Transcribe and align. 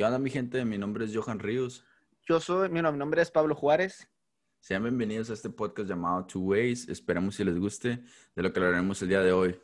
¿Qué 0.00 0.06
onda, 0.06 0.18
mi 0.18 0.30
gente? 0.30 0.64
Mi 0.64 0.78
nombre 0.78 1.04
es 1.04 1.14
Johan 1.14 1.38
Ríos. 1.38 1.84
Yo 2.26 2.40
soy, 2.40 2.70
mi 2.70 2.80
nombre 2.80 3.20
es 3.20 3.30
Pablo 3.30 3.54
Juárez. 3.54 4.08
Sean 4.58 4.82
bienvenidos 4.82 5.28
a 5.28 5.34
este 5.34 5.50
podcast 5.50 5.90
llamado 5.90 6.24
Two 6.24 6.40
Ways. 6.40 6.88
Esperamos 6.88 7.34
si 7.34 7.44
les 7.44 7.58
guste 7.58 8.02
de 8.34 8.42
lo 8.42 8.50
que 8.50 8.60
hablaremos 8.60 9.02
el 9.02 9.08
día 9.10 9.20
de 9.20 9.32
hoy. 9.32 9.60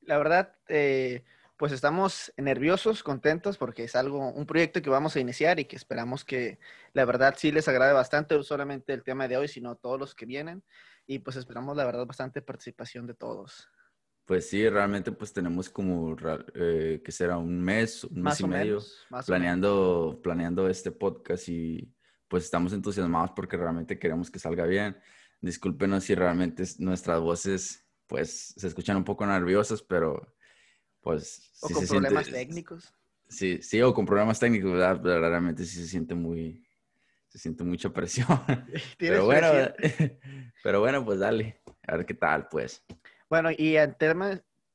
La 0.00 0.18
verdad, 0.18 0.56
eh, 0.66 1.22
pues 1.56 1.70
estamos 1.70 2.32
nerviosos, 2.36 3.04
contentos, 3.04 3.58
porque 3.58 3.84
es 3.84 3.94
algo, 3.94 4.32
un 4.32 4.44
proyecto 4.44 4.82
que 4.82 4.90
vamos 4.90 5.14
a 5.14 5.20
iniciar 5.20 5.60
y 5.60 5.66
que 5.66 5.76
esperamos 5.76 6.24
que 6.24 6.58
la 6.92 7.04
verdad 7.04 7.36
sí 7.38 7.52
les 7.52 7.68
agrade 7.68 7.92
bastante, 7.92 8.34
no 8.34 8.42
solamente 8.42 8.92
el 8.92 9.04
tema 9.04 9.28
de 9.28 9.36
hoy, 9.36 9.46
sino 9.46 9.76
todos 9.76 10.00
los 10.00 10.16
que 10.16 10.26
vienen. 10.26 10.64
Y 11.06 11.20
pues 11.20 11.36
esperamos 11.36 11.76
la 11.76 11.84
verdad 11.84 12.06
bastante 12.06 12.42
participación 12.42 13.06
de 13.06 13.14
todos. 13.14 13.70
Pues 14.30 14.48
sí, 14.48 14.68
realmente 14.68 15.10
pues 15.10 15.32
tenemos 15.32 15.68
como, 15.68 16.16
eh, 16.54 17.02
que 17.04 17.10
será 17.10 17.36
un 17.36 17.60
mes, 17.60 18.04
un 18.04 18.22
mes 18.22 18.38
y 18.38 18.46
medio 18.46 18.78
planeando, 19.26 20.20
planeando 20.22 20.68
este 20.68 20.92
podcast 20.92 21.48
y 21.48 21.92
pues 22.28 22.44
estamos 22.44 22.72
entusiasmados 22.72 23.32
porque 23.34 23.56
realmente 23.56 23.98
queremos 23.98 24.30
que 24.30 24.38
salga 24.38 24.66
bien. 24.66 24.96
Discúlpenos 25.40 26.04
si 26.04 26.14
realmente 26.14 26.62
nuestras 26.78 27.20
voces 27.20 27.84
pues 28.06 28.54
se 28.56 28.68
escuchan 28.68 28.98
un 28.98 29.02
poco 29.02 29.26
nerviosas, 29.26 29.82
pero 29.82 30.32
pues... 31.00 31.50
O 31.62 31.68
con 31.68 31.84
problemas 31.88 32.30
técnicos. 32.30 32.94
Sí, 33.28 33.58
sí, 33.62 33.82
o 33.82 33.92
con 33.92 34.06
problemas 34.06 34.38
técnicos, 34.38 34.70
¿verdad? 34.70 35.02
Realmente 35.02 35.64
sí 35.64 35.74
se 35.74 35.88
siente 35.88 36.14
muy, 36.14 36.64
se 37.26 37.40
siente 37.40 37.64
mucha 37.64 37.92
presión. 37.92 38.28
pero 38.96 39.24
bueno, 39.24 39.48
pero 40.62 40.78
bueno, 40.78 41.04
pues 41.04 41.18
dale, 41.18 41.62
a 41.82 41.96
ver 41.96 42.06
qué 42.06 42.14
tal, 42.14 42.46
pues. 42.46 42.84
Bueno, 43.30 43.50
y 43.56 43.76
en 43.76 43.94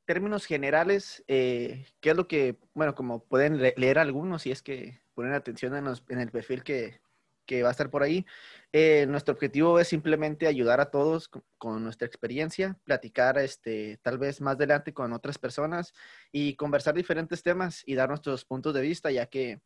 términos 0.05 0.45
generales, 0.45 1.25
eh, 1.27 1.87
¿qué 1.99 2.11
es 2.11 2.15
lo 2.15 2.25
que, 2.25 2.57
bueno, 2.73 2.95
como 2.95 3.21
pueden 3.25 3.61
leer 3.61 3.99
algunos, 3.99 4.43
si 4.43 4.51
es 4.51 4.61
que 4.61 5.01
ponen 5.13 5.33
atención 5.33 5.75
en, 5.75 6.19
el 6.19 6.31
perfil 6.31 6.63
que, 6.63 7.01
va 7.61 7.67
a 7.67 7.71
estar 7.71 7.89
por 7.89 8.01
ahí, 8.01 8.25
eh, 8.71 9.07
nuestro 9.09 9.33
objetivo 9.33 9.77
es 9.77 9.89
simplemente 9.89 10.47
ayudar 10.47 10.79
a 10.79 10.89
todos 10.89 11.29
con, 11.57 11.83
nuestra 11.83 12.07
experiencia, 12.07 12.79
platicar 12.85 13.37
este, 13.39 13.99
tal 14.01 14.17
vez 14.17 14.39
más 14.39 14.55
adelante 14.55 14.93
con 14.93 15.11
otras 15.11 15.37
personas 15.37 15.93
y 16.31 16.55
conversar 16.55 16.93
diferentes 16.93 17.43
temas 17.43 17.83
y 17.85 17.95
dar 17.95 18.07
nuestros 18.07 18.45
puntos 18.45 18.73
de 18.73 18.81
vista, 18.81 19.11
ya 19.11 19.25
que 19.25 19.59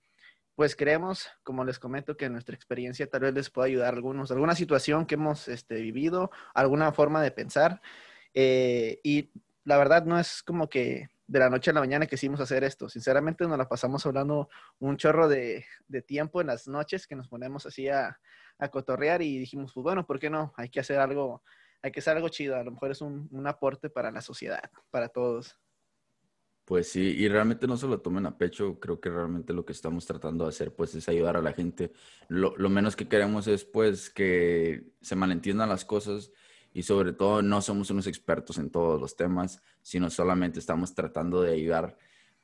pues 0.55 0.75
creemos, 0.75 1.29
como 1.43 1.63
les 1.63 1.77
comento, 1.77 2.17
que 2.17 2.27
nuestra 2.29 2.55
experiencia 2.55 3.07
tal 3.07 3.21
vez 3.21 3.33
les 3.35 3.49
pueda 3.51 3.67
ayudar 3.67 3.93
a 3.93 3.97
algunos, 3.97 4.31
alguna 4.31 4.55
situación 4.55 5.05
que 5.05 5.13
hemos 5.15 5.47
este, 5.47 5.75
vivido, 5.75 6.31
alguna 6.55 6.91
forma 6.91 7.21
de 7.21 7.31
pensar. 7.31 7.81
Eh, 8.41 9.01
y 9.03 9.33
la 9.65 9.77
verdad 9.77 10.05
no 10.05 10.17
es 10.17 10.41
como 10.43 10.69
que 10.69 11.09
de 11.27 11.39
la 11.39 11.49
noche 11.49 11.71
a 11.71 11.73
la 11.73 11.81
mañana 11.81 12.05
quisimos 12.05 12.39
hacer 12.39 12.63
esto. 12.63 12.87
Sinceramente 12.87 13.45
nos 13.45 13.57
la 13.57 13.67
pasamos 13.67 14.05
hablando 14.05 14.47
un 14.79 14.95
chorro 14.95 15.27
de, 15.27 15.65
tiempo 16.07 16.39
en 16.39 16.47
las 16.47 16.65
noches 16.65 17.05
que 17.05 17.17
nos 17.17 17.27
ponemos 17.27 17.65
así 17.65 17.89
a, 17.89 18.17
cotorrear 18.71 19.21
y 19.21 19.39
dijimos, 19.39 19.73
pues 19.73 19.83
bueno, 19.83 20.05
¿por 20.05 20.19
qué 20.19 20.29
no? 20.29 20.53
Hay 20.55 20.69
que 20.69 20.79
hacer 20.79 20.99
algo, 20.99 21.43
hay 21.81 21.91
que 21.91 21.99
hacer 21.99 22.15
algo 22.15 22.29
chido. 22.29 22.55
A 22.55 22.63
lo 22.63 22.71
mejor 22.71 22.91
es 22.91 23.01
un, 23.01 23.29
aporte 23.45 23.89
para 23.89 24.09
la 24.09 24.21
sociedad, 24.21 24.71
para 24.89 25.09
todos. 25.09 25.57
Pues 26.63 26.89
sí, 26.89 27.15
y 27.17 27.27
realmente 27.27 27.67
no 27.67 27.75
se 27.75 27.87
lo 27.87 27.99
tomen 27.99 28.25
a 28.25 28.37
pecho, 28.37 28.79
creo 28.79 29.01
que 29.01 29.09
realmente 29.09 29.51
lo 29.51 29.65
que 29.65 29.73
estamos 29.73 30.05
tratando 30.05 30.45
de 30.45 30.49
hacer 30.49 30.73
pues 30.73 30.95
es 30.95 31.09
ayudar 31.09 31.35
a 31.35 31.41
la 31.41 31.51
gente. 31.51 31.91
Lo, 32.29 32.55
lo 32.55 32.69
menos 32.69 32.95
que 32.95 33.09
queremos 33.09 33.47
es 33.47 33.65
pues 33.65 34.09
que 34.09 34.93
se 35.01 35.15
malentiendan 35.17 35.67
las 35.67 35.83
cosas 35.83 36.31
y 36.73 36.83
sobre 36.83 37.13
todo 37.13 37.41
no 37.41 37.61
somos 37.61 37.89
unos 37.89 38.07
expertos 38.07 38.57
en 38.57 38.69
todos 38.69 38.99
los 38.99 39.15
temas, 39.15 39.61
sino 39.81 40.09
solamente 40.09 40.59
estamos 40.59 40.93
tratando 40.93 41.41
de 41.41 41.53
ayudar 41.53 41.97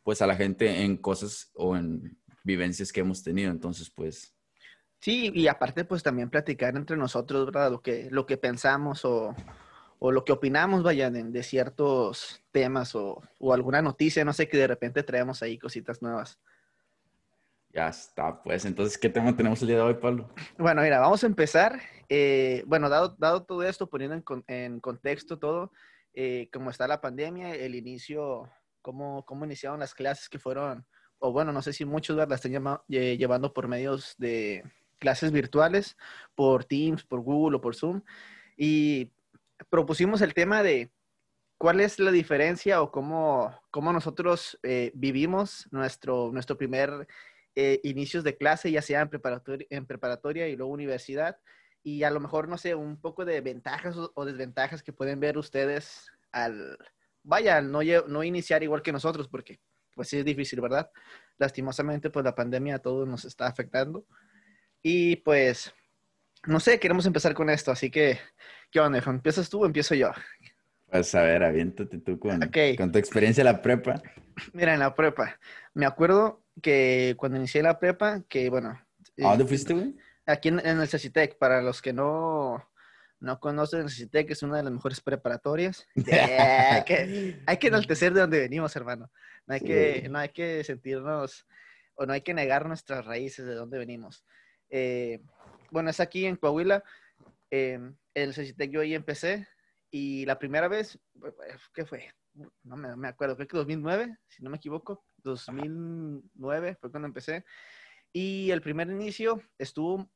pues 0.03 0.21
a 0.21 0.27
la 0.27 0.35
gente 0.35 0.83
en 0.83 0.97
cosas 0.97 1.51
o 1.55 1.75
en 1.75 2.17
vivencias 2.43 2.91
que 2.91 3.01
hemos 3.01 3.23
tenido. 3.23 3.51
Entonces, 3.51 3.89
pues... 3.89 4.33
Sí, 4.99 5.31
y 5.33 5.47
aparte 5.47 5.85
pues 5.85 6.01
también 6.01 6.29
platicar 6.29 6.75
entre 6.75 6.97
nosotros, 6.97 7.45
¿verdad? 7.45 7.71
Lo 7.71 7.81
que, 7.81 8.09
lo 8.09 8.25
que 8.25 8.37
pensamos 8.37 9.05
o, 9.05 9.35
o 9.99 10.11
lo 10.11 10.25
que 10.25 10.31
opinamos, 10.31 10.83
vayan, 10.83 11.31
de, 11.31 11.43
ciertos 11.43 12.41
temas 12.51 12.95
o, 12.95 13.21
o, 13.39 13.53
alguna 13.53 13.81
noticia, 13.81 14.25
no 14.25 14.33
sé, 14.33 14.47
que 14.47 14.57
de 14.57 14.67
repente 14.67 15.03
traemos 15.03 15.43
ahí 15.43 15.57
cositas 15.57 16.01
nuevas. 16.01 16.39
Ya 17.75 17.89
está, 17.89 18.41
pues 18.41 18.63
entonces, 18.63 18.97
¿qué 18.97 19.09
tema 19.09 19.35
tenemos 19.35 19.61
el 19.61 19.67
día 19.67 19.75
de 19.75 19.81
hoy, 19.81 19.95
Pablo? 19.95 20.33
Bueno, 20.57 20.81
mira, 20.81 20.97
vamos 21.01 21.21
a 21.25 21.27
empezar. 21.27 21.81
Eh, 22.07 22.63
bueno, 22.67 22.87
dado, 22.87 23.17
dado 23.19 23.43
todo 23.43 23.63
esto, 23.63 23.89
poniendo 23.89 24.23
en, 24.47 24.79
contexto 24.79 25.39
todo, 25.39 25.73
eh, 26.13 26.47
cómo 26.53 26.69
está 26.69 26.87
la 26.87 27.01
pandemia, 27.01 27.53
el 27.53 27.75
inicio, 27.75 28.49
cómo, 28.81 29.25
cómo 29.25 29.43
iniciaron 29.43 29.81
las 29.81 29.93
clases 29.93 30.29
que 30.29 30.39
fueron, 30.39 30.87
o 31.19 31.33
bueno, 31.33 31.51
no 31.51 31.61
sé 31.61 31.73
si 31.73 31.83
muchos 31.83 32.15
las 32.15 32.31
están 32.31 32.79
llevando 32.87 33.53
por 33.53 33.67
medios 33.67 34.15
de 34.19 34.63
clases 34.97 35.33
virtuales, 35.33 35.97
por 36.33 36.63
Teams, 36.63 37.03
por 37.03 37.19
Google 37.19 37.57
o 37.57 37.61
por 37.61 37.75
Zoom, 37.75 38.03
y 38.55 39.11
propusimos 39.69 40.21
el 40.21 40.33
tema 40.33 40.63
de 40.63 40.93
cuál 41.57 41.81
es 41.81 41.99
la 41.99 42.11
diferencia 42.11 42.81
o 42.81 42.89
cómo, 42.89 43.53
cómo 43.69 43.91
nosotros 43.91 44.57
eh, 44.63 44.93
vivimos 44.95 45.67
nuestro, 45.71 46.31
nuestro 46.31 46.57
primer 46.57 47.05
eh, 47.55 47.79
inicios 47.83 48.23
de 48.23 48.37
clase, 48.37 48.71
ya 48.71 48.81
sea 48.81 49.01
en 49.01 49.09
preparatoria, 49.09 49.67
en 49.69 49.85
preparatoria 49.85 50.47
y 50.47 50.55
luego 50.55 50.73
universidad, 50.73 51.37
y 51.83 52.03
a 52.03 52.09
lo 52.09 52.19
mejor, 52.19 52.49
no 52.49 52.57
sé, 52.57 52.75
un 52.75 52.99
poco 52.99 53.25
de 53.25 53.41
ventajas 53.41 53.95
o, 53.95 54.25
desventajas 54.25 54.81
que 54.81 54.91
pueden 54.91 55.19
ver 55.19 55.37
ustedes 55.37 56.11
al, 56.31 56.77
vaya, 57.23 57.61
no, 57.61 57.81
no 58.07 58.23
iniciar 58.23 58.63
igual 58.63 58.81
que 58.81 58.91
nosotros, 58.91 59.27
porque 59.27 59.59
pues 59.93 60.09
sí 60.09 60.17
es 60.17 60.25
difícil, 60.25 60.61
¿verdad? 60.61 60.89
Lastimosamente, 61.37 62.09
pues 62.09 62.25
la 62.25 62.35
pandemia 62.35 62.75
a 62.75 62.79
todos 62.79 63.07
nos 63.07 63.23
está 63.23 63.47
afectando. 63.47 64.05
Y 64.81 65.17
pues, 65.17 65.73
no 66.45 66.59
sé, 66.59 66.79
queremos 66.79 67.05
empezar 67.05 67.33
con 67.33 67.49
esto, 67.49 67.71
así 67.71 67.89
que, 67.89 68.19
¿qué 68.71 68.79
onda, 68.79 68.99
¿Empiezas 69.05 69.49
tú 69.49 69.63
o 69.63 69.65
empiezo 69.65 69.95
yo? 69.95 70.11
Pues 70.87 71.13
a 71.15 71.23
ver, 71.23 71.43
aviéntate 71.43 71.99
tú 71.99 72.19
con, 72.19 72.39
con 72.77 72.91
tu 72.91 72.99
experiencia 72.99 73.41
en 73.41 73.45
la 73.45 73.61
prepa. 73.61 74.01
Mira, 74.53 74.73
en 74.73 74.79
la 74.79 74.93
prepa, 74.93 75.39
me 75.73 75.85
acuerdo 75.85 76.44
que 76.61 77.15
cuando 77.17 77.37
inicié 77.37 77.61
la 77.61 77.79
prepa, 77.79 78.23
que 78.27 78.49
bueno. 78.49 78.69
¿A 79.23 79.29
dónde 79.29 79.45
fuiste, 79.45 79.73
güey? 79.73 79.95
Aquí 80.25 80.49
en, 80.49 80.59
el 80.59 80.87
CECITEC, 80.87 81.37
para 81.37 81.61
los 81.61 81.81
que 81.81 81.93
no, 81.93 82.67
no 83.19 83.39
conocen, 83.39 83.81
el 83.81 83.89
CECITEC 83.89 84.31
es 84.31 84.43
una 84.43 84.57
de 84.57 84.63
las 84.63 84.73
mejores 84.73 85.01
preparatorias. 85.01 85.87
hay, 85.95 86.83
que, 86.83 87.41
hay 87.45 87.57
que 87.57 87.67
enaltecer 87.67 88.13
de 88.13 88.21
donde 88.21 88.39
venimos, 88.39 88.75
hermano. 88.75 89.11
No 89.45 89.53
hay, 89.53 89.61
que, 89.61 90.07
no 90.09 90.17
hay 90.17 90.29
que 90.29 90.63
sentirnos, 90.63 91.45
o 91.93 92.05
no 92.05 92.13
hay 92.13 92.21
que 92.21 92.33
negar 92.33 92.67
nuestras 92.67 93.05
raíces 93.05 93.45
de 93.45 93.53
dónde 93.53 93.77
venimos. 93.77 94.25
Eh, 94.69 95.21
bueno, 95.69 95.91
es 95.91 95.99
aquí 95.99 96.25
en 96.25 96.35
Coahuila. 96.35 96.83
Eh, 97.51 97.79
el 98.15 98.33
CECITEC 98.33 98.71
yo 98.71 98.81
ahí 98.81 98.95
empecé 98.95 99.47
y 99.91 100.25
la 100.25 100.39
primera 100.39 100.67
vez, 100.67 100.97
¿qué 101.73 101.85
fue? 101.85 102.11
No 102.63 102.75
me, 102.75 102.95
me 102.95 103.07
acuerdo, 103.07 103.35
creo 103.35 103.47
que 103.47 103.57
2009, 103.57 104.17
si 104.27 104.43
no 104.43 104.49
me 104.49 104.57
equivoco. 104.57 105.05
2009 105.31 106.77
fue 106.79 106.91
cuando 106.91 107.07
empecé. 107.07 107.45
Y 108.13 108.51
el 108.51 108.61
primer 108.61 108.89
inicio 108.89 109.41
estuvo 109.57 110.09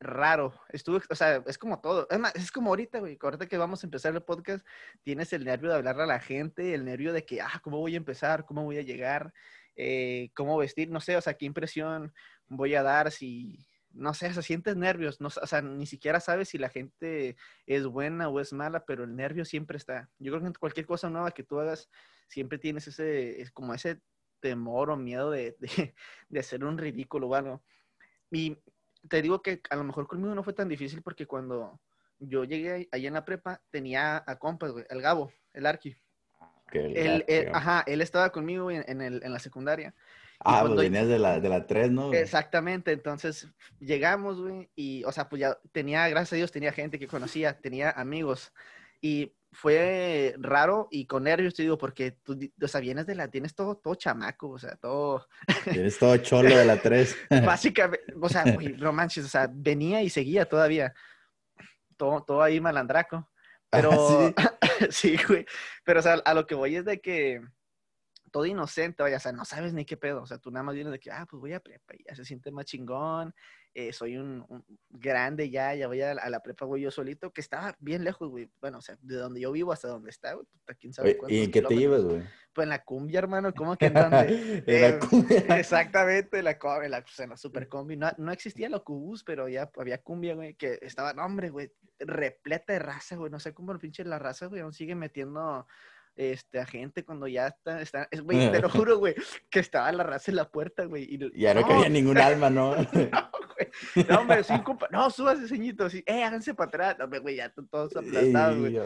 raro. 0.00 0.54
Estuvo, 0.68 1.00
o 1.10 1.14
sea, 1.14 1.42
es 1.46 1.58
como 1.58 1.80
todo. 1.80 2.06
Es, 2.34 2.52
como 2.52 2.70
ahorita, 2.70 3.00
güey. 3.00 3.18
Ahorita 3.20 3.46
que 3.46 3.58
vamos 3.58 3.82
a 3.82 3.86
empezar 3.86 4.14
el 4.14 4.22
podcast, 4.22 4.66
tienes 5.02 5.32
el 5.32 5.44
nervio 5.44 5.70
de 5.70 5.76
hablarle 5.76 6.04
a 6.04 6.06
la 6.06 6.20
gente, 6.20 6.74
el 6.74 6.84
nervio 6.84 7.12
de 7.12 7.24
que, 7.24 7.40
ah, 7.40 7.60
¿cómo 7.62 7.78
voy 7.78 7.94
a 7.94 7.98
empezar? 7.98 8.44
¿Cómo 8.44 8.64
voy 8.64 8.78
a 8.78 8.82
llegar? 8.82 9.32
Eh, 9.76 10.30
¿Cómo 10.34 10.56
vestir? 10.58 10.90
No 10.90 11.00
sé, 11.00 11.16
o 11.16 11.20
sea, 11.20 11.34
qué 11.34 11.46
impresión 11.46 12.12
voy 12.48 12.74
a 12.74 12.82
dar 12.82 13.10
si, 13.10 13.66
no 13.94 14.14
sé, 14.14 14.32
se 14.32 14.42
sientes 14.42 14.76
nervios, 14.76 15.20
no, 15.20 15.28
o 15.28 15.46
sea, 15.46 15.62
ni 15.62 15.86
siquiera 15.86 16.20
sabes 16.20 16.48
si 16.48 16.58
la 16.58 16.68
gente 16.68 17.36
es 17.66 17.86
buena 17.86 18.28
o 18.28 18.40
es 18.40 18.52
mala, 18.52 18.84
pero 18.84 19.04
el 19.04 19.14
nervio 19.14 19.44
siempre 19.44 19.76
está. 19.76 20.10
Yo 20.18 20.32
creo 20.32 20.52
que 20.52 20.58
cualquier 20.58 20.86
cosa 20.86 21.10
nueva 21.10 21.32
que 21.32 21.42
tú 21.42 21.60
hagas, 21.60 21.90
siempre 22.28 22.58
tienes 22.58 22.88
ese, 22.88 23.40
es 23.40 23.50
como 23.50 23.74
ese 23.74 24.00
temor 24.40 24.90
o 24.90 24.96
miedo 24.96 25.30
de, 25.30 25.56
de, 26.28 26.40
hacer 26.40 26.64
un 26.64 26.78
ridículo 26.78 27.28
o 27.28 27.34
algo. 27.34 27.62
Y 28.30 28.58
te 29.08 29.22
digo 29.22 29.42
que 29.42 29.60
a 29.70 29.76
lo 29.76 29.84
mejor 29.84 30.06
conmigo 30.06 30.34
no 30.34 30.42
fue 30.42 30.52
tan 30.52 30.68
difícil 30.68 31.02
porque 31.02 31.26
cuando 31.26 31.80
yo 32.18 32.44
llegué 32.44 32.88
ahí 32.92 33.06
en 33.06 33.14
la 33.14 33.24
prepa, 33.24 33.62
tenía 33.70 34.22
a 34.26 34.38
compas, 34.38 34.72
güey, 34.72 34.84
el 34.88 35.02
Gabo, 35.02 35.32
el 35.52 35.66
Arqui. 35.66 35.96
él, 36.72 37.24
ajá, 37.52 37.84
él 37.86 38.00
estaba 38.00 38.30
conmigo 38.30 38.70
en, 38.70 39.00
el, 39.00 39.22
en 39.22 39.32
la 39.32 39.38
secundaria. 39.38 39.94
Ah, 40.44 40.64
pues 40.66 40.80
venías 40.80 41.08
de 41.08 41.18
la, 41.18 41.40
de 41.40 41.48
la 41.48 41.66
3, 41.66 41.90
¿no? 41.90 42.12
Exactamente, 42.12 42.92
entonces 42.92 43.48
llegamos, 43.78 44.40
güey, 44.40 44.70
y, 44.74 45.04
o 45.04 45.12
sea, 45.12 45.28
pues 45.28 45.40
ya 45.40 45.58
tenía, 45.72 46.08
gracias 46.08 46.32
a 46.32 46.36
Dios, 46.36 46.52
tenía 46.52 46.72
gente 46.72 46.98
que 46.98 47.06
conocía, 47.06 47.60
tenía 47.60 47.90
amigos, 47.90 48.52
y 49.00 49.34
fue 49.52 50.34
raro 50.38 50.88
y 50.90 51.06
con 51.06 51.24
nervios, 51.24 51.54
te 51.54 51.62
digo, 51.62 51.76
porque 51.76 52.12
tú, 52.12 52.38
o 52.60 52.68
sea, 52.68 52.80
vienes 52.80 53.06
de 53.06 53.14
la, 53.14 53.28
tienes 53.28 53.54
todo, 53.54 53.76
todo 53.76 53.94
chamaco, 53.94 54.50
o 54.50 54.58
sea, 54.58 54.76
todo... 54.76 55.28
Tienes 55.70 55.98
todo 55.98 56.16
cholo 56.16 56.56
de 56.56 56.64
la 56.64 56.80
3. 56.80 57.16
Básicamente, 57.44 58.14
o 58.20 58.28
sea, 58.28 58.44
güey, 58.44 58.72
no 58.72 58.92
manches, 58.92 59.24
o 59.26 59.28
sea, 59.28 59.48
venía 59.52 60.02
y 60.02 60.08
seguía 60.08 60.46
todavía, 60.46 60.94
todo, 61.96 62.22
todo 62.24 62.42
ahí 62.42 62.60
malandraco, 62.60 63.30
pero, 63.70 64.32
¿Ah, 64.36 64.58
sí? 64.78 64.86
sí, 64.90 65.16
güey, 65.28 65.46
pero, 65.84 66.00
o 66.00 66.02
sea, 66.02 66.14
a 66.14 66.34
lo 66.34 66.46
que 66.46 66.54
voy 66.54 66.76
es 66.76 66.84
de 66.84 67.00
que 67.00 67.42
todo 68.32 68.46
inocente, 68.46 69.02
vaya, 69.02 69.18
o 69.18 69.20
sea, 69.20 69.30
no 69.30 69.44
sabes 69.44 69.74
ni 69.74 69.84
qué 69.84 69.96
pedo, 69.96 70.22
o 70.22 70.26
sea, 70.26 70.38
tú 70.38 70.50
nada 70.50 70.64
más 70.64 70.74
vienes 70.74 70.92
de 70.92 70.98
que, 70.98 71.10
ah, 71.12 71.26
pues 71.30 71.40
voy 71.40 71.52
a 71.52 71.60
prepa, 71.60 71.94
y 71.94 72.02
ya 72.08 72.16
se 72.16 72.24
siente 72.24 72.50
más 72.50 72.64
chingón, 72.64 73.32
eh, 73.74 73.92
soy 73.92 74.16
un, 74.16 74.44
un 74.48 74.64
grande 74.90 75.50
ya, 75.50 75.74
ya 75.74 75.86
voy 75.86 76.00
a, 76.02 76.12
a 76.12 76.30
la 76.30 76.40
prepa, 76.42 76.64
güey, 76.64 76.82
yo 76.82 76.90
solito, 76.90 77.30
que 77.32 77.42
estaba 77.42 77.76
bien 77.78 78.04
lejos, 78.04 78.28
güey, 78.30 78.50
bueno, 78.60 78.78
o 78.78 78.80
sea, 78.80 78.96
de 79.00 79.16
donde 79.16 79.40
yo 79.40 79.52
vivo 79.52 79.70
hasta 79.72 79.88
donde 79.88 80.10
está, 80.10 80.32
güey, 80.32 80.46
puta, 80.46 80.74
quién 80.74 80.92
sabe 80.92 81.16
cuántos 81.16 81.38
¿Y 81.38 81.44
en 81.44 81.50
qué 81.50 81.62
te 81.62 81.76
llevas, 81.76 82.02
güey? 82.02 82.22
Pues 82.54 82.64
en 82.64 82.70
la 82.70 82.82
cumbia, 82.82 83.18
hermano, 83.18 83.52
¿cómo 83.54 83.76
que 83.76 83.86
en 83.86 83.94
dónde? 83.94 84.62
En 84.66 84.80
la 84.80 84.88
Eh, 84.88 84.98
cumbia. 84.98 85.58
Exactamente, 85.58 86.42
la, 86.42 86.58
en 86.82 86.90
la, 86.90 87.02
pues, 87.02 87.20
en 87.20 87.30
la 87.30 87.36
super 87.36 87.68
combi. 87.68 87.96
No, 87.96 88.10
no 88.16 88.32
existía 88.32 88.66
el 88.66 88.74
Ocubus, 88.74 89.24
pero 89.24 89.48
ya 89.48 89.70
había 89.76 90.02
cumbia, 90.02 90.34
güey, 90.34 90.54
que 90.54 90.78
estaba, 90.80 91.12
no, 91.12 91.24
hombre, 91.24 91.50
güey, 91.50 91.70
repleta 91.98 92.72
de 92.72 92.78
raza, 92.78 93.16
güey. 93.16 93.30
No 93.30 93.40
sé 93.40 93.52
cómo 93.52 93.72
el 93.72 93.78
pinche 93.78 94.04
la 94.04 94.18
raza, 94.18 94.46
güey, 94.46 94.62
aún 94.62 94.72
sigue 94.72 94.94
metiendo 94.94 95.66
este, 96.16 96.60
a 96.60 96.66
gente 96.66 97.04
cuando 97.04 97.26
ya 97.26 97.46
está, 97.48 97.80
está 97.80 98.08
es, 98.10 98.20
güey, 98.20 98.50
te 98.52 98.60
lo 98.60 98.68
juro, 98.86 98.98
güey, 98.98 99.14
que 99.50 99.60
estaba 99.60 99.90
la 99.92 100.02
raza 100.04 100.30
en 100.30 100.36
la 100.36 100.48
puerta, 100.50 100.84
güey. 100.84 101.04
Y, 101.04 101.40
Ya 101.40 101.54
no 101.54 101.66
cabía 101.66 101.88
ningún 101.88 102.18
alma, 102.18 102.50
¿no? 102.50 102.74
no, 102.76 102.84
güey. 102.92 104.06
No, 104.08 104.20
hombre, 104.20 104.44
sí, 104.44 104.54
compa. 104.62 104.88
No, 104.90 105.08
súbase, 105.10 105.48
ceñito. 105.48 105.88
Sí, 105.88 106.02
eh, 106.06 106.22
háganse 106.24 106.54
para 106.54 106.68
atrás. 106.68 106.96
No, 106.98 107.20
güey, 107.20 107.36
ya 107.36 107.48
t- 107.48 107.62
todos 107.70 107.96
aplastados, 107.96 108.58
güey. 108.58 108.76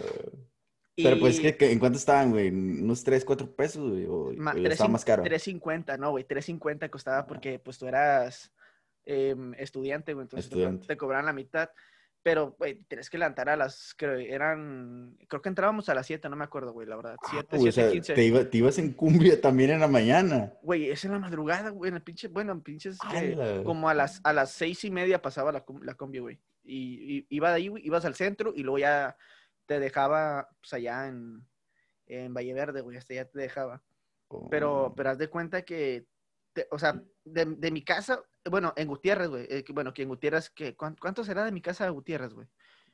Ey, 0.99 1.05
Pero 1.05 1.19
pues, 1.19 1.39
Y- 1.39 1.43
¿qué, 1.43 1.57
qué- 1.57 1.73
en 1.73 1.79
cuánto 1.79 1.99
estaban, 1.99 2.31
güey? 2.31 2.49
¿Unos 2.49 3.05
3, 3.05 3.25
4 3.25 3.55
pesos, 3.55 3.91
güey? 3.91 4.07
¿O, 4.09 4.33
Ma- 4.37 4.55
estaba 4.57 4.89
más 4.89 5.05
caro? 5.05 5.23
3.50, 5.25 5.99
no, 5.99 6.11
güey, 6.13 6.25
3.50 6.27 6.89
costaba 6.89 7.27
porque 7.27 7.59
pues 7.59 7.77
tú 7.79 7.87
eras 7.87 8.51
em, 9.05 9.53
estudiante, 9.55 10.15
güey, 10.15 10.25
entonces 10.25 10.51
te, 10.87 10.97
cobraban 10.97 11.27
la 11.27 11.33
mitad. 11.33 11.69
Pero, 12.27 12.57
güey, 12.59 12.75
tienes 12.89 13.09
que 13.09 13.19
levantar 13.19 13.49
a 13.49 13.55
las, 13.55 13.95
creo, 13.97 14.17
eran, 14.19 15.17
creo 15.29 15.41
que 15.41 15.49
entrábamos 15.49 15.89
a 15.89 15.95
las 15.95 16.09
7, 16.09 16.29
no 16.29 16.35
me 16.35 16.43
acuerdo, 16.43 16.73
güey, 16.73 16.85
la 16.89 16.97
verdad. 16.97 17.15
7, 17.31 17.47
Ah, 17.53 17.57
güey, 17.57 17.69
o 17.69 17.73
sea, 17.73 17.89
7, 17.89 18.15
te, 18.15 18.25
iba- 18.25 18.45
te 18.51 18.59
ibas 18.59 18.79
en 18.79 18.93
cumbia 18.95 19.41
también 19.41 19.71
en 19.71 19.79
la 19.79 19.87
mañana. 19.87 20.53
Güey, 20.61 20.91
es 20.91 21.05
en 21.05 21.13
la 21.13 21.21
madrugada, 21.21 21.71
güey, 21.71 21.91
en 21.91 21.95
el 21.95 22.03
pinche, 22.03 22.27
bueno, 22.27 22.51
en 22.51 22.63
pinches, 22.63 22.99
que 22.99 23.17
¡Hala! 23.35 23.63
como 23.63 23.89
a 23.89 23.95
las, 23.95 24.21
a 24.25 24.33
las 24.33 24.51
seis 24.51 24.85
y 24.85 24.91
media 24.91 25.23
pasaba 25.23 25.53
la, 25.53 25.65
la 25.83 25.95
combi, 25.95 26.19
güey. 26.19 26.41
Y, 26.65 27.19
y 27.19 27.27
iba 27.31 27.51
de 27.51 27.57
ahí, 27.59 27.69
güey, 27.69 27.87
ibas 27.87 28.05
al 28.05 28.17
centro 28.17 28.53
y 28.57 28.65
luego 28.65 28.79
ya 28.79 29.17
te 29.67 29.79
dejaba, 29.79 30.49
pues 30.61 30.73
allá 30.73 31.07
en, 31.07 31.47
en 32.09 32.35
Valle 32.35 32.55
Verde, 32.55 32.81
güey, 32.81 32.97
hasta 32.97 33.13
allá 33.15 33.27
te 33.31 33.39
dejaba. 33.39 33.85
Pero, 34.51 34.87
Oh, 34.87 34.95
pero 34.97 35.11
haz 35.11 35.19
de 35.19 35.29
cuenta 35.29 35.63
que, 35.63 36.07
o 36.71 36.79
sea, 36.79 37.03
de, 37.25 37.45
de 37.45 37.71
mi 37.71 37.83
casa, 37.85 38.23
bueno, 38.51 38.73
en 38.77 38.89
Gutiérrez, 38.89 39.29
güey, 39.29 39.47
eh, 39.49 39.65
bueno, 39.73 39.93
que 39.93 40.03
en 40.03 40.09
Gutiérrez, 40.09 40.51
que, 40.51 40.77
¿cuán- 40.77 40.97
¿cuánto 41.01 41.25
será 41.25 41.45
de 41.45 41.53
mi 41.53 41.61
casa 41.61 41.87
a 41.87 41.91
Gutiérrez, 41.91 42.33
güey? 42.33 42.49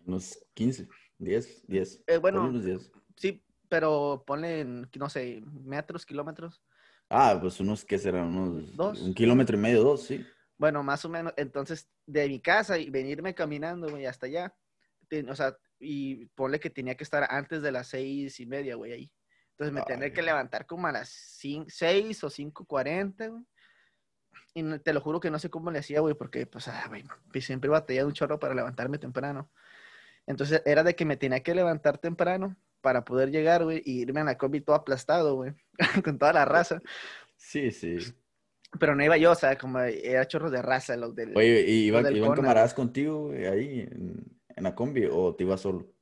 Unos 0.06 0.38
15, 0.54 0.88
10, 1.18 1.66
10. 1.68 2.02
Eh, 2.06 2.16
bueno, 2.18 2.44
unos 2.48 2.64
10. 2.64 2.90
Sí, 3.16 3.44
pero 3.68 4.24
ponle, 4.26 4.60
en, 4.60 4.88
no 4.96 5.08
sé, 5.08 5.42
metros, 5.64 6.04
kilómetros. 6.04 6.62
Ah, 7.08 7.38
pues 7.40 7.60
unos, 7.60 7.84
¿qué 7.84 7.98
serán? 7.98 8.34
Unos... 8.36 8.74
Dos. 8.76 9.00
Un 9.00 9.14
kilómetro 9.14 9.56
y 9.56 9.60
medio, 9.60 9.82
dos, 9.82 10.04
sí. 10.04 10.24
Bueno, 10.56 10.82
más 10.82 11.04
o 11.04 11.08
menos, 11.08 11.32
entonces, 11.36 11.88
de 12.06 12.28
mi 12.28 12.40
casa 12.40 12.78
y 12.78 12.88
venirme 12.90 13.34
caminando, 13.34 13.88
güey, 13.88 14.06
hasta 14.06 14.26
allá, 14.26 14.54
o 15.28 15.34
sea, 15.34 15.56
y 15.78 16.26
ponle 16.26 16.58
que 16.60 16.70
tenía 16.70 16.96
que 16.96 17.04
estar 17.04 17.26
antes 17.28 17.60
de 17.60 17.72
las 17.72 17.88
seis 17.88 18.38
y 18.40 18.46
media, 18.46 18.76
güey, 18.76 18.92
ahí. 18.92 19.12
Entonces 19.50 19.74
me 19.74 19.82
tenía 19.82 20.06
Ay. 20.06 20.12
que 20.12 20.22
levantar 20.22 20.64
como 20.66 20.86
a 20.86 20.92
las 20.92 21.10
seis 21.10 22.24
o 22.24 22.30
cinco 22.30 22.64
cuarenta, 22.64 23.26
güey. 23.28 23.42
Y 24.54 24.78
te 24.80 24.92
lo 24.92 25.00
juro 25.00 25.20
que 25.20 25.30
no 25.30 25.38
sé 25.38 25.50
cómo 25.50 25.70
le 25.70 25.78
hacía, 25.78 26.00
güey, 26.00 26.14
porque, 26.14 26.46
pues, 26.46 26.68
ah, 26.68 26.84
güey, 26.88 27.04
siempre 27.40 27.70
batallé 27.70 28.04
un 28.04 28.12
chorro 28.12 28.38
para 28.38 28.54
levantarme 28.54 28.98
temprano. 28.98 29.50
Entonces 30.26 30.62
era 30.66 30.82
de 30.82 30.94
que 30.94 31.04
me 31.04 31.16
tenía 31.16 31.40
que 31.42 31.54
levantar 31.54 31.98
temprano 31.98 32.56
para 32.80 33.04
poder 33.04 33.30
llegar, 33.30 33.64
güey, 33.64 33.82
y 33.84 34.02
irme 34.02 34.20
a 34.20 34.24
la 34.24 34.38
combi 34.38 34.60
todo 34.60 34.76
aplastado, 34.76 35.36
güey, 35.36 35.52
con 36.04 36.18
toda 36.18 36.32
la 36.32 36.44
raza. 36.44 36.80
Sí, 37.36 37.70
sí. 37.70 37.96
Pero 38.78 38.94
no 38.94 39.04
iba 39.04 39.16
yo, 39.16 39.32
o 39.32 39.34
sea, 39.34 39.56
como 39.58 39.78
era 39.80 40.26
chorro 40.26 40.50
de 40.50 40.62
raza, 40.62 40.96
los 40.96 41.14
del... 41.14 41.36
Oye, 41.36 41.62
¿y 41.68 41.86
iban, 41.86 42.04
del 42.04 42.16
iban 42.16 42.34
camaradas 42.34 42.74
contigo, 42.74 43.28
güey, 43.28 43.46
ahí 43.46 43.80
en, 43.80 44.24
en 44.48 44.64
la 44.64 44.74
combi 44.74 45.06
o 45.10 45.34
te 45.34 45.44
ibas 45.44 45.60
solo? 45.60 45.92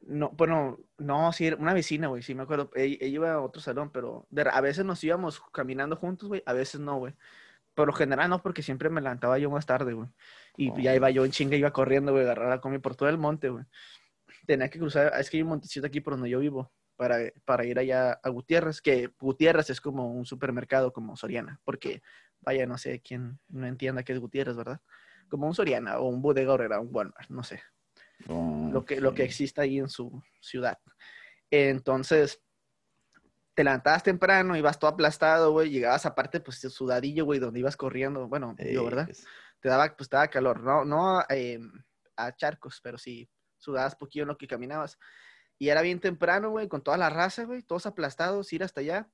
No, 0.00 0.30
bueno, 0.30 0.80
no, 0.98 1.32
sí, 1.32 1.48
una 1.52 1.74
vecina, 1.74 2.08
güey, 2.08 2.22
sí 2.22 2.34
me 2.34 2.42
acuerdo. 2.42 2.70
Ella, 2.74 2.96
ella 3.00 3.06
iba 3.14 3.32
a 3.34 3.40
otro 3.40 3.62
salón, 3.62 3.90
pero 3.92 4.26
de- 4.30 4.48
a 4.50 4.60
veces 4.60 4.84
nos 4.84 5.02
íbamos 5.04 5.40
caminando 5.52 5.94
juntos, 5.96 6.28
güey, 6.28 6.42
a 6.44 6.52
veces 6.52 6.80
no, 6.80 6.98
güey. 6.98 7.14
Por 7.74 7.86
lo 7.88 7.92
general 7.92 8.28
no, 8.30 8.42
porque 8.42 8.62
siempre 8.62 8.90
me 8.90 9.00
levantaba 9.00 9.38
yo 9.38 9.50
más 9.50 9.66
tarde, 9.66 9.92
güey. 9.94 10.08
Y 10.56 10.70
Oh. 10.70 10.78
ya 10.78 10.94
iba 10.94 11.10
yo 11.10 11.24
en 11.24 11.30
chinga, 11.30 11.56
iba 11.56 11.72
corriendo, 11.72 12.12
güey, 12.12 12.24
agarrar 12.24 12.48
la 12.48 12.60
combi 12.60 12.78
por 12.78 12.94
todo 12.96 13.08
el 13.08 13.18
monte, 13.18 13.48
güey. 13.48 13.64
Tenía 14.46 14.68
que 14.68 14.78
cruzar, 14.78 15.12
es 15.18 15.30
que 15.30 15.38
hay 15.38 15.42
un 15.42 15.48
montecito 15.50 15.86
aquí 15.86 16.00
por 16.00 16.14
donde 16.14 16.28
yo 16.30 16.38
vivo, 16.40 16.72
para, 16.96 17.18
para 17.44 17.64
ir 17.64 17.78
allá 17.78 18.12
a 18.12 18.28
Gutiérrez, 18.28 18.80
que 18.80 19.10
Gutiérrez 19.18 19.70
es 19.70 19.80
como 19.80 20.12
un 20.12 20.26
supermercado 20.26 20.92
como 20.92 21.16
Soriana, 21.16 21.60
porque, 21.64 22.02
vaya, 22.40 22.66
no 22.66 22.76
sé 22.78 23.00
quién 23.00 23.38
no 23.48 23.66
entienda 23.66 24.02
qué 24.02 24.12
es 24.12 24.18
Gutiérrez, 24.20 24.56
¿verdad? 24.56 24.80
Como 25.28 25.46
un 25.46 25.54
Soriana 25.54 25.98
o 25.98 26.08
un 26.08 26.20
Bodega 26.20 26.52
Horrera, 26.52 26.80
un 26.80 26.88
Walmart, 26.92 27.30
no 27.30 27.42
sé 27.42 27.62
lo 28.28 28.84
que, 28.84 29.00
lo 29.00 29.14
que 29.14 29.22
Ok. 29.22 29.28
existe 29.28 29.60
ahí 29.60 29.78
en 29.78 29.88
su 29.88 30.22
ciudad. 30.40 30.78
Entonces, 31.50 32.42
te 33.54 33.64
levantabas 33.64 34.02
temprano, 34.02 34.56
ibas 34.56 34.78
todo 34.78 34.90
aplastado, 34.90 35.52
güey, 35.52 35.70
llegabas 35.70 36.06
aparte, 36.06 36.40
pues, 36.40 36.60
sudadillo, 36.60 37.24
güey, 37.24 37.38
donde 37.38 37.60
ibas 37.60 37.76
corriendo, 37.76 38.28
bueno, 38.28 38.54
yo, 38.58 38.64
Ey, 38.64 38.84
¿verdad? 38.84 39.08
Te 39.60 39.68
daba, 39.68 39.94
pues, 39.96 40.08
te 40.08 40.16
daba 40.16 40.28
calor, 40.28 40.60
no, 40.62 40.84
no 40.84 41.22
eh, 41.28 41.60
a 42.16 42.34
charcos, 42.34 42.80
pero 42.82 42.98
sí, 42.98 43.28
sudabas 43.58 43.94
poquillo 43.96 44.22
en 44.22 44.28
lo 44.28 44.38
que 44.38 44.46
caminabas. 44.48 44.98
Y 45.58 45.68
era 45.68 45.82
bien 45.82 46.00
temprano, 46.00 46.50
güey, 46.50 46.68
con 46.68 46.82
toda 46.82 46.96
la 46.96 47.10
raza, 47.10 47.44
güey, 47.44 47.62
todos 47.62 47.86
aplastados, 47.86 48.52
ir 48.52 48.64
hasta 48.64 48.80
allá. 48.80 49.10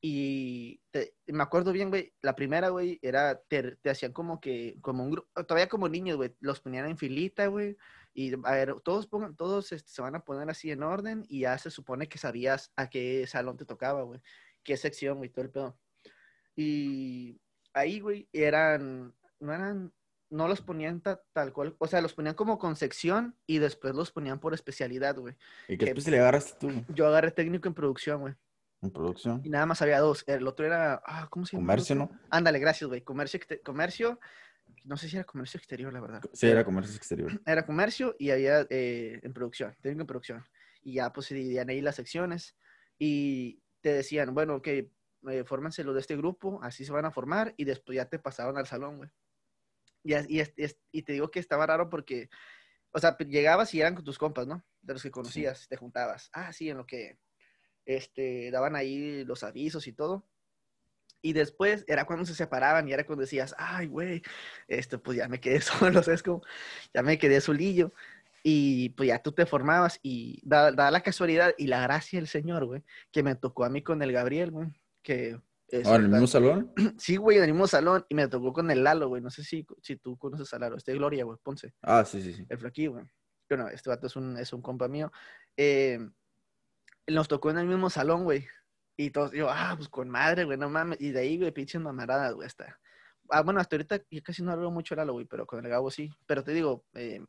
Y 0.00 0.82
te- 0.90 1.16
me 1.26 1.42
acuerdo 1.42 1.72
bien, 1.72 1.90
güey, 1.90 2.14
la 2.22 2.34
primera, 2.34 2.68
güey, 2.70 2.98
era, 3.02 3.40
te, 3.48 3.76
te 3.76 3.90
hacían 3.90 4.12
como 4.12 4.40
que, 4.40 4.78
como 4.80 5.04
un 5.04 5.10
grupo, 5.12 5.28
todavía 5.44 5.68
como 5.68 5.88
niños, 5.88 6.16
güey, 6.16 6.34
los 6.40 6.60
ponían 6.60 6.86
en 6.86 6.98
filita, 6.98 7.46
güey, 7.46 7.76
y 8.18 8.32
a 8.32 8.50
ver, 8.52 8.74
todos, 8.80 9.06
pongan, 9.06 9.36
todos 9.36 9.72
este, 9.72 9.90
se 9.90 10.00
van 10.00 10.14
a 10.14 10.24
poner 10.24 10.48
así 10.48 10.70
en 10.70 10.82
orden 10.82 11.26
y 11.28 11.40
ya 11.40 11.58
se 11.58 11.70
supone 11.70 12.08
que 12.08 12.16
sabías 12.16 12.72
a 12.74 12.88
qué 12.88 13.26
salón 13.26 13.58
te 13.58 13.66
tocaba, 13.66 14.02
güey, 14.04 14.22
qué 14.62 14.76
sección, 14.78 15.18
güey, 15.18 15.28
todo 15.28 15.44
el 15.44 15.50
pedo. 15.50 15.78
Y 16.56 17.40
ahí, 17.74 18.00
güey, 18.00 18.28
eran, 18.32 19.14
no 19.40 19.52
eran, 19.52 19.92
no 20.30 20.48
los 20.48 20.62
ponían 20.62 21.00
ta- 21.02 21.22
tal 21.32 21.52
cual, 21.52 21.76
o 21.78 21.86
sea, 21.86 22.00
los 22.00 22.14
ponían 22.14 22.34
como 22.34 22.58
con 22.58 22.74
sección 22.76 23.36
y 23.46 23.58
después 23.58 23.94
los 23.94 24.10
ponían 24.10 24.40
por 24.40 24.54
especialidad, 24.54 25.16
güey. 25.16 25.36
¿Y 25.68 25.76
qué 25.76 25.92
le 25.92 26.18
agarraste 26.18 26.54
tú 26.58 26.84
Yo 26.94 27.06
agarré 27.06 27.30
técnico 27.30 27.68
en 27.68 27.74
producción, 27.74 28.20
güey, 28.22 28.34
en 28.82 28.90
producción? 28.90 29.42
y 29.44 29.50
nada 29.50 29.66
más 29.66 29.82
había 29.82 30.00
dos. 30.00 30.24
El 30.26 30.46
otro 30.48 30.64
era, 30.64 31.02
ah, 31.04 31.26
¿cómo 31.30 31.44
se 31.44 31.56
llama? 31.56 31.64
Comercio? 31.66 31.94
¿no? 31.96 32.10
Ándale, 32.30 32.58
gracias, 32.58 32.88
güey. 32.88 33.02
Comercio, 33.02 33.40
comercio, 33.62 34.18
no 34.84 34.96
sé 34.96 35.08
si 35.08 35.16
era 35.16 35.24
comercio 35.24 35.58
exterior, 35.58 35.92
la 35.92 36.00
verdad. 36.00 36.22
Sí, 36.32 36.46
era 36.46 36.64
comercio 36.64 36.96
exterior. 36.96 37.30
Era 37.46 37.66
comercio 37.66 38.14
y 38.18 38.30
había 38.30 38.66
eh, 38.70 39.20
en 39.22 39.32
producción, 39.32 39.74
técnico 39.80 40.02
en 40.02 40.06
producción. 40.06 40.44
Y 40.82 40.94
ya 40.94 41.12
pues 41.12 41.26
se 41.26 41.34
dividían 41.34 41.68
ahí 41.68 41.80
las 41.80 41.96
secciones 41.96 42.56
y 42.98 43.62
te 43.80 43.92
decían, 43.92 44.32
bueno, 44.34 44.56
ok, 44.56 44.68
eh, 44.68 45.44
fórmense 45.44 45.82
los 45.82 45.94
de 45.94 46.00
este 46.00 46.16
grupo, 46.16 46.60
así 46.62 46.84
se 46.84 46.92
van 46.92 47.04
a 47.04 47.10
formar 47.10 47.54
y 47.56 47.64
después 47.64 47.96
ya 47.96 48.08
te 48.08 48.18
pasaban 48.18 48.56
al 48.56 48.66
salón, 48.66 48.98
güey. 48.98 49.10
Y, 50.04 50.40
y, 50.92 51.02
te 51.02 51.12
digo 51.12 51.32
que 51.32 51.40
estaba 51.40 51.66
raro 51.66 51.90
porque, 51.90 52.30
o 52.92 53.00
sea, 53.00 53.16
llegabas 53.18 53.74
y 53.74 53.80
eran 53.80 53.96
con 53.96 54.04
tus 54.04 54.18
compas, 54.18 54.46
¿no? 54.46 54.64
De 54.80 54.92
los 54.92 55.02
que 55.02 55.10
conocías, 55.10 55.66
te 55.66 55.76
juntabas. 55.76 56.30
Ah, 56.32 56.52
sí, 56.52 56.70
en 56.70 56.76
lo 56.76 56.86
que 56.86 57.18
este, 57.84 58.52
daban 58.52 58.76
ahí 58.76 59.24
los 59.24 59.42
avisos 59.42 59.88
y 59.88 59.92
todo. 59.92 60.28
Y 61.26 61.32
después 61.32 61.84
era 61.88 62.04
cuando 62.04 62.24
se 62.24 62.36
separaban 62.36 62.88
y 62.88 62.92
era 62.92 63.04
cuando 63.04 63.22
decías, 63.22 63.52
ay, 63.58 63.88
güey, 63.88 64.22
este, 64.68 64.96
pues 64.96 65.18
ya 65.18 65.26
me 65.26 65.40
quedé 65.40 65.60
solo, 65.60 66.00
¿sabes? 66.04 66.22
Como, 66.22 66.40
ya 66.94 67.02
me 67.02 67.18
quedé 67.18 67.40
solillo. 67.40 67.92
Y 68.44 68.90
pues 68.90 69.08
ya 69.08 69.20
tú 69.20 69.32
te 69.32 69.44
formabas 69.44 69.98
y 70.04 70.40
da, 70.44 70.70
da 70.70 70.88
la 70.92 71.00
casualidad 71.00 71.52
y 71.58 71.66
la 71.66 71.80
gracia 71.80 72.20
del 72.20 72.28
Señor, 72.28 72.66
güey, 72.66 72.84
que 73.10 73.24
me 73.24 73.34
tocó 73.34 73.64
a 73.64 73.68
mí 73.68 73.82
con 73.82 74.02
el 74.02 74.12
Gabriel, 74.12 74.52
güey, 74.52 74.68
que... 75.02 75.40
es 75.66 75.84
Ahora, 75.84 75.98
¿en 75.98 76.04
el 76.04 76.10
mismo 76.10 76.28
salón? 76.28 76.72
Sí, 76.96 77.16
güey, 77.16 77.38
en 77.38 77.42
el 77.42 77.50
mismo 77.50 77.66
salón 77.66 78.06
y 78.08 78.14
me 78.14 78.28
tocó 78.28 78.52
con 78.52 78.70
el 78.70 78.84
Lalo, 78.84 79.08
güey. 79.08 79.20
No 79.20 79.30
sé 79.30 79.42
si, 79.42 79.66
si 79.82 79.96
tú 79.96 80.16
conoces 80.16 80.54
a 80.54 80.60
Lalo, 80.60 80.76
este 80.76 80.92
de 80.92 80.98
Gloria, 80.98 81.24
güey, 81.24 81.38
Ponce, 81.42 81.74
Ah, 81.82 82.04
sí, 82.04 82.22
sí, 82.22 82.34
sí. 82.34 82.46
el 82.48 82.58
flaquillo, 82.58 82.92
güey. 82.92 83.04
Bueno, 83.48 83.66
este 83.66 83.90
vato 83.90 84.06
es 84.06 84.14
un, 84.14 84.36
es 84.36 84.52
un 84.52 84.62
compa 84.62 84.86
mío. 84.86 85.10
Eh, 85.56 85.98
nos 87.08 87.26
tocó 87.26 87.50
en 87.50 87.58
el 87.58 87.66
mismo 87.66 87.90
salón, 87.90 88.22
güey. 88.22 88.46
Y 88.96 89.10
todos, 89.10 89.32
yo, 89.32 89.48
ah, 89.50 89.74
pues 89.76 89.88
con 89.88 90.08
madre, 90.08 90.44
güey, 90.44 90.56
no 90.56 90.70
mames. 90.70 91.00
Y 91.00 91.10
de 91.10 91.20
ahí, 91.20 91.38
güey, 91.38 91.52
pinches 91.52 91.80
mamaradas, 91.80 92.34
güey, 92.34 92.46
hasta. 92.46 92.78
Ah, 93.28 93.42
bueno, 93.42 93.60
hasta 93.60 93.76
ahorita 93.76 94.00
yo 94.10 94.22
casi 94.22 94.42
no 94.42 94.52
hablo 94.52 94.70
mucho 94.70 94.94
de 94.94 95.00
Lalo, 95.00 95.14
güey, 95.14 95.26
pero 95.26 95.46
con 95.46 95.64
el 95.64 95.70
Gabo 95.70 95.90
sí. 95.90 96.10
Pero 96.26 96.44
te 96.44 96.52
digo, 96.52 96.84
eh, 96.94 97.24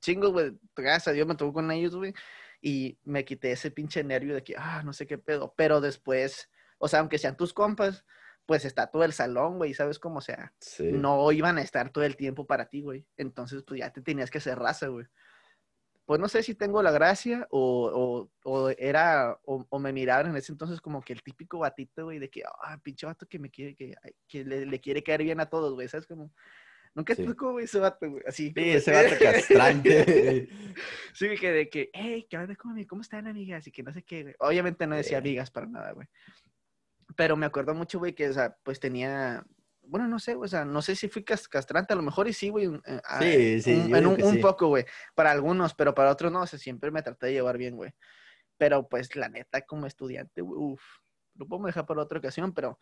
chingos, 0.00 0.32
güey, 0.32 0.52
gracias 0.76 1.08
a 1.08 1.12
Dios 1.12 1.26
me 1.26 1.34
tocó 1.34 1.54
con 1.54 1.70
ellos, 1.70 1.94
güey. 1.96 2.14
Y 2.60 2.98
me 3.04 3.24
quité 3.24 3.52
ese 3.52 3.70
pinche 3.70 4.04
nervio 4.04 4.34
de 4.34 4.44
que, 4.44 4.54
ah, 4.56 4.82
no 4.84 4.92
sé 4.92 5.06
qué 5.06 5.18
pedo. 5.18 5.52
Pero 5.56 5.80
después, 5.80 6.48
o 6.78 6.88
sea, 6.88 7.00
aunque 7.00 7.18
sean 7.18 7.36
tus 7.36 7.52
compas, 7.52 8.04
pues 8.46 8.64
está 8.64 8.86
todo 8.88 9.04
el 9.04 9.12
salón, 9.12 9.58
güey, 9.58 9.74
¿sabes 9.74 9.98
cómo 9.98 10.20
sea? 10.20 10.52
Sí. 10.60 10.90
no 10.92 11.30
iban 11.32 11.58
a 11.58 11.62
estar 11.62 11.90
todo 11.90 12.04
el 12.04 12.16
tiempo 12.16 12.46
para 12.46 12.66
ti, 12.66 12.80
güey. 12.80 13.06
Entonces, 13.16 13.62
pues 13.66 13.80
ya 13.80 13.92
te 13.92 14.00
tenías 14.00 14.30
que 14.30 14.38
hacer 14.38 14.58
raza, 14.58 14.88
güey. 14.88 15.06
Pues 16.04 16.20
no 16.20 16.28
sé 16.28 16.42
si 16.42 16.54
tengo 16.54 16.82
la 16.82 16.90
gracia 16.90 17.46
o, 17.50 18.28
o, 18.44 18.68
era, 18.70 19.38
o, 19.44 19.78
me 19.78 19.92
miraron 19.92 20.32
en 20.32 20.36
ese 20.36 20.52
entonces 20.52 20.80
como 20.80 21.00
que 21.00 21.12
el 21.12 21.22
típico 21.22 21.60
batito, 21.60 22.04
güey, 22.04 22.18
de 22.18 22.28
que, 22.28 22.42
ah, 22.44 22.78
pinche 22.82 23.06
vato 23.06 23.26
que 23.26 23.38
me 23.38 23.50
quiere, 23.50 23.76
que, 23.76 23.94
que 24.26 24.44
le, 24.44 24.80
quiere 24.80 25.02
caer 25.02 25.22
bien 25.22 25.40
a 25.40 25.48
todos, 25.48 25.74
güey, 25.74 25.86
¿sabes? 25.86 26.06
Como, 26.06 26.32
nunca 26.94 27.14
sí. 27.14 27.24
tocó, 27.24 27.52
güey, 27.52 27.66
ese 27.66 27.78
vato, 27.78 28.10
güey, 28.10 28.22
así. 28.26 28.52
Sí, 28.54 28.70
ese 28.70 28.92
vato 28.92 29.14
castrante. 29.20 30.48
sí, 31.14 31.28
que 31.40 31.52
de 31.52 31.70
que, 31.70 31.90
hey, 31.92 32.26
¿qué 32.28 32.36
onda 32.36 32.56
¿Cómo, 32.56 32.74
¿cómo 32.88 33.02
están, 33.02 33.28
amigas? 33.28 33.66
Y 33.68 33.70
que 33.70 33.84
no 33.84 33.92
sé 33.92 34.02
qué, 34.02 34.22
güey. 34.22 34.34
Obviamente 34.40 34.86
no 34.88 34.96
decía 34.96 35.18
amigas 35.18 35.50
para 35.52 35.66
nada, 35.66 35.92
güey. 35.92 36.08
Pero 37.14 37.36
me 37.36 37.46
acuerdo 37.46 37.74
mucho, 37.74 38.00
güey, 38.00 38.14
que, 38.14 38.28
o 38.28 38.32
sea, 38.32 38.56
pues 38.64 38.80
tenía, 38.80 39.44
bueno, 39.92 40.08
no 40.08 40.18
sé, 40.18 40.34
o 40.34 40.48
sea, 40.48 40.64
no 40.64 40.80
sé 40.80 40.96
si 40.96 41.06
fui 41.08 41.22
castrante, 41.22 41.92
a 41.92 41.96
lo 41.96 42.00
mejor 42.00 42.26
y 42.26 42.32
sí, 42.32 42.48
güey. 42.48 42.70
Eh, 43.20 43.60
sí, 43.60 43.60
sí. 43.60 43.92
en 43.92 44.06
un, 44.06 44.40
poco, 44.40 44.68
güey. 44.68 44.86
Para 45.14 45.32
algunos, 45.32 45.74
pero 45.74 45.94
para 45.94 46.10
otros 46.10 46.32
no, 46.32 46.40
o 46.40 46.46
sea, 46.46 46.58
siempre 46.58 46.90
me 46.90 47.02
traté 47.02 47.26
de 47.26 47.32
llevar 47.34 47.58
bien, 47.58 47.76
güey. 47.76 47.92
Pero 48.56 48.88
pues 48.88 49.14
la 49.16 49.28
neta, 49.28 49.60
como 49.66 49.84
estudiante, 49.84 50.40
güey, 50.40 50.58
uff, 50.58 50.82
lo 51.34 51.46
podemos 51.46 51.68
dejar 51.68 51.84
para 51.84 52.00
otra 52.00 52.20
ocasión, 52.20 52.54
pero 52.54 52.78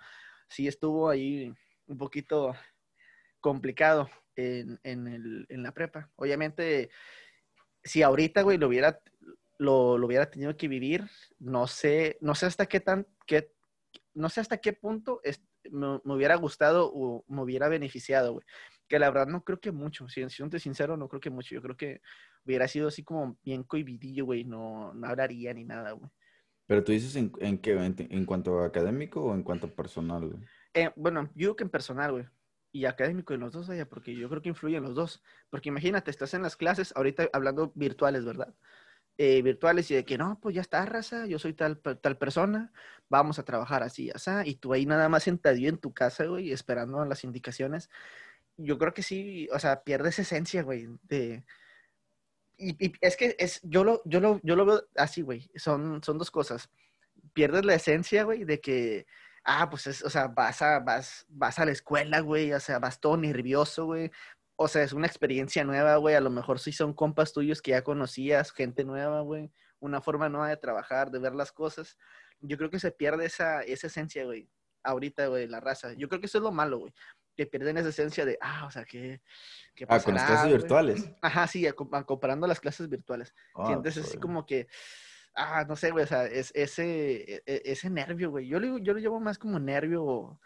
sí 0.49 0.69
estuvo 0.69 1.11
ahí 1.11 1.53
un 1.87 1.99
poquito 1.99 2.55
complicado 3.41 4.09
en, 4.37 4.79
en, 4.85 5.09
el, 5.09 5.47
en 5.49 5.65
la 5.65 5.75
prepa. 5.75 6.13
Obviamente, 6.15 6.91
si 7.83 8.05
ahorita, 8.05 8.43
güey, 8.43 8.57
lo 8.57 8.69
hubiera, 8.69 9.01
lo, 9.59 9.99
lo, 9.99 10.07
hubiera 10.07 10.31
tenido 10.31 10.57
que 10.57 10.69
vivir, 10.69 11.11
no 11.41 11.67
sé, 11.67 12.19
no 12.21 12.37
sé 12.37 12.47
hasta 12.47 12.67
qué 12.67 12.79
tan, 12.79 13.05
qué, 13.27 13.53
no 14.15 14.29
sé 14.29 14.41
hasta 14.41 14.59
qué 14.59 14.75
punto 14.75 15.21
me, 15.71 16.01
hubiera 16.05 16.35
gustado 16.37 16.91
o 16.93 17.25
me 17.29 17.43
hubiera 17.43 17.69
beneficiado, 17.69 18.35
güey. 18.35 18.47
Que 18.89 18.99
la 18.99 19.11
verdad 19.11 19.27
no 19.27 19.45
creo 19.45 19.61
que 19.61 19.73
mucho, 19.73 20.09
si, 20.09 20.29
si 20.29 20.59
sincero, 20.59 20.97
no 20.97 21.09
creo 21.09 21.21
que 21.21 21.31
mucho. 21.31 21.55
Yo 21.55 21.63
creo 21.63 21.77
que 21.77 22.01
hubiera 22.45 22.67
sido 22.69 22.89
así 22.89 23.05
como 23.05 23.39
bien 23.43 23.63
cohibidillo, 23.65 24.25
güey, 24.25 24.45
no, 24.45 24.93
no 24.95 25.07
hablaría 25.07 25.55
ni 25.55 25.65
nada, 25.65 25.93
güey. 25.93 26.11
Pero 26.67 26.85
tú 26.85 26.93
dices 26.93 27.17
en, 27.17 27.33
en 27.41 27.59
qué, 27.59 27.73
en, 27.73 28.25
cuanto 28.25 28.61
a 28.61 28.67
académico 28.67 29.25
o 29.25 29.35
en 29.35 29.43
cuanto 29.43 29.67
a 29.67 29.71
personal, 29.71 30.29
güey? 30.29 30.41
Eh, 30.75 30.91
bueno, 30.95 31.29
yo 31.35 31.49
creo 31.49 31.57
que 31.57 31.65
en 31.65 31.71
personal, 31.71 32.13
güey. 32.13 32.27
Y 32.73 32.85
académico 32.85 33.35
en 33.35 33.41
los 33.41 33.51
dos, 33.51 33.69
allá, 33.69 33.89
porque 33.89 34.15
yo 34.15 34.29
creo 34.29 34.41
que 34.41 34.51
influyen 34.51 34.85
los 34.85 34.95
dos. 34.95 35.21
Porque 35.51 35.69
imagínate, 35.69 36.13
estás 36.13 36.33
en 36.35 36.43
las 36.43 36.57
clases, 36.57 36.93
ahorita 36.95 37.29
hablando 37.33 37.73
virtuales, 37.75 38.25
¿verdad? 38.25 38.55
Eh, 39.19 39.43
virtuales 39.43 39.91
y 39.91 39.95
de 39.95 40.05
que 40.07 40.17
no, 40.17 40.39
pues 40.41 40.55
ya 40.55 40.63
está, 40.63 40.87
raza, 40.87 41.27
yo 41.27 41.39
soy 41.39 41.53
tal, 41.53 41.79
tal 41.79 42.17
persona, 42.17 42.73
vamos 43.11 43.39
a 43.39 43.45
trabajar 43.45 43.83
así, 43.83 44.11
así, 44.15 44.31
y 44.47 44.55
tú 44.55 44.73
ahí 44.73 44.87
nada 44.87 45.11
más 45.11 45.25
sentadillo 45.25 45.69
en 45.69 45.77
tu 45.77 45.93
casa, 45.93 46.25
güey, 46.25 46.53
esperando 46.53 47.05
las 47.05 47.23
indicaciones. 47.25 47.91
Yo 48.57 48.79
creo 48.79 48.95
que 48.95 49.03
sí, 49.03 49.47
o 49.53 49.59
sea, 49.59 49.83
pierdes 49.85 50.19
esencia, 50.19 50.63
güey, 50.63 50.89
de... 51.03 51.45
Y, 52.57 52.93
es 53.03 53.17
que 53.19 53.37
es, 53.39 53.61
yo 53.63 53.85
lo, 53.85 54.01
yo 54.07 54.21
lo, 54.21 54.41
yo 54.43 54.57
lo 54.57 54.65
veo 54.65 54.89
así, 54.97 55.21
güey, 55.21 55.51
son, 55.55 56.03
son 56.03 56.17
dos 56.17 56.31
cosas. 56.31 56.71
Pierdes 57.35 57.67
la 57.67 57.75
esencia, 57.75 58.25
güey, 58.25 58.45
de 58.45 58.61
que, 58.61 59.07
ah, 59.45 59.69
pues 59.69 59.87
es, 59.87 60.03
o 60.03 60.09
sea, 60.09 60.29
vas 60.29 60.63
a, 60.63 60.81
vas, 60.81 61.27
vas 61.29 61.59
a 61.59 61.67
la 61.67 61.73
escuela, 61.73 62.21
güey, 62.21 62.55
o 62.55 62.61
sea, 62.61 62.79
vas 62.79 63.01
todo 63.01 63.19
nervioso, 63.19 63.85
güey, 63.87 64.11
o 64.63 64.69
sea, 64.69 64.83
es 64.83 64.93
una 64.93 65.07
experiencia 65.07 65.65
nueva, 65.65 65.97
güey. 65.97 66.15
A 66.15 66.21
lo 66.21 66.29
mejor 66.29 66.61
sí 66.61 66.71
son 66.71 66.93
compas 66.93 67.33
tuyos 67.33 67.63
que 67.63 67.71
ya 67.71 67.83
conocías, 67.83 68.53
gente 68.53 68.85
nueva, 68.85 69.23
güey. 69.23 69.51
Una 69.79 70.03
forma 70.03 70.29
nueva 70.29 70.51
de 70.51 70.59
trabajar, 70.59 71.11
de 71.11 71.19
ver 71.19 71.35
las 71.35 71.51
cosas. 71.51 71.97
Yo 72.41 72.59
creo 72.59 72.69
que 72.69 72.79
se 72.79 72.93
pierde 72.93 73.25
esa, 73.25 73.63
esa 73.63 73.87
esencia, 73.87 74.23
güey. 74.27 74.51
Ahorita, 74.83 75.29
güey, 75.29 75.47
la 75.47 75.61
raza. 75.61 75.95
Yo 75.95 76.11
creo 76.11 76.21
que 76.21 76.27
eso 76.27 76.37
es 76.37 76.45
lo 76.45 76.53
malo, 76.53 76.81
güey. 76.81 76.93
Que 77.35 77.47
pierden 77.47 77.79
esa 77.79 77.89
esencia 77.89 78.27
de, 78.27 78.37
ah, 78.43 78.67
o 78.67 78.71
sea, 78.71 78.85
¿qué, 78.85 79.23
qué 79.75 79.87
Ah, 79.89 79.99
con 79.99 80.13
las 80.13 80.27
clases 80.27 80.53
virtuales. 80.53 81.11
Ajá, 81.23 81.47
sí, 81.47 81.67
comparando 81.73 82.47
las 82.47 82.61
clases 82.61 82.87
virtuales. 82.91 83.35
Ah, 83.55 83.67
Sientes 83.67 83.97
así 83.97 84.19
como 84.19 84.45
que, 84.45 84.69
ah, 85.37 85.65
no 85.67 85.75
sé, 85.75 85.91
güey, 85.91 86.05
o 86.05 86.07
sea, 86.07 86.27
es, 86.27 86.53
ese, 86.55 87.37
e, 87.37 87.43
e, 87.47 87.63
ese 87.65 87.89
nervio, 87.89 88.29
güey. 88.29 88.47
Yo, 88.47 88.59
yo 88.61 88.93
lo 88.93 88.99
llevo 88.99 89.21
más 89.21 89.39
como 89.39 89.59
nervio 89.59 90.39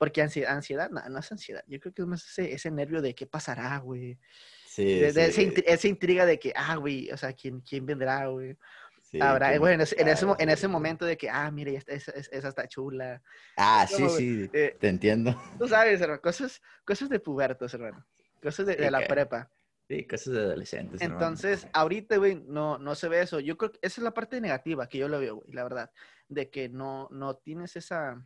porque 0.00 0.22
ansiedad, 0.22 0.54
ansiedad 0.54 0.88
no, 0.88 1.18
es 1.18 1.30
ansiedad. 1.30 1.62
Yo 1.66 1.78
creo 1.78 1.92
que 1.92 2.00
es 2.00 2.08
más 2.08 2.24
ese, 2.24 2.54
ese 2.54 2.70
nervio 2.70 3.02
de 3.02 3.14
qué 3.14 3.26
pasará, 3.26 3.76
güey. 3.80 4.18
Sí, 4.64 4.98
de, 4.98 5.26
Esa, 5.66 5.88
intriga 5.88 6.24
de 6.24 6.38
que, 6.38 6.54
ah, 6.56 6.76
güey, 6.76 7.10
o 7.10 7.18
sea, 7.18 7.34
¿quién, 7.34 7.60
quién 7.60 7.84
vendrá, 7.84 8.26
güey? 8.28 8.56
Sí, 9.02 9.20
Habrá, 9.20 9.58
bueno, 9.58 9.74
en 9.74 9.80
ese, 9.82 9.96
en 10.38 10.48
ese, 10.48 10.68
momento 10.68 11.04
de 11.04 11.18
que, 11.18 11.28
ah, 11.28 11.50
mire, 11.50 11.76
esa, 11.86 12.12
esa, 12.12 12.48
está 12.48 12.66
chula. 12.66 13.20
Ah, 13.58 13.86
sí, 13.86 14.08
sí, 14.08 14.50
eh, 14.54 14.74
te 14.80 14.88
entiendo. 14.88 15.38
Tú 15.58 15.68
sabes, 15.68 16.00
hermano, 16.00 16.22
cosas, 16.22 16.62
cosas 16.86 17.10
de 17.10 17.20
pubertos, 17.20 17.74
hermano. 17.74 18.06
Cosas 18.42 18.64
de, 18.64 18.90
la 18.90 19.06
prepa. 19.06 19.50
Sí, 19.86 20.06
cosas 20.06 20.32
de 20.32 20.40
adolescentes. 20.40 21.02
Entonces, 21.02 21.66
ahorita, 21.74 22.16
güey, 22.16 22.36
no, 22.46 22.78
no 22.78 22.94
se 22.94 23.06
ve 23.10 23.20
eso. 23.20 23.38
Yo 23.38 23.58
creo 23.58 23.72
que 23.72 23.80
esa 23.82 24.00
es 24.00 24.04
la 24.04 24.14
parte 24.14 24.40
negativa 24.40 24.88
que 24.88 24.96
yo 24.96 25.08
lo 25.08 25.20
veo, 25.20 25.36
güey, 25.36 25.52
la 25.52 25.62
verdad. 25.62 25.90
De 26.26 26.48
que 26.48 26.70
no, 26.70 27.06
no 27.10 27.36
tienes 27.36 27.76
esa, 27.76 28.24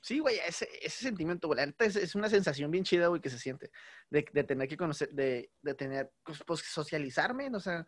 Sí, 0.00 0.18
güey, 0.18 0.38
ese, 0.46 0.68
ese 0.80 1.04
sentimiento, 1.04 1.48
güey, 1.48 1.60
es, 1.78 2.14
una 2.14 2.28
sensación 2.28 2.70
bien 2.70 2.84
chida, 2.84 3.08
güey, 3.08 3.20
que 3.20 3.30
se 3.30 3.38
siente, 3.38 3.70
de, 4.10 4.24
de 4.32 4.44
tener 4.44 4.68
que 4.68 4.76
conocer, 4.76 5.08
de, 5.10 5.50
de 5.62 5.74
tener, 5.74 6.12
pues, 6.24 6.42
pues, 6.46 6.60
socializarme, 6.60 7.50
o 7.54 7.60
sea, 7.60 7.86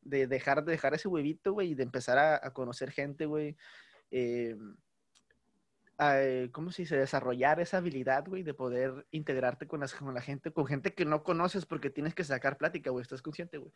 de 0.00 0.26
dejar, 0.26 0.64
de 0.64 0.72
dejar 0.72 0.94
ese 0.94 1.08
huevito, 1.08 1.52
güey, 1.52 1.70
y 1.70 1.74
de 1.74 1.84
empezar 1.84 2.18
a, 2.18 2.40
a 2.42 2.52
conocer 2.52 2.90
gente, 2.90 3.26
güey. 3.26 3.56
Eh, 4.10 4.56
eh, 5.98 6.48
¿cómo 6.52 6.72
se 6.72 6.82
dice? 6.82 6.96
Desarrollar 6.96 7.60
esa 7.60 7.78
habilidad, 7.78 8.24
güey, 8.26 8.42
de 8.42 8.54
poder 8.54 9.06
integrarte 9.10 9.66
con, 9.66 9.80
las, 9.80 9.94
con 9.94 10.12
la 10.14 10.20
gente, 10.20 10.50
con 10.50 10.66
gente 10.66 10.94
que 10.94 11.04
no 11.04 11.22
conoces 11.22 11.66
porque 11.66 11.90
tienes 11.90 12.14
que 12.14 12.24
sacar 12.24 12.56
plática, 12.56 12.90
güey, 12.90 13.02
estás 13.02 13.22
consciente, 13.22 13.58
güey. 13.58 13.72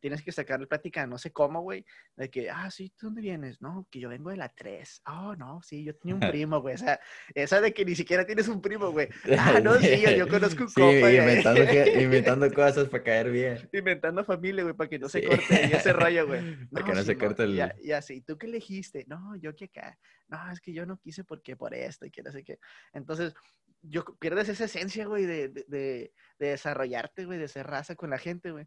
Tienes 0.00 0.22
que 0.22 0.32
sacar 0.32 0.66
plática, 0.66 1.06
no 1.06 1.18
sé 1.18 1.32
cómo, 1.32 1.60
güey, 1.60 1.84
de 2.16 2.30
que, 2.30 2.50
ah, 2.50 2.70
sí, 2.70 2.92
¿tú 2.96 3.06
dónde 3.06 3.22
vienes? 3.22 3.60
No, 3.60 3.86
que 3.90 4.00
yo 4.00 4.08
vengo 4.08 4.30
de 4.30 4.36
la 4.36 4.48
3. 4.48 5.02
Oh, 5.06 5.36
no, 5.36 5.62
sí, 5.62 5.84
yo 5.84 5.94
tenía 5.94 6.14
un 6.14 6.20
primo, 6.32 6.60
güey. 6.60 6.74
O 6.74 6.78
sea, 6.78 7.00
esa 7.34 7.60
de 7.60 7.72
que 7.72 7.84
ni 7.84 7.94
siquiera 7.94 8.24
tienes 8.24 8.48
un 8.48 8.60
primo, 8.60 8.90
güey. 8.90 9.08
Ah, 9.38 9.60
no, 9.60 9.78
sí, 9.78 10.02
yo, 10.16 10.28
conozco 10.28 10.64
un 10.64 10.68
sí, 10.68 10.80
compa. 10.80 11.12
Inventando, 11.12 11.60
inventando 12.00 12.52
cosas 12.52 12.88
para 12.88 13.04
caer 13.04 13.30
bien. 13.30 13.68
Inventando 13.72 14.24
familia, 14.24 14.64
güey, 14.64 14.74
para 14.74 14.90
que 14.90 14.98
no 14.98 15.08
se 15.08 15.24
corte 15.24 15.76
ese 15.76 15.92
rollo, 15.92 16.26
güey. 16.26 16.66
para 16.66 16.84
que 16.84 16.92
no 16.92 17.02
se 17.02 17.16
corte 17.16 17.44
el... 17.44 17.54
Ya, 17.54 17.74
ya, 17.82 18.02
sí, 18.02 18.20
¿tú 18.20 18.36
qué 18.36 18.46
elegiste? 18.46 19.04
No, 19.06 19.36
yo 19.36 19.54
que 19.54 19.66
acá 19.66 19.96
no, 20.28 20.50
es 20.52 20.60
que 20.60 20.72
yo 20.72 20.84
no 20.84 20.98
quise 20.98 21.24
porque 21.24 21.56
por 21.58 21.74
esto 21.74 22.06
y 22.06 22.10
que 22.10 22.22
no 22.22 22.32
sé. 22.32 22.44
Entonces, 22.92 23.34
yo 23.82 24.04
pierdes 24.18 24.48
esa 24.48 24.64
esencia, 24.64 25.06
güey, 25.06 25.26
de, 25.26 25.48
de, 25.48 25.64
de, 25.68 26.12
desarrollarte, 26.38 27.26
güey, 27.26 27.38
de 27.38 27.48
ser 27.48 27.66
raza 27.66 27.94
con 27.96 28.10
la 28.10 28.18
gente, 28.18 28.50
güey. 28.50 28.66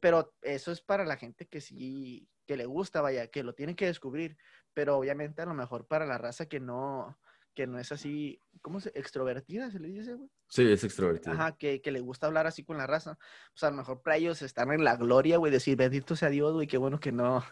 Pero 0.00 0.34
eso 0.42 0.72
es 0.72 0.80
para 0.80 1.04
la 1.04 1.16
gente 1.16 1.46
que 1.46 1.60
sí, 1.60 2.28
que 2.46 2.56
le 2.56 2.66
gusta, 2.66 3.00
vaya, 3.00 3.28
que 3.28 3.42
lo 3.42 3.54
tienen 3.54 3.76
que 3.76 3.86
descubrir. 3.86 4.36
Pero 4.74 4.96
obviamente 4.96 5.42
a 5.42 5.46
lo 5.46 5.54
mejor 5.54 5.86
para 5.86 6.06
la 6.06 6.18
raza 6.18 6.46
que 6.46 6.60
no, 6.60 7.18
que 7.58 7.66
no 7.66 7.80
es 7.80 7.90
así, 7.90 8.40
¿cómo 8.62 8.78
se? 8.78 8.90
Extrovertida, 8.94 9.68
se 9.68 9.80
le 9.80 9.88
dice, 9.88 10.14
güey. 10.14 10.30
Sí, 10.46 10.62
es 10.70 10.84
extrovertida. 10.84 11.32
Ajá, 11.32 11.56
que, 11.56 11.82
que, 11.82 11.90
le 11.90 11.98
gusta 11.98 12.28
hablar 12.28 12.46
así 12.46 12.62
con 12.62 12.78
la 12.78 12.86
raza. 12.86 13.18
Pues 13.50 13.64
a 13.64 13.70
lo 13.70 13.76
mejor 13.78 14.00
para 14.00 14.16
ellos 14.16 14.42
están 14.42 14.70
en 14.70 14.84
la 14.84 14.94
gloria, 14.94 15.38
güey, 15.38 15.50
decir, 15.50 15.76
bendito 15.76 16.14
sea 16.14 16.28
Dios, 16.28 16.52
güey, 16.52 16.68
qué 16.68 16.78
bueno 16.78 17.00
que 17.00 17.10
no, 17.10 17.44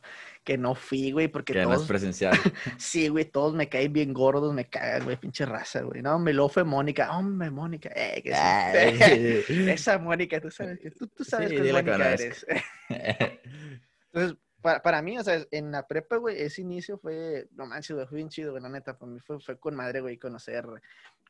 que 0.44 0.58
no 0.58 0.76
fui, 0.76 1.10
güey, 1.10 1.26
porque 1.26 1.54
que 1.54 1.62
todos... 1.64 1.74
no 1.74 1.82
es 1.82 1.88
presencial. 1.88 2.34
sí, 2.78 3.08
güey, 3.08 3.24
todos 3.24 3.52
me 3.52 3.68
caen 3.68 3.92
bien 3.92 4.14
gordos, 4.14 4.54
me 4.54 4.68
cagan, 4.68 5.02
güey, 5.02 5.16
pinche 5.16 5.44
raza, 5.44 5.82
güey. 5.82 6.02
No, 6.02 6.20
me 6.20 6.32
lo 6.32 6.48
fue 6.48 6.62
Mónica. 6.62 7.18
Hombre, 7.18 7.50
Mónica. 7.50 7.90
Eh, 7.96 8.22
que 8.22 9.72
Esa 9.72 9.98
Mónica, 9.98 10.40
tú 10.40 10.52
sabes 10.52 10.78
que 10.78 10.92
tú, 10.92 11.08
tú 11.08 11.24
sabes 11.24 11.50
que 11.50 11.72
Mónica 11.72 12.12
eres. 12.12 12.46
Entonces, 14.12 14.38
para, 14.66 14.82
para, 14.82 15.00
mí, 15.00 15.16
o 15.16 15.22
sea, 15.22 15.46
en 15.52 15.70
la 15.70 15.86
prepa, 15.86 16.16
güey, 16.16 16.42
ese 16.42 16.60
inicio 16.60 16.98
fue, 16.98 17.46
no 17.52 17.66
manches, 17.66 17.94
güey, 17.94 18.04
fue 18.08 18.16
bien 18.16 18.28
chido, 18.28 18.50
güey, 18.50 18.60
la 18.60 18.68
neta, 18.68 18.98
para 18.98 19.12
mí 19.12 19.20
fue, 19.20 19.38
fue 19.38 19.60
con 19.60 19.76
madre, 19.76 20.00
güey, 20.00 20.18
conocer, 20.18 20.66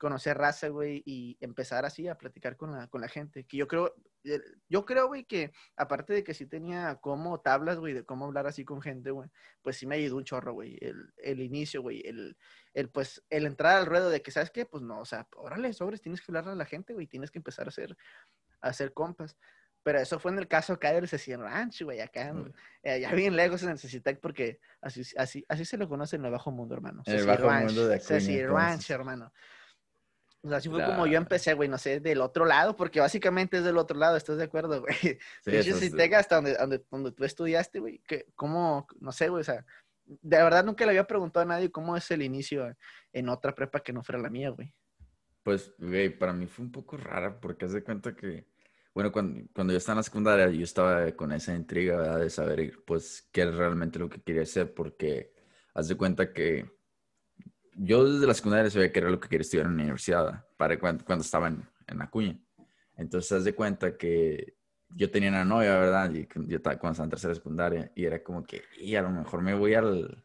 conocer 0.01 0.39
raza, 0.39 0.69
güey, 0.69 1.03
y 1.05 1.37
empezar 1.43 1.85
así 1.85 2.09
a 2.09 2.17
platicar 2.17 2.57
con 2.57 2.73
la, 2.73 2.87
con 2.87 3.03
la 3.03 3.09
gente, 3.09 3.45
que 3.45 3.59
yo 3.59 3.69
creo, 3.69 3.95
eh, 4.25 4.41
yo 4.71 4.87
creo, 4.87 5.09
güey, 5.09 5.25
que 5.27 5.53
aparte 5.77 6.15
de 6.15 6.25
que 6.25 6.33
sí 6.33 6.47
tenía 6.47 6.97
como 6.97 7.39
tablas, 7.43 7.79
güey, 7.79 7.93
de 7.93 8.07
cómo 8.07 8.25
hablar 8.25 8.47
así 8.47 8.65
con 8.65 8.81
gente, 8.81 9.11
güey, 9.11 9.29
pues 9.61 9.77
sí 9.77 9.87
me 9.87 9.97
ayudó 9.97 10.17
un 10.17 10.25
chorro, 10.25 10.55
güey, 10.55 10.79
el, 10.81 11.13
el 11.19 11.41
inicio, 11.41 11.83
güey, 11.83 12.01
el, 12.07 12.39
el, 12.73 12.89
pues, 12.89 13.23
el 13.29 13.45
entrar 13.45 13.77
al 13.77 13.85
ruedo 13.85 14.09
de 14.09 14.23
que, 14.23 14.31
¿sabes 14.31 14.51
qué? 14.51 14.65
Pues 14.65 14.83
no, 14.83 14.99
o 15.01 15.05
sea, 15.05 15.29
órale, 15.37 15.75
sobres, 15.75 16.01
tienes 16.01 16.23
que 16.23 16.33
hablarle 16.33 16.53
a 16.53 16.55
la 16.55 16.65
gente, 16.65 16.95
güey, 16.95 17.07
tienes 17.07 17.31
que 17.31 17.41
empezar 17.41 17.67
a 17.67 17.69
hacer, 17.69 17.99
a 18.63 18.69
hacer 18.69 18.95
compas. 18.95 19.37
Pero 19.87 20.01
eso 20.01 20.19
fue 20.19 20.33
en 20.33 20.39
el 20.39 20.49
caso 20.49 20.73
acá 20.73 20.93
del 20.93 21.07
Ceci 21.07 21.37
Ranch, 21.37 21.83
güey, 21.83 22.01
acá, 22.01 22.35
eh, 22.83 22.91
allá 22.95 23.13
bien 23.13 23.37
lejos 23.37 23.63
en 23.63 23.69
el 23.69 23.79
Cecitec, 23.79 24.19
porque 24.19 24.59
así, 24.81 25.03
así, 25.17 25.45
así 25.49 25.65
se 25.65 25.77
lo 25.77 25.89
conoce 25.89 26.17
en 26.17 26.25
el 26.25 26.33
Bajo 26.33 26.51
Mundo, 26.51 26.75
hermano. 26.75 27.05
En 27.07 27.15
el 27.15 27.25
Bajo 27.25 27.49
Mundo 27.49 27.87
de 27.87 28.01
Ceci 28.01 28.45
Ranch, 28.45 28.91
hermano. 28.91 29.33
O 30.43 30.49
sea, 30.49 30.59
así 30.59 30.69
fue 30.69 30.85
como 30.85 31.07
yo 31.07 31.17
empecé, 31.17 31.55
güey, 31.55 31.69
no 31.69 31.79
sé, 31.79 32.01
del 32.01 32.21
otro 32.21 32.47
lado, 32.47 32.75
porque 32.75 32.99
básicamente 32.99 33.59
es 33.59 33.63
del 33.63 33.79
otro 33.79 33.97
lado, 33.97 34.17
¿estás 34.17 34.39
de 34.39 34.43
acuerdo, 34.43 34.81
güey? 34.83 34.97
Sí, 35.45 35.63
Cecitec 35.63 36.15
hasta 36.15 36.35
donde, 36.35 36.57
donde, 36.57 36.85
donde 36.91 37.13
tú 37.13 37.23
estudiaste, 37.23 37.79
güey, 37.79 38.01
que, 38.09 38.27
¿cómo, 38.35 38.89
no 38.99 39.13
sé, 39.13 39.29
güey, 39.29 39.43
o 39.43 39.45
sea, 39.45 39.65
de 40.05 40.37
verdad 40.37 40.65
nunca 40.65 40.85
le 40.85 40.91
había 40.91 41.07
preguntado 41.07 41.45
a 41.45 41.49
nadie 41.49 41.71
cómo 41.71 41.97
es 41.97 42.11
el 42.11 42.23
inicio 42.23 42.77
en 43.13 43.29
otra 43.29 43.55
prepa 43.55 43.79
que 43.79 43.93
no 43.93 44.03
fuera 44.03 44.21
la 44.21 44.31
mía, 44.31 44.51
güey. 44.51 44.75
Pues, 45.45 45.73
güey, 45.79 46.09
para 46.09 46.33
mí 46.33 46.49
fue 46.49 46.65
un 46.65 46.73
poco 46.73 46.97
rara, 46.97 47.39
porque 47.39 47.67
haz 47.67 47.73
de 47.73 47.85
cuenta 47.85 48.17
que 48.17 48.49
Bueno, 48.97 49.13
cuando, 49.13 49.47
cuando 49.53 49.75
yo 49.75 49.77
estaba 49.77 49.93
en 49.93 49.99
la 49.99 50.03
secundaria, 50.05 50.49
yo 50.49 50.65
estaba 50.65 51.13
con 51.13 51.31
esa 51.31 51.55
intriga, 51.55 51.99
¿verdad? 51.99 52.19
De 52.19 52.31
saber, 52.31 52.83
pues, 52.87 53.29
qué 53.31 53.43
es 53.43 53.55
realmente 53.55 53.99
lo 53.99 54.09
que 54.09 54.23
quería 54.23 54.41
hacer, 54.41 54.73
porque 54.73 55.35
haz 55.75 55.89
de 55.89 55.97
cuenta 55.97 56.33
que 56.33 56.65
yo 57.75 58.11
desde 58.11 58.27
la 58.27 58.33
secundaria 58.33 58.71
sabía 58.71 58.91
que 58.91 58.99
era 58.99 59.11
lo 59.11 59.21
que 59.21 59.29
quería 59.29 59.43
estudiar 59.43 59.67
en 59.67 59.77
la 59.77 59.83
universidad, 59.83 60.47
para 60.57 60.81
cuando, 60.81 61.05
cuando 61.05 61.23
estaba 61.23 61.49
en, 61.49 61.69
en 61.87 62.01
Acuña. 62.01 62.41
Entonces, 62.95 63.33
haz 63.33 63.45
de 63.45 63.55
cuenta 63.55 63.99
que 63.99 64.57
yo 64.89 65.11
tenía 65.11 65.29
una 65.29 65.45
novia, 65.45 65.79
¿verdad? 65.79 66.11
Y 66.15 66.27
yo 66.49 66.57
estaba 66.57 66.79
cuando 66.79 66.93
estaba 66.93 67.05
en 67.05 67.11
tercera 67.11 67.35
secundaria, 67.35 67.93
y 67.95 68.07
era 68.07 68.23
como 68.23 68.47
que, 68.47 68.63
y 68.79 68.95
a 68.95 69.03
lo 69.03 69.11
mejor 69.11 69.43
me 69.43 69.53
voy 69.53 69.75
al, 69.75 70.25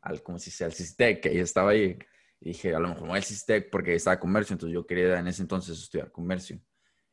al 0.00 0.22
como 0.22 0.38
si 0.38 0.50
sea, 0.50 0.68
al 0.68 0.72
CISTEC, 0.72 1.20
que 1.20 1.32
ella 1.32 1.42
estaba 1.42 1.72
ahí. 1.72 1.98
Y 2.40 2.48
dije, 2.48 2.74
a 2.74 2.78
lo 2.78 2.88
mejor 2.88 3.02
me 3.02 3.08
voy 3.10 3.18
al 3.18 3.24
CISTEC 3.24 3.68
porque 3.68 3.94
estaba 3.94 4.18
comercio, 4.18 4.54
entonces 4.54 4.72
yo 4.72 4.86
quería 4.86 5.18
en 5.18 5.26
ese 5.26 5.42
entonces 5.42 5.78
estudiar 5.78 6.10
comercio. 6.10 6.58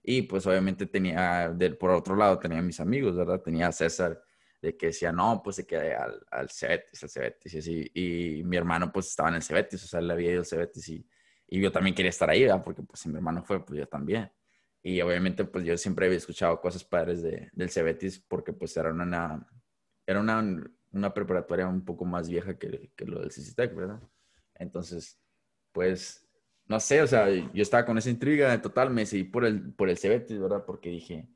Y 0.04 0.24
pues 0.24 0.46
obviamente 0.46 0.86
tenía, 0.86 1.56
por 1.80 1.92
otro 1.92 2.16
lado, 2.16 2.38
tenía 2.38 2.62
mis 2.62 2.80
amigos, 2.82 3.16
¿verdad? 3.16 3.40
Tenía 3.42 3.68
a 3.68 3.72
César, 3.72 4.22
de 4.62 4.76
que 4.76 4.88
decía, 4.88 5.12
no, 5.14 5.42
pues 5.42 5.56
se 5.58 5.66
queda 5.66 6.04
al, 6.04 6.26
al 6.30 6.50
Cebetis, 6.50 7.04
al 7.04 7.10
Cebetis, 7.10 7.54
y 7.54 7.58
así. 7.60 7.92
Y 7.94 8.44
mi 8.44 8.58
hermano 8.58 8.92
pues 8.92 9.08
estaba 9.08 9.30
en 9.30 9.36
el 9.36 9.44
Cebetis, 9.44 9.84
o 9.84 9.88
sea, 9.88 10.00
él 10.02 10.12
había 10.12 10.32
ido 10.32 10.40
al 10.42 10.46
Cebetis 10.46 10.90
y, 10.90 11.08
y 11.48 11.62
yo 11.62 11.72
también 11.72 11.96
quería 11.96 12.10
estar 12.10 12.30
ahí, 12.30 12.44
¿verdad? 12.44 12.64
Porque 12.64 12.84
pues 12.84 13.00
si 13.00 13.10
mi 13.10 13.16
hermano 13.16 13.44
fue, 13.44 13.66
pues 13.66 13.80
yo 13.80 13.88
también. 13.88 14.30
Y 14.82 15.00
obviamente 15.02 15.46
pues 15.46 15.64
yo 15.64 15.78
siempre 15.78 16.06
había 16.08 16.18
escuchado 16.18 16.60
cosas 16.60 16.84
padres 16.84 17.22
de, 17.22 17.50
del 17.54 17.70
Cebetis 17.70 18.20
porque 18.20 18.52
pues 18.52 18.76
era 18.76 18.92
una, 18.92 19.48
era 20.06 20.20
una, 20.20 20.64
una 20.92 21.14
preparatoria 21.14 21.68
un 21.68 21.86
poco 21.86 22.04
más 22.04 22.30
vieja 22.30 22.58
que, 22.58 22.92
que 22.96 23.06
lo 23.06 23.22
del 23.22 23.32
CICITEC, 23.32 23.74
¿verdad? 23.76 24.02
Entonces, 24.56 25.20
pues 25.72 26.23
no 26.68 26.80
sé, 26.80 27.02
o 27.02 27.08
sea, 27.08 27.30
yo 27.30 27.62
estaba 27.62 27.86
con 27.86 27.98
esa 27.98 28.10
intriga, 28.10 28.54
en 28.54 28.62
total 28.62 28.90
me 28.90 29.02
decidí 29.02 29.24
por 29.24 29.46
el, 29.46 29.74
por 29.74 29.90
el 29.90 29.98
Cebetis, 29.98 30.40
¿verdad? 30.40 30.64
Porque 30.66 30.90
dije, 30.90 31.28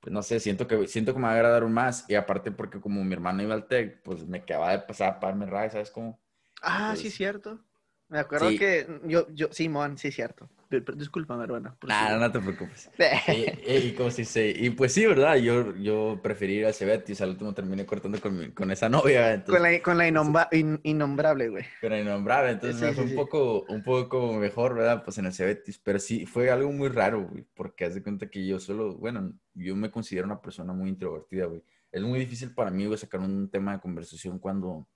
pues 0.00 0.12
no 0.12 0.22
sé, 0.22 0.38
siento 0.38 0.66
que, 0.66 0.86
siento 0.86 1.12
que 1.12 1.18
me 1.18 1.24
va 1.26 1.32
a 1.32 1.34
agradar 1.36 1.66
más. 1.66 2.04
Y 2.08 2.14
aparte 2.14 2.50
porque 2.52 2.80
como 2.80 3.02
mi 3.04 3.14
hermano 3.14 3.42
iba 3.42 3.54
al 3.54 3.66
TEC, 3.66 4.02
pues 4.02 4.26
me 4.26 4.44
quedaba 4.44 4.70
de 4.72 4.80
pasar 4.80 5.08
a 5.14 5.20
parme 5.20 5.46
¿sabes 5.46 5.90
cómo? 5.90 6.20
Ah, 6.62 6.94
sí, 6.96 7.10
cierto. 7.10 7.60
Me 8.08 8.18
acuerdo 8.18 8.50
Sí. 8.50 8.58
que 8.58 8.86
yo, 9.04 9.26
yo, 9.30 9.52
Simón, 9.52 9.98
sí, 9.98 10.12
cierto. 10.12 10.48
Hermano. 10.82 11.76
por 11.78 11.88
Nah, 11.88 12.14
si- 12.14 12.20
no 12.20 12.32
te 12.32 12.40
preocupes. 12.40 12.90
Y, 13.28 13.72
y, 13.88 13.92
como 13.94 14.10
si 14.10 14.24
se, 14.24 14.50
y 14.50 14.70
pues 14.70 14.92
sí, 14.92 15.06
¿verdad? 15.06 15.36
Yo, 15.36 15.74
yo 15.76 16.20
preferí 16.22 16.54
ir 16.56 16.66
al 16.66 16.74
Cebetis, 16.74 17.20
al 17.20 17.30
último 17.30 17.54
terminé 17.54 17.86
cortando 17.86 18.20
con, 18.20 18.38
mi- 18.38 18.50
con 18.52 18.70
esa 18.70 18.88
novia, 18.88 19.32
entonces, 19.34 19.60
Con 19.60 19.72
la, 19.72 19.82
con 19.82 19.98
la 19.98 20.08
inomba- 20.08 20.48
in- 20.52 20.80
innombrable, 20.82 21.48
güey. 21.48 21.64
con 21.80 21.90
la 21.90 22.00
innombrable, 22.00 22.52
entonces 22.52 22.78
Sí, 22.78 22.84
me 22.84 22.90
sí, 22.90 22.94
fue 22.96 23.04
un 23.04 23.10
sí. 23.10 23.16
poco, 23.16 23.62
un 23.68 23.82
poco 23.82 24.32
mejor, 24.34 24.74
¿verdad? 24.74 25.02
Pues 25.04 25.18
en 25.18 25.26
el 25.26 25.32
Cebetis, 25.32 25.78
pero 25.78 25.98
sí, 25.98 26.26
fue 26.26 26.50
algo 26.50 26.70
muy 26.72 26.88
raro, 26.88 27.26
güey, 27.28 27.44
porque 27.54 27.84
haz 27.84 27.94
de 27.94 28.02
cuenta 28.02 28.28
que 28.28 28.46
yo 28.46 28.58
solo, 28.58 28.94
bueno, 28.96 29.32
yo 29.54 29.74
me 29.76 29.90
considero 29.90 30.26
una 30.26 30.40
persona 30.40 30.72
muy 30.72 30.90
introvertida, 30.90 31.46
güey. 31.46 31.62
Es 31.92 32.02
muy 32.02 32.18
difícil 32.18 32.52
para 32.54 32.70
mí, 32.70 32.86
güey, 32.86 32.98
sacar 32.98 33.20
un 33.20 33.48
tema 33.50 33.72
de 33.72 33.80
conversación 33.80 34.38
cuando, 34.38 34.88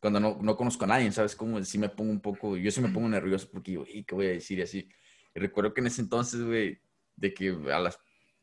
cuando 0.00 0.18
no, 0.20 0.38
no 0.40 0.56
conozco 0.56 0.84
a 0.84 0.88
nadie, 0.88 1.12
¿sabes? 1.12 1.36
Como 1.36 1.62
sí 1.62 1.78
me 1.78 1.88
pongo 1.90 2.10
un 2.10 2.20
poco, 2.20 2.56
yo 2.56 2.70
sí 2.70 2.80
me 2.80 2.88
pongo 2.88 3.08
nervioso 3.08 3.48
porque 3.52 3.72
digo, 3.72 3.84
¿y 3.86 4.04
qué 4.04 4.14
voy 4.14 4.26
a 4.26 4.30
decir? 4.30 4.58
Y 4.58 4.62
así. 4.62 4.88
Y 5.36 5.38
recuerdo 5.38 5.74
que 5.74 5.82
en 5.82 5.88
ese 5.88 6.00
entonces, 6.00 6.42
güey, 6.42 6.80
de 7.14 7.34
que 7.34 7.50
a 7.70 7.78
las, 7.78 7.98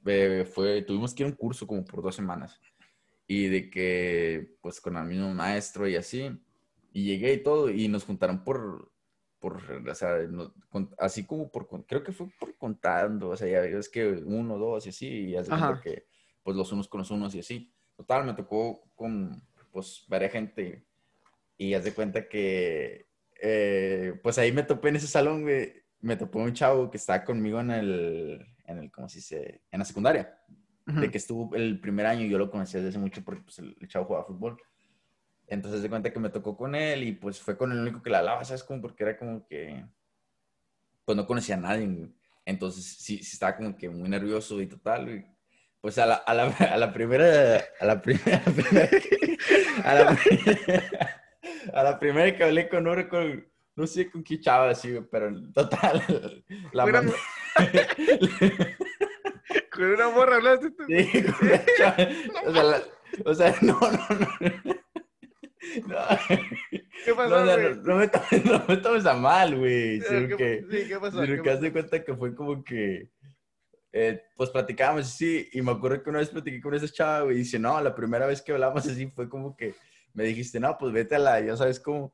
eh, 0.05 0.45
fue, 0.49 0.83
tuvimos 0.83 1.13
que 1.13 1.23
ir 1.23 1.27
a 1.27 1.31
un 1.31 1.35
curso 1.35 1.65
como 1.65 1.83
por 1.83 2.03
dos 2.03 2.15
semanas. 2.15 2.61
Y 3.25 3.47
de 3.47 3.69
que, 3.71 4.55
pues, 4.61 4.79
con 4.79 4.95
el 4.97 5.05
mismo 5.05 5.33
maestro 5.33 5.87
y 5.87 5.95
así. 5.95 6.29
Y 6.91 7.05
llegué 7.05 7.33
y 7.33 7.41
todo, 7.41 7.71
y 7.71 7.87
nos 7.87 8.03
juntaron 8.05 8.43
por, 8.43 8.91
por, 9.39 9.59
o 9.89 9.95
sea, 9.95 10.19
no- 10.29 10.53
con- 10.69 10.93
así 10.99 11.25
como 11.25 11.51
por, 11.51 11.67
creo 11.87 12.03
que 12.03 12.11
fue 12.11 12.27
por 12.39 12.55
contando, 12.57 13.29
o 13.29 13.35
sea, 13.35 13.47
ya 13.47 13.61
ves 13.61 13.89
que 13.89 14.05
uno, 14.07 14.59
dos 14.59 14.85
y 14.85 14.89
así, 14.89 15.07
y 15.07 15.35
Ajá. 15.35 15.81
que, 15.81 16.05
pues, 16.43 16.55
los 16.55 16.71
unos 16.71 16.87
con 16.87 16.99
los 16.99 17.09
unos 17.09 17.33
y 17.33 17.39
así. 17.39 17.73
Total, 17.97 18.23
me 18.23 18.35
tocó 18.35 18.83
con, 18.95 19.41
pues, 19.71 20.05
varias 20.07 20.31
gente, 20.31 20.85
y 21.57 21.73
haz 21.73 21.83
de 21.85 21.93
cuenta 21.93 22.27
que, 22.29 23.07
eh, 23.41 24.13
pues, 24.21 24.37
ahí 24.37 24.51
me 24.51 24.61
topé 24.63 24.89
en 24.89 24.97
ese 24.97 25.07
salón, 25.07 25.41
güey, 25.41 25.82
me 26.03 26.17
topó 26.17 26.39
un 26.39 26.53
chavo 26.53 26.91
que 26.91 26.97
estaba 26.97 27.23
conmigo 27.23 27.61
en 27.61 27.71
el, 27.71 28.45
en 28.65 28.77
el, 28.77 28.91
¿cómo 28.91 29.07
se 29.07 29.19
dice? 29.19 29.61
En 29.71 29.79
la 29.79 29.85
secundaria 29.85 30.37
de 30.85 31.09
que 31.09 31.17
estuvo 31.17 31.55
el 31.55 31.79
primer 31.79 32.05
año, 32.05 32.25
yo 32.25 32.37
lo 32.37 32.51
conocía 32.51 32.81
desde 32.81 32.89
hace 32.89 32.99
mucho 32.99 33.23
porque 33.23 33.41
pues, 33.43 33.59
el, 33.59 33.73
el 33.79 33.87
chavo 33.87 34.05
jugaba 34.05 34.25
fútbol. 34.25 34.61
Entonces 35.47 35.81
de 35.81 35.89
cuenta 35.89 36.11
que 36.11 36.19
me 36.19 36.29
tocó 36.29 36.57
con 36.57 36.75
él 36.75 37.03
y 37.03 37.13
pues 37.13 37.39
fue 37.39 37.57
con 37.57 37.71
el 37.71 37.79
único 37.79 38.01
que 38.01 38.09
la 38.09 38.19
hablaba, 38.19 38.43
¿sabes? 38.43 38.63
Como 38.65 38.81
porque 38.81 39.03
era 39.03 39.17
como 39.17 39.47
que, 39.47 39.85
pues 41.05 41.15
no 41.15 41.25
conocía 41.25 41.55
a 41.55 41.59
nadie. 41.59 42.09
Entonces 42.45 42.83
sí, 42.83 43.19
sí 43.23 43.31
estaba 43.33 43.55
como 43.55 43.77
que 43.77 43.89
muy 43.89 44.09
nervioso 44.09 44.61
y 44.61 44.67
total. 44.67 45.25
Pues 45.79 45.97
a 45.97 46.05
la, 46.05 46.15
a 46.15 46.33
la, 46.33 46.47
a 46.47 46.77
la 46.77 46.91
primera, 46.91 47.63
a 47.79 47.85
la 47.85 48.01
primera, 48.01 48.43
a 49.85 49.93
la, 49.93 50.17
a 51.73 51.83
la 51.83 51.99
primera 51.99 52.35
que 52.35 52.43
hablé 52.43 52.67
con, 52.67 52.83
no 52.83 52.93
recuerdo, 52.93 53.41
no 53.75 53.87
sé 53.87 54.09
con 54.11 54.23
qué 54.23 54.39
chava 54.39 54.69
así, 54.69 54.93
pero 55.11 55.31
total, 55.53 56.03
la 56.73 56.83
Fuera- 56.83 57.01
mandé- 57.01 57.15
Con 59.71 59.85
una 59.85 60.09
morra 60.09 60.35
hablaste 60.37 60.71
tú. 60.71 60.83
Sí, 60.87 61.23
con 61.23 61.47
una 61.47 61.61
chava. 61.77 62.07
O 62.45 62.53
sea, 62.53 62.63
la- 62.63 62.83
o 63.25 63.33
sea, 63.33 63.55
no, 63.61 63.79
no, 63.79 64.07
no. 64.19 64.73
No, 65.87 65.97
¿Qué 66.69 67.09
no, 67.09 67.15
pasó, 67.15 67.35
o 67.41 67.45
sea, 67.45 67.55
güey? 67.55 67.75
no, 67.75 67.81
no 67.83 67.95
me 67.95 68.07
tomes, 68.07 68.45
no 68.45 68.65
me 68.67 68.77
tomes 68.77 69.05
a 69.05 69.13
mal, 69.13 69.57
güey. 69.57 70.01
Sino 70.01 70.27
¿Qué- 70.29 70.35
que, 70.37 70.65
Sí, 70.69 70.87
¿qué 70.87 70.99
pasó? 70.99 71.23
sino 71.23 71.35
¿Qué 71.37 71.41
que 71.41 71.49
pasó? 71.49 71.61
de 71.61 71.71
cuenta 71.71 72.03
que 72.03 72.15
fue 72.15 72.35
como 72.35 72.63
que, 72.63 73.09
eh, 73.93 74.21
pues 74.35 74.49
platicábamos 74.49 75.05
así, 75.07 75.49
y 75.53 75.61
me 75.61 75.71
acuerdo 75.71 76.03
que 76.03 76.09
una 76.09 76.19
vez 76.19 76.29
platiqué 76.29 76.59
con 76.61 76.73
esa 76.73 76.87
chava, 76.89 77.21
güey, 77.21 77.35
y 77.37 77.39
dice, 77.39 77.59
no, 77.59 77.79
la 77.81 77.95
primera 77.95 78.25
vez 78.27 78.41
que 78.41 78.51
hablamos 78.51 78.85
así 78.85 79.07
fue 79.07 79.29
como 79.29 79.55
que 79.55 79.73
me 80.13 80.23
dijiste, 80.25 80.59
no, 80.59 80.77
pues 80.77 80.91
vete 80.93 81.15
a 81.15 81.19
la, 81.19 81.39
ya 81.39 81.55
sabes 81.55 81.79
cómo. 81.79 82.13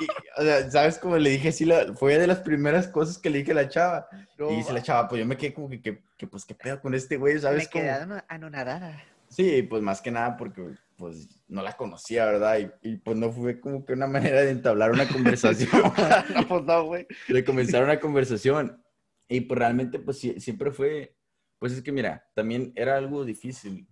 Y, 0.00 0.06
o 0.40 0.42
sea, 0.44 0.70
¿sabes 0.70 0.98
cómo 0.98 1.16
le 1.18 1.30
dije 1.30 1.48
así? 1.48 1.64
La, 1.64 1.92
fue 1.94 2.18
de 2.18 2.26
las 2.26 2.38
primeras 2.40 2.88
cosas 2.88 3.18
que 3.18 3.30
le 3.30 3.38
dije 3.38 3.52
a 3.52 3.56
la 3.56 3.68
chava. 3.68 4.08
No, 4.38 4.50
y 4.50 4.56
dice 4.56 4.72
la 4.72 4.82
chava, 4.82 5.08
pues 5.08 5.20
yo 5.20 5.26
me 5.26 5.36
quedé 5.36 5.52
como 5.54 5.68
que, 5.68 5.80
que, 5.82 6.02
que, 6.16 6.26
pues, 6.26 6.44
¿qué 6.44 6.54
pedo 6.54 6.80
con 6.80 6.94
este 6.94 7.16
güey? 7.16 7.38
¿Sabes 7.38 7.64
me 7.64 7.70
cómo? 7.70 7.82
quedé 7.84 7.90
ano- 7.92 8.24
anonadada. 8.28 9.04
Sí, 9.28 9.62
pues 9.62 9.82
más 9.82 10.00
que 10.02 10.10
nada 10.10 10.36
porque 10.36 10.74
pues 10.96 11.28
no 11.48 11.62
la 11.62 11.72
conocía, 11.72 12.26
¿verdad? 12.26 12.58
Y, 12.82 12.88
y, 12.90 12.96
pues 12.98 13.16
no 13.16 13.32
fue 13.32 13.58
como 13.60 13.84
que 13.84 13.92
una 13.94 14.06
manera 14.06 14.42
de 14.42 14.50
entablar 14.50 14.92
una 14.92 15.08
conversación, 15.08 15.70
no, 16.34 16.46
pues 16.48 16.62
no, 16.64 16.84
güey. 16.84 17.06
de 17.28 17.44
comenzar 17.44 17.82
una 17.82 17.98
conversación. 17.98 18.80
Y 19.28 19.40
pues 19.40 19.58
realmente 19.58 19.98
pues 19.98 20.18
sí- 20.18 20.38
siempre 20.38 20.70
fue, 20.70 21.16
pues 21.58 21.72
es 21.72 21.82
que 21.82 21.90
mira, 21.92 22.28
también 22.34 22.72
era 22.76 22.96
algo 22.96 23.24
difícil 23.24 23.88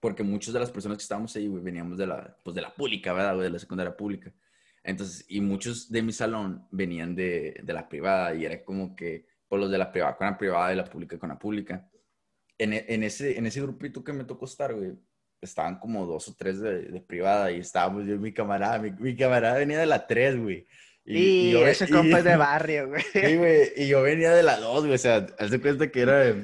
porque 0.00 0.22
muchas 0.22 0.54
de 0.54 0.60
las 0.60 0.70
personas 0.70 0.98
que 0.98 1.02
estábamos 1.02 1.34
ahí, 1.34 1.48
güey, 1.48 1.62
veníamos 1.62 1.98
de 1.98 2.06
la, 2.06 2.36
pues 2.44 2.54
de 2.54 2.62
la 2.62 2.72
pública, 2.72 3.12
¿verdad? 3.12 3.34
güey? 3.34 3.44
De 3.46 3.50
la 3.50 3.58
secundaria 3.58 3.96
pública. 3.96 4.32
Entonces, 4.88 5.24
y 5.28 5.40
muchos 5.42 5.90
de 5.92 6.00
mi 6.02 6.12
salón 6.12 6.66
venían 6.70 7.14
de, 7.14 7.60
de 7.62 7.72
la 7.74 7.88
privada 7.88 8.34
y 8.34 8.44
era 8.46 8.64
como 8.64 8.96
que, 8.96 9.26
pues 9.46 9.60
los 9.60 9.70
de 9.70 9.76
la 9.78 9.92
privada 9.92 10.16
con 10.16 10.26
la 10.26 10.38
privada 10.38 10.72
y 10.72 10.76
la 10.76 10.84
pública 10.84 11.18
con 11.18 11.28
la 11.28 11.38
pública. 11.38 11.86
En, 12.56 12.72
e- 12.72 12.86
en, 12.88 13.02
ese, 13.02 13.36
en 13.38 13.44
ese 13.46 13.60
grupito 13.60 14.02
que 14.02 14.12
me 14.14 14.24
tocó 14.24 14.46
estar, 14.46 14.74
güey, 14.74 14.92
estaban 15.42 15.78
como 15.78 16.06
dos 16.06 16.28
o 16.28 16.34
tres 16.34 16.58
de, 16.60 16.84
de 16.86 17.00
privada 17.02 17.52
y 17.52 17.58
estábamos 17.60 18.06
yo 18.06 18.14
y 18.14 18.18
mi 18.18 18.32
camarada, 18.32 18.78
mi, 18.78 18.90
mi 18.92 19.14
camarada 19.14 19.58
venía 19.58 19.78
de 19.78 19.86
la 19.86 20.06
tres, 20.06 20.36
güey. 20.40 20.66
Y, 21.04 21.52
yo- 21.52 21.66
ese 21.66 21.84
y- 21.84 21.90
compa 21.90 22.18
es 22.18 22.24
de 22.24 22.36
barrio, 22.38 22.88
güey. 22.88 23.02
Sí, 23.12 23.36
güey, 23.36 23.68
y 23.76 23.88
yo 23.88 24.00
venía 24.02 24.32
de 24.34 24.42
la 24.42 24.58
2, 24.58 24.80
güey, 24.84 24.94
o 24.94 24.98
sea, 24.98 25.26
haz 25.38 25.50
de 25.50 25.60
cuenta 25.60 25.90
que 25.90 26.00
era, 26.00 26.34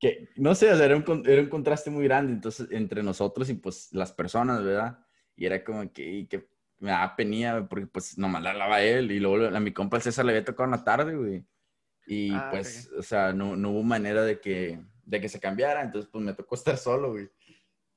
que, 0.00 0.28
no 0.36 0.54
sé, 0.56 0.70
o 0.72 0.76
sea, 0.76 0.84
era 0.86 0.96
un, 0.96 1.22
era 1.26 1.40
un 1.42 1.48
contraste 1.48 1.90
muy 1.90 2.04
grande, 2.04 2.32
entonces, 2.32 2.66
entre 2.72 3.02
nosotros 3.04 3.48
y, 3.50 3.54
pues, 3.54 3.88
las 3.92 4.12
personas, 4.12 4.62
¿verdad? 4.64 4.98
Y 5.36 5.46
era 5.46 5.62
como 5.64 5.92
que, 5.92 6.04
y 6.10 6.26
que 6.26 6.46
me 6.82 6.90
daba 6.90 7.16
penía, 7.16 7.54
güey, 7.54 7.68
porque, 7.68 7.86
pues, 7.86 8.18
nomás 8.18 8.42
la 8.42 8.50
hablaba 8.50 8.82
él, 8.82 9.10
y 9.12 9.20
luego 9.20 9.54
a 9.54 9.60
mi 9.60 9.72
compa 9.72 9.96
el 9.96 10.02
César 10.02 10.24
le 10.24 10.32
había 10.32 10.44
tocado 10.44 10.64
en 10.64 10.72
la 10.72 10.84
tarde, 10.84 11.16
güey, 11.16 11.44
y, 12.06 12.32
Ah, 12.32 12.48
pues, 12.50 12.90
o 12.98 13.02
sea, 13.02 13.32
no, 13.32 13.56
no 13.56 13.70
hubo 13.70 13.82
manera 13.82 14.22
de 14.22 14.40
que, 14.40 14.82
de 15.04 15.20
que 15.20 15.28
se 15.28 15.40
cambiara, 15.40 15.82
entonces, 15.82 16.10
pues, 16.10 16.24
me 16.24 16.34
tocó 16.34 16.54
estar 16.56 16.76
solo, 16.76 17.12
güey. 17.12 17.30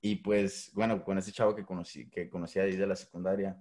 Y, 0.02 0.18
pues, 0.18 0.72
bueno, 0.76 1.04
con 1.04 1.18
ese 1.18 1.32
chavo 1.32 1.56
que 1.56 1.66
conocí, 1.66 2.10
que 2.10 2.30
conocía 2.30 2.64
ahí 2.64 2.76
de 2.76 2.88
la 2.88 2.96
secundaria, 2.96 3.58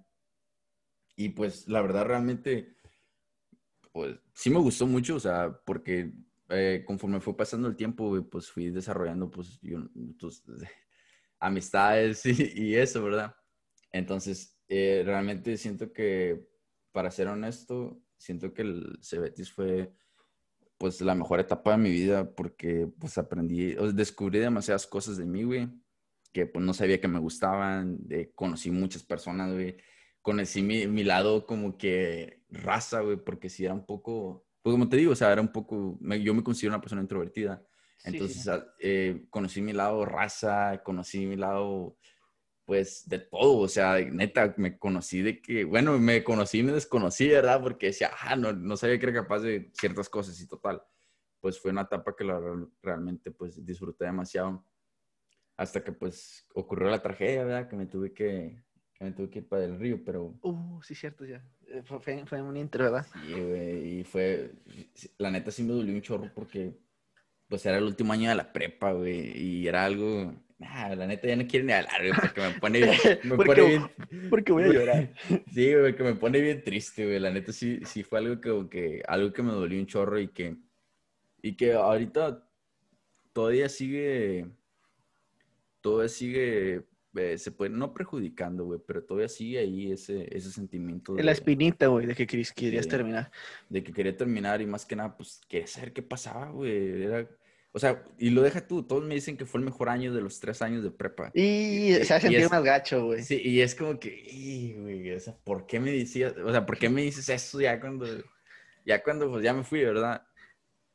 y, 1.15 1.29
pues, 1.29 1.67
la 1.67 1.81
verdad, 1.81 2.05
realmente 2.05 2.75
pues 3.95 4.19
sí 4.33 4.49
me 4.49 4.59
gustó 4.59 4.85
mucho, 4.85 5.15
o 5.15 5.19
sea, 5.21 5.57
porque 5.65 6.11
eh, 6.49 6.83
conforme 6.85 7.21
fue 7.21 7.37
pasando 7.37 7.69
el 7.69 7.77
tiempo, 7.77 8.09
güey, 8.09 8.23
pues 8.23 8.51
fui 8.51 8.69
desarrollando, 8.69 9.31
pues, 9.31 9.57
yo, 9.61 9.79
pues, 10.19 10.43
amistades 11.39 12.25
y, 12.25 12.51
y 12.55 12.75
eso, 12.75 13.01
¿verdad? 13.01 13.33
Entonces, 13.93 14.54
eh, 14.67 15.03
realmente 15.05 15.57
siento 15.57 15.93
que, 15.93 16.47
para 16.91 17.11
ser 17.11 17.27
honesto, 17.27 18.01
siento 18.17 18.53
que 18.53 18.63
el 18.63 18.99
Cebetis 19.01 19.51
fue, 19.51 19.93
pues, 20.77 21.01
la 21.01 21.15
mejor 21.15 21.39
etapa 21.39 21.71
de 21.71 21.77
mi 21.77 21.91
vida 21.91 22.35
porque, 22.35 22.87
pues, 22.99 23.17
aprendí, 23.17 23.75
o 23.77 23.91
descubrí 23.93 24.39
demasiadas 24.39 24.87
cosas 24.87 25.17
de 25.17 25.25
mí, 25.25 25.43
güey, 25.43 25.69
que, 26.33 26.45
pues, 26.45 26.65
no 26.65 26.73
sabía 26.73 26.99
que 26.99 27.07
me 27.07 27.19
gustaban, 27.19 27.99
eh, 28.09 28.31
conocí 28.35 28.71
muchas 28.71 29.03
personas, 29.03 29.53
güey, 29.53 29.77
conocí 30.21 30.61
mi, 30.61 30.87
mi 30.87 31.03
lado 31.03 31.45
como 31.45 31.77
que 31.77 32.43
raza, 32.49 33.01
güey, 33.01 33.17
porque 33.17 33.49
sí 33.49 33.63
era 33.65 33.73
un 33.73 33.85
poco, 33.85 34.45
pues 34.61 34.73
como 34.73 34.89
te 34.89 34.97
digo, 34.97 35.11
o 35.13 35.15
sea, 35.15 35.31
era 35.31 35.41
un 35.41 35.51
poco, 35.51 35.97
me- 36.01 36.21
yo 36.21 36.33
me 36.33 36.43
considero 36.43 36.73
una 36.75 36.81
persona 36.81 37.01
introvertida, 37.01 37.65
Entonces, 38.03 38.45
eh, 38.79 39.25
conocí 39.31 39.61
mi 39.63 39.73
lado 39.73 40.05
raza, 40.05 40.81
conocí 40.83 41.25
mi 41.25 41.35
lado, 41.37 41.97
pues, 42.65 43.07
de 43.07 43.19
todo. 43.19 43.59
O 43.59 43.67
sea, 43.67 43.99
neta, 43.99 44.53
me 44.57 44.77
conocí 44.77 45.21
de 45.21 45.41
que, 45.41 45.63
bueno, 45.63 45.97
me 45.99 46.23
conocí 46.23 46.59
y 46.59 46.63
me 46.63 46.71
desconocí, 46.71 47.29
¿verdad? 47.29 47.61
Porque 47.61 47.87
decía, 47.87 48.11
ah, 48.21 48.35
no, 48.35 48.53
no 48.53 48.75
sabía 48.77 48.99
que 48.99 49.05
era 49.05 49.21
capaz 49.21 49.39
de 49.39 49.71
ciertas 49.73 50.09
cosas 50.09 50.39
y 50.41 50.47
total. 50.47 50.81
Pues 51.39 51.59
fue 51.59 51.71
una 51.71 51.81
etapa 51.81 52.15
que 52.15 52.23
la, 52.23 52.39
realmente, 52.81 53.31
pues, 53.31 53.63
disfruté 53.65 54.05
demasiado. 54.05 54.65
Hasta 55.57 55.83
que, 55.83 55.91
pues, 55.91 56.47
ocurrió 56.53 56.89
la 56.89 57.01
tragedia, 57.01 57.45
¿verdad? 57.45 57.69
Que 57.69 57.75
me 57.75 57.85
tuve 57.85 58.13
que, 58.13 58.61
que 58.93 59.05
me 59.05 59.11
tuve 59.11 59.29
que 59.29 59.39
ir 59.39 59.47
para 59.47 59.65
el 59.65 59.79
río, 59.79 60.03
pero... 60.03 60.37
Uh, 60.41 60.81
sí, 60.81 60.95
cierto, 60.95 61.25
ya. 61.25 61.45
Eh, 61.67 61.83
fue, 61.83 62.25
fue 62.25 62.41
un 62.41 62.57
intro, 62.57 62.83
¿verdad? 62.85 63.05
Sí, 63.13 63.33
güey, 63.33 63.99
y 63.99 64.03
fue... 64.03 64.51
La 65.17 65.31
neta 65.31 65.51
sí 65.51 65.63
me 65.63 65.73
dolió 65.73 65.93
un 65.93 66.01
chorro 66.01 66.31
porque 66.33 66.77
pues 67.47 67.65
era 67.65 67.77
el 67.77 67.83
último 67.83 68.13
año 68.13 68.29
de 68.29 68.35
la 68.35 68.51
prepa, 68.51 68.91
güey, 68.93 69.37
y 69.37 69.67
era 69.67 69.85
algo, 69.85 70.33
nah, 70.57 70.95
la 70.95 71.07
neta 71.07 71.27
ya 71.27 71.35
no 71.35 71.47
quiero 71.47 71.65
ni 71.65 71.73
hablar, 71.73 72.01
güey, 72.01 72.13
porque 72.13 72.41
me 72.41 72.59
pone 72.59 72.79
bien, 72.79 72.97
me 73.23 73.35
porque, 73.35 73.45
pone 73.45 73.67
bien, 73.67 73.89
porque 74.29 74.51
voy 74.51 74.63
a 74.63 74.67
llorar. 74.67 75.13
Sí, 75.53 75.73
güey, 75.73 75.95
que 75.95 76.03
me 76.03 76.15
pone 76.15 76.41
bien 76.41 76.63
triste, 76.63 77.05
güey, 77.05 77.19
la 77.19 77.31
neta 77.31 77.51
sí, 77.51 77.79
sí 77.85 78.03
fue 78.03 78.19
algo 78.19 78.41
que, 78.41 78.69
que, 78.69 79.03
algo 79.07 79.33
que 79.33 79.43
me 79.43 79.51
dolió 79.51 79.79
un 79.79 79.87
chorro 79.87 80.19
y 80.19 80.29
que, 80.29 80.57
y 81.41 81.55
que 81.55 81.73
ahorita 81.73 82.47
todavía 83.33 83.69
sigue, 83.69 84.47
todavía 85.81 86.09
sigue 86.09 86.85
eh, 87.15 87.37
se 87.37 87.51
puede, 87.51 87.71
no 87.71 87.93
perjudicando, 87.93 88.65
güey, 88.65 88.79
pero 88.85 89.03
todavía 89.03 89.29
sigue 89.29 89.59
ahí 89.59 89.91
ese, 89.91 90.27
ese 90.35 90.51
sentimiento. 90.51 91.13
De, 91.13 91.23
la 91.23 91.31
espinita, 91.31 91.87
güey, 91.87 92.05
de 92.05 92.15
que 92.15 92.27
querías 92.27 92.87
terminar. 92.87 93.31
De 93.69 93.83
que 93.83 93.93
quería 93.93 94.15
terminar 94.15 94.61
y 94.61 94.65
más 94.65 94.85
que 94.85 94.95
nada, 94.95 95.15
pues, 95.15 95.39
quería 95.47 95.67
saber 95.67 95.93
qué 95.93 96.01
pasaba, 96.01 96.49
güey. 96.49 97.03
Era, 97.03 97.29
o 97.75 97.79
sea, 97.79 98.05
y 98.17 98.29
lo 98.29 98.41
deja 98.41 98.65
tú, 98.65 98.83
todos 98.83 99.03
me 99.03 99.15
dicen 99.15 99.35
que 99.35 99.45
fue 99.45 99.59
el 99.59 99.65
mejor 99.65 99.89
año 99.89 100.13
de 100.13 100.21
los 100.21 100.39
tres 100.39 100.61
años 100.61 100.81
de 100.81 100.91
prepa. 100.91 101.29
Y, 101.33 101.93
se 102.05 102.13
ha 102.13 102.21
sentido 102.21 102.49
más 102.49 102.63
gacho, 102.63 103.07
güey. 103.07 103.21
Sí, 103.21 103.41
y 103.43 103.59
es 103.59 103.75
como 103.75 103.99
que, 103.99 104.77
güey, 104.79 105.11
o 105.11 105.19
sea, 105.19 105.35
¿por 105.43 105.67
qué 105.67 105.81
me 105.81 105.91
decías, 105.91 106.33
o 106.37 106.51
sea, 106.51 106.65
¿por 106.65 106.77
qué 106.77 106.87
me 106.87 107.01
dices 107.01 107.27
eso 107.27 107.59
ya 107.59 107.77
cuando, 107.81 108.05
ya 108.85 109.03
cuando, 109.03 109.29
pues, 109.29 109.43
ya 109.43 109.53
me 109.53 109.65
fui, 109.65 109.83
¿verdad? 109.83 110.25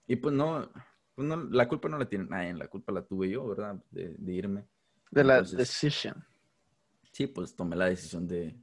Y 0.07 0.17
pues 0.17 0.35
no, 0.35 0.73
pues 1.15 1.29
no, 1.29 1.37
la 1.51 1.69
culpa 1.69 1.91
no 1.91 1.99
la 1.99 2.09
tiene 2.09 2.25
nadie, 2.25 2.55
la 2.55 2.69
culpa 2.69 2.93
la 2.93 3.03
tuve 3.03 3.29
yo, 3.29 3.47
¿verdad? 3.47 3.77
De, 3.91 4.15
de 4.17 4.33
irme. 4.33 4.65
De 5.11 5.23
la 5.23 5.43
decisión. 5.43 6.25
Sí, 7.13 7.27
pues 7.27 7.55
tomé 7.55 7.77
la 7.77 7.91
decisión 7.91 8.27
de... 8.27 8.57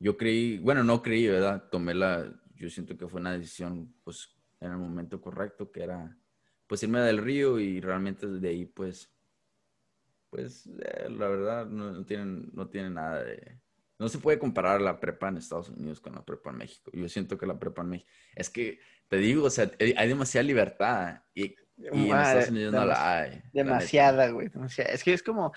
Yo 0.00 0.16
creí, 0.16 0.58
bueno, 0.58 0.82
no 0.82 1.00
creí, 1.00 1.28
¿verdad? 1.28 1.68
Tomé 1.70 1.94
la... 1.94 2.28
Yo 2.56 2.68
siento 2.68 2.98
que 2.98 3.06
fue 3.06 3.20
una 3.20 3.38
decisión, 3.38 3.94
pues, 4.02 4.36
en 4.58 4.72
el 4.72 4.78
momento 4.78 5.20
correcto, 5.20 5.70
que 5.70 5.84
era, 5.84 6.18
pues, 6.70 6.82
irme 6.84 7.00
del 7.00 7.18
río 7.18 7.58
y 7.58 7.80
realmente 7.80 8.26
desde 8.26 8.48
ahí, 8.48 8.64
pues, 8.64 9.10
pues, 10.30 10.66
eh, 10.66 11.08
la 11.10 11.28
verdad, 11.28 11.66
no, 11.66 12.04
tienen, 12.06 12.48
no 12.52 12.68
tienen 12.68 12.94
nada 12.94 13.24
de... 13.24 13.58
No 13.98 14.08
se 14.08 14.18
puede 14.18 14.38
comparar 14.38 14.80
la 14.80 14.98
prepa 14.98 15.28
en 15.28 15.36
Estados 15.36 15.68
Unidos 15.68 16.00
con 16.00 16.14
la 16.14 16.24
prepa 16.24 16.50
en 16.50 16.56
México. 16.58 16.90
Yo 16.94 17.08
siento 17.08 17.36
que 17.36 17.46
la 17.46 17.58
prepa 17.58 17.82
en 17.82 17.88
México... 17.90 18.10
Es 18.34 18.48
que, 18.48 18.78
te 19.08 19.16
digo, 19.16 19.44
o 19.44 19.50
sea, 19.50 19.70
hay 19.78 20.08
demasiada 20.08 20.46
libertad 20.46 21.22
y 21.34 21.56
y 21.80 22.10
en 22.10 22.18
Estados 22.18 22.48
Unidos 22.50 22.74
no 22.74 22.84
la 22.84 23.18
hay. 23.18 23.42
Demasiada, 23.52 24.28
güey. 24.28 24.50
Es 24.76 25.02
que 25.02 25.12
es 25.12 25.22
como, 25.22 25.52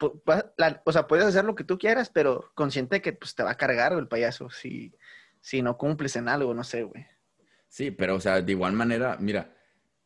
o 0.00 0.92
sea, 0.92 1.06
puedes 1.06 1.26
hacer 1.26 1.44
lo 1.44 1.54
que 1.54 1.64
tú 1.64 1.78
quieras, 1.78 2.10
pero 2.10 2.50
consciente 2.54 2.96
de 2.96 3.02
que 3.02 3.12
pues, 3.12 3.34
te 3.34 3.42
va 3.42 3.50
a 3.52 3.56
cargar 3.56 3.92
el 3.92 4.08
payaso 4.08 4.50
si, 4.50 4.94
si 5.40 5.62
no 5.62 5.76
cumples 5.76 6.16
en 6.16 6.28
algo, 6.28 6.54
no 6.54 6.64
sé, 6.64 6.82
güey. 6.84 7.06
Sí, 7.68 7.90
pero, 7.90 8.16
o 8.16 8.20
sea, 8.20 8.40
de 8.40 8.52
igual 8.52 8.72
manera, 8.72 9.16
mira, 9.18 9.54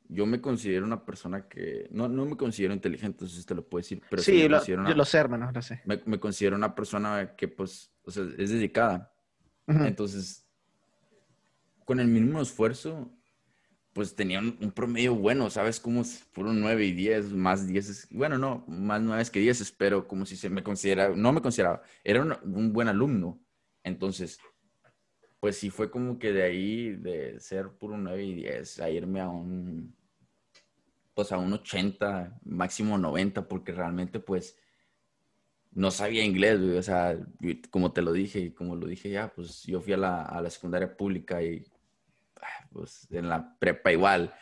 yo 0.09 0.27
me 0.27 0.40
considero 0.40 0.85
una 0.85 1.05
persona 1.05 1.49
que, 1.49 1.88
no, 1.90 2.09
no 2.09 2.25
me 2.25 2.37
considero 2.37 2.75
inteligente, 2.75 3.25
entonces 3.25 3.45
te 3.47 3.55
lo 3.55 3.69
puedo 3.69 3.81
decir, 3.81 4.03
pero 4.09 4.23
sí, 4.23 4.49
lo, 4.49 4.64
yo 4.64 4.77
lo 4.77 5.05
sé, 5.05 5.19
hermano, 5.19 5.51
lo 5.53 5.62
sé. 5.62 5.83
Me, 5.85 6.19
considero 6.19 6.57
una 6.57 6.75
persona 6.75 7.35
que, 7.37 7.49
pues, 7.49 7.92
o 8.05 8.11
sea, 8.11 8.25
es 8.38 8.51
dedicada. 8.51 9.12
Entonces, 9.66 10.47
con 11.85 12.01
el 12.01 12.09
mínimo 12.09 12.40
esfuerzo, 12.40 13.11
pues 13.97 14.14
tenía 14.14 14.40
un, 14.40 14.73
promedio 14.73 15.14
bueno, 15.14 15.49
¿sabes? 15.49 15.81
Como 15.81 16.05
fueron 16.05 16.61
9 16.61 16.85
y 16.85 16.92
10, 16.92 17.33
más 17.33 17.66
10, 17.66 18.09
bueno, 18.11 18.37
no, 18.37 18.62
más 18.69 19.01
9 19.01 19.25
que 19.33 19.40
10, 19.40 19.73
pero 19.79 20.07
como 20.07 20.27
si 20.27 20.37
se 20.37 20.51
me 20.51 20.62
consideraba, 20.62 21.16
no 21.16 21.33
me 21.33 21.40
consideraba, 21.40 21.81
era 22.05 22.23
un, 22.23 22.73
buen 22.75 22.88
alumno. 22.88 23.40
Entonces, 23.83 24.38
pues 25.47 25.59
sí 25.59 25.71
fue 25.71 25.93
como 25.93 26.19
que 26.19 26.33
de 26.33 26.43
ahí, 26.43 26.91
de 26.97 27.39
ser 27.39 27.69
puro 27.69 27.97
9 27.97 28.25
y 28.25 28.35
10, 28.35 28.81
a 28.81 28.91
irme 28.91 29.21
a 29.21 29.29
un, 29.29 29.95
pues 31.15 31.31
a 31.31 31.39
un 31.39 31.53
80, 31.53 32.41
máximo 32.43 32.99
90, 32.99 33.47
porque 33.47 33.71
realmente 33.71 34.19
pues 34.19 34.59
no 35.71 35.93
sabía 35.93 36.25
inglés, 36.25 36.59
o 36.59 36.83
sea, 36.83 37.17
como 37.71 37.93
te 37.93 38.03
lo 38.03 38.13
dije 38.13 38.41
y 38.41 38.51
como 38.51 38.75
lo 38.75 38.89
dije 38.89 39.09
ya, 39.09 39.33
pues 39.33 39.63
yo 39.63 39.81
fui 39.81 39.93
a 39.93 39.99
la, 39.99 40.23
a 40.23 40.43
la 40.43 40.51
secundaria 40.51 40.97
pública 40.97 41.41
y 41.41 41.65
pues 42.73 43.07
en 43.13 43.29
la 43.29 43.57
prepa 43.61 43.93
igual. 43.93 44.35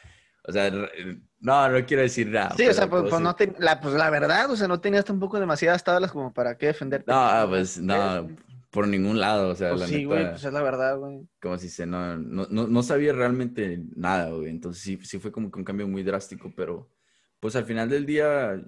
O 0.47 0.53
sea, 0.53 0.71
no, 0.71 1.69
no 1.69 1.85
quiero 1.85 2.03
decir 2.03 2.29
nada. 2.29 2.55
Sí, 2.57 2.67
o 2.67 2.73
sea, 2.73 2.89
pues, 2.89 3.11
pues 3.11 3.21
no 3.21 3.37
la, 3.59 3.79
pues 3.79 3.93
la 3.93 4.09
verdad, 4.09 4.51
o 4.51 4.57
sea, 4.57 4.69
no 4.69 4.81
tenías 4.81 5.05
tampoco 5.05 5.39
demasiadas 5.39 5.85
tablas 5.85 6.13
como 6.13 6.33
para 6.33 6.57
qué 6.57 6.69
defenderte. 6.69 7.13
No, 7.13 7.47
pues 7.51 7.77
no, 7.77 8.27
por 8.75 8.89
ningún 8.89 9.21
lado, 9.21 9.51
o 9.51 9.55
sea, 9.55 9.71
pues 9.71 9.89
sí, 9.89 10.05
güey, 10.05 10.29
pues 10.31 10.43
es 10.43 10.53
la 10.53 10.61
verdad, 10.61 10.99
güey. 10.99 11.29
Como 11.41 11.57
si 11.59 11.69
se, 11.69 11.87
no, 11.87 12.19
no, 12.19 12.47
no, 12.49 12.83
sabía 12.83 13.13
realmente 13.13 13.85
nada, 13.95 14.31
güey. 14.31 14.49
Entonces 14.49 14.83
sí, 14.83 14.99
sí 15.05 15.21
fue 15.21 15.31
como 15.31 15.49
que 15.49 15.61
un 15.61 15.65
cambio 15.65 15.87
muy 15.87 16.03
drástico, 16.03 16.53
pero 16.57 16.91
pues 17.39 17.55
al 17.55 17.67
final 17.67 17.89
del 17.89 18.05
día, 18.05 18.61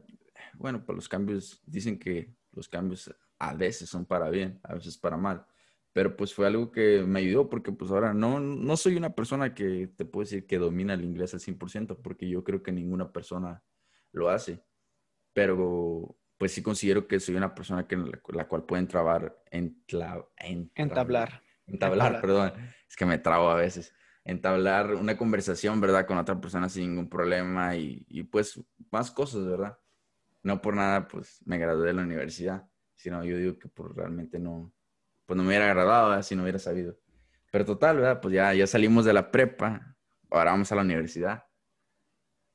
bueno, 0.55 0.85
pues 0.87 0.95
los 0.95 1.09
cambios, 1.09 1.61
dicen 1.66 1.99
que 1.99 2.33
los 2.53 2.69
cambios 2.69 3.12
a 3.40 3.55
veces 3.55 3.88
son 3.88 4.07
para 4.07 4.31
bien, 4.31 4.61
a 4.62 4.75
veces 4.75 4.97
para 4.97 5.16
mal 5.16 5.45
pero 5.92 6.14
pues 6.14 6.35
fue 6.35 6.47
algo 6.47 6.71
que 6.71 7.05
me 7.07 7.21
ayudó 7.21 7.49
porque 7.49 7.73
pues 7.73 7.90
ahora 7.90 8.12
no, 8.12 8.38
no 8.38 8.77
soy 8.77 8.97
una 8.97 9.14
persona 9.14 9.55
que 9.55 9.87
te 9.97 10.05
puedo 10.05 10.25
decir 10.25 10.47
que 10.47 10.59
domina 10.59 10.92
el 10.92 11.03
inglés 11.03 11.33
al 11.33 11.40
100% 11.40 12.03
porque 12.03 12.29
yo 12.29 12.45
creo 12.45 12.62
que 12.62 12.71
ninguna 12.71 13.14
persona 13.14 13.64
lo 14.12 14.29
hace, 14.29 14.62
pero 15.33 16.14
pues 16.38 16.53
sí 16.53 16.62
considero 16.62 17.07
que 17.07 17.20
soy 17.20 17.37
una 17.37 17.55
persona 17.55 17.87
que 17.87 17.96
la, 17.96 18.49
cual 18.49 18.64
pueden 18.64 18.88
trabar, 18.88 19.42
en 19.51 19.83
entablar. 20.75 21.42
Entablar, 21.66 22.20
perdón, 22.20 22.53
es 22.88 22.96
que 22.96 23.07
me 23.07 23.18
trabo 23.18 23.51
a 23.51 23.57
veces. 23.57 23.92
Entablar 24.25 24.94
una 24.94 25.16
conversación, 25.16 25.81
¿verdad? 25.81 26.07
Con 26.07 26.18
otra 26.18 26.40
persona 26.40 26.68
sin 26.68 26.90
ningún 26.90 27.09
problema 27.09 27.77
y, 27.77 28.05
y 28.09 28.25
pues 28.25 28.61
más 28.90 29.11
cosas, 29.11 29.46
¿verdad? 29.46 29.79
No 30.42 30.61
por 30.61 30.75
nada, 30.75 31.09
pues 31.09 31.40
me 31.44 31.59
gradué 31.59 31.88
de 31.88 31.94
la 31.94 32.03
universidad, 32.03 32.68
sino 32.94 33.25
yo 33.25 33.37
digo 33.37 33.59
que 33.59 33.68
por 33.68 33.96
realmente 33.96 34.38
no, 34.38 34.72
pues 35.27 35.37
no 35.37 35.42
me 35.42 35.49
hubiera 35.49 35.66
agradado 35.66 36.22
si 36.22 36.37
no 36.37 36.42
hubiera 36.42 36.59
sabido. 36.59 36.96
Pero 37.51 37.64
total, 37.64 37.96
¿verdad? 37.96 38.20
Pues 38.20 38.35
ya, 38.35 38.53
ya 38.55 38.66
salimos 38.66 39.05
de 39.05 39.12
la 39.12 39.31
prepa, 39.31 39.96
ahora 40.31 40.53
vamos 40.53 40.70
a 40.70 40.77
la 40.77 40.83
universidad. 40.83 41.44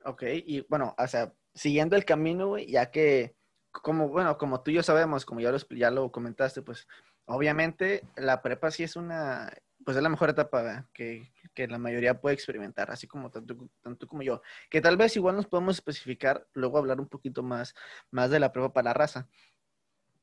Ok, 0.04 0.24
y 0.46 0.66
bueno, 0.70 0.96
o 0.98 1.08
sea, 1.08 1.34
siguiendo 1.54 1.96
el 1.96 2.06
camino, 2.06 2.48
güey, 2.48 2.70
ya 2.70 2.92
que, 2.92 3.36
como, 3.72 4.10
bueno, 4.10 4.38
como 4.38 4.62
tú 4.62 4.72
y 4.72 4.76
yo 4.76 4.84
sabemos, 4.84 5.26
como 5.26 5.40
ya 5.40 5.52
lo, 5.52 5.58
ya 5.70 5.92
lo 5.92 6.12
comentaste, 6.12 6.62
pues 6.62 6.88
obviamente 7.26 8.04
la 8.16 8.42
prepa 8.42 8.72
sí 8.72 8.84
es 8.84 8.96
una, 8.96 9.52
pues 9.86 9.98
es 9.98 10.04
la 10.04 10.10
mejor 10.10 10.30
etapa 10.30 10.88
que, 10.94 11.32
que, 11.54 11.68
la 11.68 11.78
mayoría 11.78 12.20
puede 12.20 12.36
experimentar, 12.36 12.92
así 12.92 13.08
como 13.08 13.32
tanto, 13.32 13.70
tanto 13.82 14.08
como 14.08 14.22
yo. 14.24 14.42
Que 14.70 14.82
tal 14.82 14.98
vez 14.98 15.16
igual 15.16 15.36
nos 15.36 15.48
podemos 15.48 15.76
especificar, 15.76 16.48
luego 16.54 16.78
hablar 16.78 17.00
un 17.00 17.08
poquito 17.08 17.44
más, 17.44 17.74
más 18.12 18.30
de 18.30 18.40
la 18.40 18.52
prepa 18.52 18.74
para 18.74 18.90
la 18.90 18.94
raza. 18.94 19.30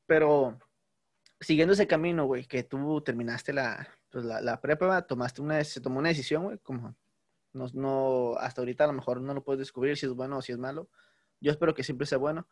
Pero 0.05 0.59
siguiendo 1.39 1.73
ese 1.73 1.87
camino, 1.87 2.25
güey, 2.25 2.45
que 2.45 2.63
tú 2.63 3.01
terminaste 3.01 3.53
la, 3.53 3.87
pues, 4.11 4.25
la, 4.25 4.41
la 4.41 4.61
prepa, 4.61 5.01
tomaste 5.03 5.41
una, 5.41 5.63
se 5.63 5.81
tomó 5.81 5.99
una 5.99 6.09
decisión, 6.09 6.43
güey, 6.43 6.57
como 6.59 6.95
no, 7.53 7.67
no, 7.73 8.35
hasta 8.37 8.61
ahorita 8.61 8.83
a 8.83 8.87
lo 8.87 8.93
mejor 8.93 9.21
no 9.21 9.33
lo 9.33 9.43
puedes 9.43 9.59
descubrir 9.59 9.97
si 9.97 10.05
es 10.05 10.13
bueno 10.13 10.37
o 10.37 10.41
si 10.41 10.51
es 10.51 10.57
malo. 10.57 10.89
Yo 11.41 11.51
espero 11.51 11.73
que 11.73 11.83
siempre 11.83 12.05
sea 12.05 12.17
bueno. 12.17 12.47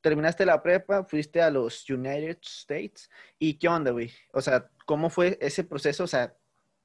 Terminaste 0.00 0.46
la 0.46 0.62
prepa, 0.62 1.04
fuiste 1.04 1.42
a 1.42 1.50
los 1.50 1.88
United 1.88 2.38
States. 2.42 3.10
¿Y 3.38 3.54
qué 3.54 3.68
onda, 3.68 3.90
güey? 3.90 4.10
O 4.32 4.40
sea, 4.40 4.70
¿cómo 4.86 5.10
fue 5.10 5.38
ese 5.40 5.64
proceso? 5.64 6.04
O 6.04 6.08
sea, 6.08 6.34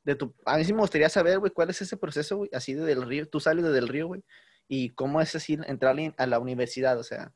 de 0.04 0.16
tu... 0.16 0.36
A 0.46 0.58
mí 0.58 0.66
sí 0.66 0.74
me 0.74 0.82
gustaría 0.82 1.10
saber, 1.10 1.40
güey, 1.40 1.52
cuál 1.52 1.70
es 1.70 1.82
ese 1.82 1.98
proceso, 1.98 2.38
güey, 2.38 2.50
así 2.54 2.74
de 2.74 2.84
del 2.84 3.04
río. 3.04 3.28
Tú 3.28 3.40
sales 3.40 3.64
desde 3.64 3.80
el 3.80 3.88
río, 3.88 4.08
güey. 4.08 4.24
¿Y 4.68 4.90
cómo 4.92 5.22
es 5.22 5.36
así 5.36 5.58
entrar 5.68 5.96
a 6.18 6.28
la 6.28 6.40
universidad? 6.40 7.00
O 7.00 7.04
sea, 7.04 7.34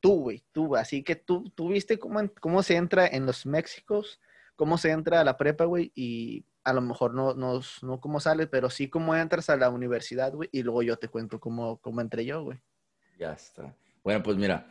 Tú, 0.00 0.20
güey, 0.20 0.42
tú, 0.52 0.76
así 0.76 1.02
que 1.02 1.14
tú, 1.14 1.50
tú 1.54 1.68
viste 1.68 1.98
cómo, 1.98 2.20
cómo 2.40 2.62
se 2.62 2.76
entra 2.76 3.06
en 3.06 3.26
los 3.26 3.44
Méxicos, 3.44 4.18
cómo 4.56 4.78
se 4.78 4.90
entra 4.90 5.20
a 5.20 5.24
la 5.24 5.36
prepa, 5.36 5.64
güey, 5.66 5.92
y 5.94 6.46
a 6.62 6.72
lo 6.72 6.80
mejor 6.80 7.12
no, 7.12 7.34
no, 7.34 7.60
no 7.82 8.00
cómo 8.00 8.18
sale, 8.20 8.46
pero 8.46 8.70
sí 8.70 8.88
cómo 8.88 9.14
entras 9.14 9.50
a 9.50 9.56
la 9.56 9.68
universidad, 9.68 10.32
güey, 10.32 10.48
y 10.52 10.62
luego 10.62 10.82
yo 10.82 10.96
te 10.96 11.08
cuento 11.08 11.38
cómo, 11.38 11.78
cómo 11.78 12.00
entré 12.00 12.24
yo, 12.24 12.42
güey. 12.42 12.58
Ya 13.18 13.34
está. 13.34 13.76
Bueno, 14.04 14.22
pues 14.22 14.36
mira, 14.36 14.70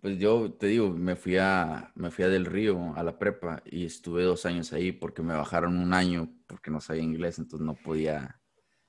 pues 0.00 0.18
yo 0.18 0.52
te 0.52 0.68
digo, 0.68 0.90
me 0.90 1.16
fui 1.16 1.36
a, 1.36 1.92
me 1.96 2.12
fui 2.12 2.24
a 2.24 2.28
Del 2.28 2.46
Río 2.46 2.94
a 2.96 3.02
la 3.02 3.18
prepa 3.18 3.60
y 3.66 3.84
estuve 3.84 4.22
dos 4.22 4.46
años 4.46 4.72
ahí 4.72 4.92
porque 4.92 5.20
me 5.22 5.34
bajaron 5.34 5.78
un 5.78 5.92
año 5.92 6.32
porque 6.46 6.70
no 6.70 6.80
sabía 6.80 7.02
inglés, 7.02 7.38
entonces 7.38 7.66
no 7.66 7.74
podía, 7.74 8.40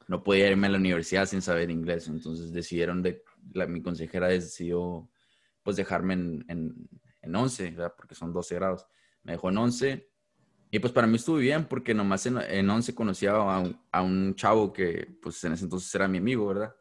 no 0.08 0.24
podía 0.24 0.50
irme 0.50 0.68
a 0.68 0.72
la 0.72 0.78
universidad 0.78 1.26
sin 1.26 1.42
saber 1.42 1.72
inglés. 1.72 2.08
Entonces 2.08 2.54
decidieron, 2.54 3.02
de, 3.02 3.24
la, 3.54 3.66
mi 3.66 3.82
consejera 3.82 4.28
decidió 4.28 5.10
pues 5.64 5.76
dejarme 5.76 6.14
en, 6.14 6.46
en, 6.50 6.90
en 7.22 7.36
11, 7.36 7.72
¿verdad? 7.72 7.94
porque 7.98 8.16
son 8.16 8.32
12 8.32 8.56
grados. 8.56 8.86
Me 9.24 9.32
dejó 9.34 9.50
en 9.50 9.58
11 9.58 10.12
y 10.70 10.80
pues 10.80 10.94
para 10.94 11.08
mí 11.08 11.16
estuvo 11.16 11.38
bien 11.38 11.66
porque 11.66 11.96
nomás 11.96 12.28
en, 12.28 12.38
en 12.38 12.70
11 12.70 12.94
conocía 12.94 13.32
a 13.32 13.60
un, 13.60 13.80
a 13.92 14.02
un, 14.04 14.36
chavo 14.36 14.72
que 14.72 15.18
pues 15.22 15.44
en 15.44 15.54
ese 15.54 15.64
entonces 15.64 15.94
era 15.96 16.08
mi 16.08 16.20
amigo, 16.20 16.48
¿verdad? 16.48 16.76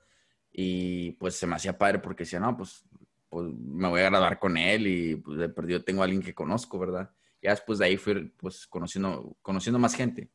Y 0.52 1.12
pues 1.12 1.34
se 1.36 1.46
me 1.46 1.56
hacía 1.56 1.78
padre 1.78 1.98
porque 1.98 2.24
decía, 2.24 2.40
no, 2.40 2.56
pues, 2.56 2.84
pues 3.28 3.46
me 3.56 3.88
voy 3.88 4.02
a 4.02 4.10
graduar 4.10 4.38
con 4.38 4.56
él 4.56 4.86
y 4.86 5.16
pues 5.16 5.38
de 5.38 5.48
perdido 5.48 5.82
tengo 5.82 6.02
a 6.02 6.04
alguien 6.04 6.22
que 6.22 6.34
conozco, 6.34 6.78
¿verdad? 6.78 7.10
Ya 7.40 7.50
después 7.50 7.78
de 7.78 7.86
ahí 7.86 7.96
fui 7.96 8.32
pues 8.36 8.66
conociendo, 8.66 9.36
conociendo 9.42 9.78
más 9.78 9.94
gente. 9.94 10.30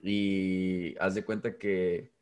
Y 0.00 0.94
haz 0.98 1.14
de 1.14 1.24
cuenta 1.24 1.56
que, 1.56 2.12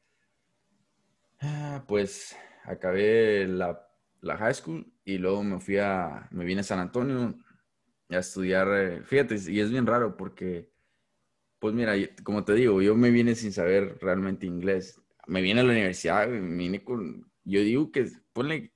ah, 1.41 1.85
pues, 1.87 2.37
acabé 2.65 3.47
la, 3.47 3.89
la, 4.21 4.37
high 4.37 4.55
school 4.55 4.93
y 5.05 5.19
luego 5.19 5.43
me 5.43 5.61
fui 5.61 5.79
a, 5.79 6.29
me 6.31 6.45
vine 6.45 6.61
a 6.61 6.65
San 6.65 6.79
Antonio 6.79 7.37
a 8.09 8.19
estudiar. 8.19 8.69
Eh, 8.73 9.03
fíjate, 9.05 9.37
y 9.49 9.61
es 9.61 9.71
bien 9.71 9.87
raro 9.87 10.17
porque, 10.17 10.71
pues 11.59 11.75
mira, 11.75 11.95
como 12.23 12.45
te 12.45 12.55
digo, 12.55 12.81
yo 12.83 12.95
me 12.95 13.11
vine 13.11 13.35
sin 13.35 13.53
saber 13.53 13.99
realmente 14.01 14.47
inglés. 14.47 15.01
Me 15.27 15.41
vine 15.41 15.61
a 15.61 15.65
la 15.65 15.73
universidad, 15.73 16.29
me 16.29 16.57
vine 16.57 16.85
con, 16.85 17.31
yo 17.45 17.61
digo 17.61 17.91
que, 17.91 18.11
ponle, 18.33 18.73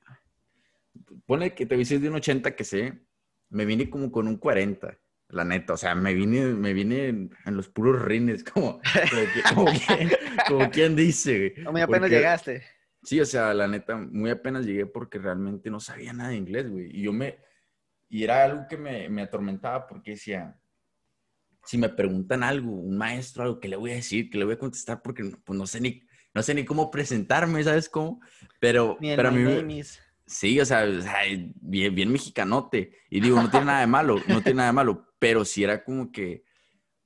ponle 1.27 1.55
que 1.55 1.67
te 1.67 1.77
dices 1.77 2.01
de 2.01 2.09
un 2.09 2.17
80 2.17 2.57
que 2.57 2.65
sé, 2.65 3.03
me 3.51 3.65
vine 3.65 3.91
como 3.91 4.11
con 4.11 4.29
un 4.29 4.37
40 4.37 4.99
la 5.31 5.45
neta, 5.45 5.75
o 5.75 5.77
sea, 5.77 5.95
me 5.95 6.15
vine, 6.15 6.47
me 6.47 6.73
vine 6.73 7.09
en, 7.09 7.31
los 7.47 7.69
puros 7.69 8.01
rines, 8.03 8.45
como, 8.53 8.81
como, 9.55 10.71
quien 10.71 10.97
dice. 10.97 11.55
Muy 11.71 11.83
apenas 11.83 12.11
llegaste. 12.11 12.63
Sí, 13.03 13.21
o 13.21 13.27
sea, 13.27 13.55
la 13.55 13.69
neta, 13.69 13.97
muy 13.97 14.31
apenas 14.31 14.65
llegué 14.65 14.87
porque 14.87 15.19
realmente 15.19 15.71
no 15.71 15.81
sabía 15.81 16.13
nada 16.13 16.31
de 16.31 16.37
inglés, 16.37 16.71
güey. 16.71 16.97
Y 16.97 17.03
yo 17.03 17.13
me, 17.13 17.39
y 18.09 18.25
era 18.25 18.45
algo 18.45 18.67
que 18.69 18.77
me, 18.77 19.09
me 19.09 19.23
atormentaba 19.23 19.87
porque 19.87 20.13
decía, 20.13 20.59
si 21.65 21.77
me 21.77 21.91
preguntan 21.91 22.43
algo, 22.43 22.73
un 22.73 22.97
maestro, 22.97 23.43
algo, 23.43 23.61
que 23.61 23.69
le 23.69 23.77
voy 23.77 23.93
a 23.93 23.97
decir? 23.97 24.31
que 24.31 24.39
le 24.39 24.45
voy 24.45 24.55
a 24.55 24.59
contestar? 24.59 25.03
Porque 25.03 25.25
pues, 25.45 25.59
no 25.59 25.67
sé 25.67 25.81
ni, 25.81 26.03
no 26.35 26.43
sé 26.43 26.55
ni 26.55 26.65
cómo 26.65 26.91
presentarme, 26.91 27.63
¿sabes 27.65 27.89
cómo? 27.89 28.21
Pero, 28.61 28.97
pero 29.01 29.29
a 29.29 29.33
mí... 29.33 29.83
Sí, 30.27 30.61
o 30.61 30.65
sea, 30.67 30.85
bien, 30.85 31.95
bien 31.95 32.13
mexicanote. 32.13 32.93
Y 33.09 33.21
digo, 33.21 33.41
no 33.41 33.49
tiene 33.51 33.65
nada 33.65 33.81
de 33.81 33.87
malo, 33.87 34.17
no 34.29 34.43
tiene 34.43 34.59
nada 34.59 34.69
de 34.69 34.75
malo 34.75 35.09
pero 35.19 35.45
sí 35.45 35.65
era 35.65 35.85
como 35.85 36.13
que, 36.13 36.45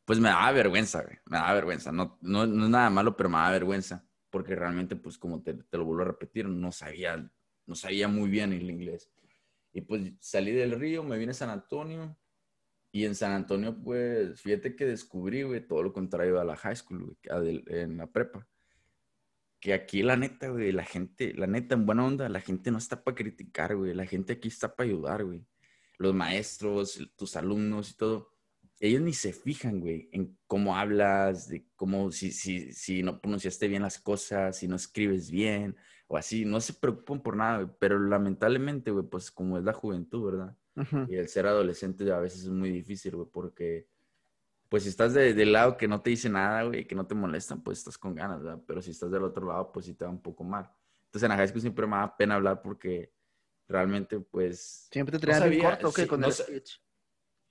pues 0.04 0.18
me 0.20 0.28
daba 0.28 0.52
vergüenza, 0.52 1.04
me 1.26 1.36
daba 1.38 1.54
vergüenza. 1.54 1.92
No, 1.92 2.18
no, 2.20 2.46
no, 2.46 2.64
es 2.64 2.70
nada 2.70 2.90
malo, 2.90 3.16
pero 3.16 3.28
me 3.28 3.38
daba 3.38 3.52
vergüenza, 3.52 4.06
porque 4.30 4.54
realmente, 4.54 4.96
pues 4.96 5.18
como 5.18 5.42
te, 5.42 5.54
te, 5.54 5.78
lo 5.78 5.84
vuelvo 5.84 6.02
a 6.02 6.06
repetir, 6.06 6.48
no 6.48 6.72
sabía, 6.72 7.30
no 7.66 7.74
sabía 7.74 8.08
muy 8.08 8.30
bien 8.30 8.52
el 8.52 8.70
inglés. 8.70 9.10
Y 9.72 9.80
pues 9.82 10.12
salí 10.20 10.52
del 10.52 10.78
río, 10.78 11.02
me 11.02 11.16
vine 11.16 11.30
a 11.30 11.34
San 11.34 11.50
Antonio, 11.50 12.16
y 12.94 13.06
en 13.06 13.14
San 13.14 13.32
Antonio, 13.32 13.74
pues, 13.82 14.38
fíjate 14.42 14.76
que 14.76 14.84
descubrí, 14.84 15.44
güey, 15.44 15.66
todo 15.66 15.82
lo 15.82 15.94
contrario 15.94 16.38
a 16.38 16.44
la 16.44 16.56
high 16.56 16.76
school, 16.76 17.16
güey, 17.24 17.64
en 17.68 17.96
la 17.96 18.06
prepa. 18.06 18.46
Que 19.62 19.72
aquí, 19.72 20.02
la 20.02 20.18
neta, 20.18 20.48
güey, 20.50 20.72
la 20.72 20.84
gente, 20.84 21.32
la 21.32 21.46
neta, 21.46 21.74
en 21.74 21.86
buena 21.86 22.04
onda, 22.04 22.28
la 22.28 22.42
gente 22.42 22.70
no 22.70 22.76
está 22.76 23.02
para 23.02 23.14
criticar, 23.14 23.76
güey. 23.76 23.94
La 23.94 24.04
gente 24.04 24.34
aquí 24.34 24.48
está 24.48 24.76
para 24.76 24.90
ayudar, 24.90 25.24
güey 25.24 25.46
los 26.02 26.14
maestros, 26.14 26.98
tus 27.16 27.36
alumnos 27.36 27.92
y 27.92 27.96
todo, 27.96 28.32
ellos 28.80 29.00
ni 29.00 29.12
se 29.12 29.32
fijan, 29.32 29.80
güey, 29.80 30.08
en 30.12 30.36
cómo 30.48 30.76
hablas, 30.76 31.48
de 31.48 31.64
cómo, 31.76 32.10
si, 32.10 32.32
si, 32.32 32.72
si 32.72 33.02
no 33.02 33.20
pronunciaste 33.20 33.68
bien 33.68 33.82
las 33.82 33.98
cosas, 33.98 34.58
si 34.58 34.66
no 34.66 34.76
escribes 34.76 35.30
bien 35.30 35.76
o 36.08 36.16
así, 36.16 36.44
no 36.44 36.60
se 36.60 36.74
preocupan 36.74 37.22
por 37.22 37.36
nada, 37.36 37.62
güey, 37.62 37.76
pero 37.78 37.98
lamentablemente, 38.00 38.90
güey, 38.90 39.06
pues 39.06 39.30
como 39.30 39.56
es 39.56 39.64
la 39.64 39.72
juventud, 39.72 40.32
¿verdad? 40.32 40.56
Y 41.08 41.16
el 41.16 41.28
ser 41.28 41.46
adolescente 41.46 42.10
a 42.10 42.18
veces 42.18 42.42
es 42.42 42.48
muy 42.48 42.70
difícil, 42.70 43.14
güey, 43.14 43.28
porque 43.30 43.86
pues 44.72 44.84
si 44.84 44.88
estás 44.88 45.12
de, 45.12 45.34
del 45.34 45.52
lado 45.52 45.76
que 45.76 45.86
no 45.86 46.00
te 46.00 46.08
dice 46.08 46.30
nada, 46.30 46.62
güey, 46.62 46.86
que 46.86 46.94
no 46.94 47.06
te 47.06 47.14
molestan, 47.14 47.62
pues 47.62 47.76
estás 47.76 47.98
con 47.98 48.14
ganas, 48.14 48.42
¿verdad? 48.42 48.62
Pero 48.66 48.80
si 48.80 48.92
estás 48.92 49.10
del 49.10 49.22
otro 49.22 49.46
lado, 49.46 49.70
pues 49.70 49.84
sí 49.84 49.92
te 49.92 50.06
va 50.06 50.10
un 50.10 50.22
poco 50.22 50.44
mal. 50.44 50.72
Entonces 51.04 51.24
en 51.24 51.28
la 51.28 51.36
high 51.36 51.48
school 51.48 51.60
siempre 51.60 51.86
me 51.86 51.96
da 51.96 52.16
pena 52.16 52.36
hablar 52.36 52.62
porque 52.62 53.12
realmente 53.68 54.18
pues... 54.18 54.88
Siempre 54.90 55.18
te 55.18 55.26
traían 55.26 55.58
no 55.58 55.62
corto, 55.62 55.92
¿qué? 55.92 56.06
Con 56.06 56.20
no, 56.20 56.28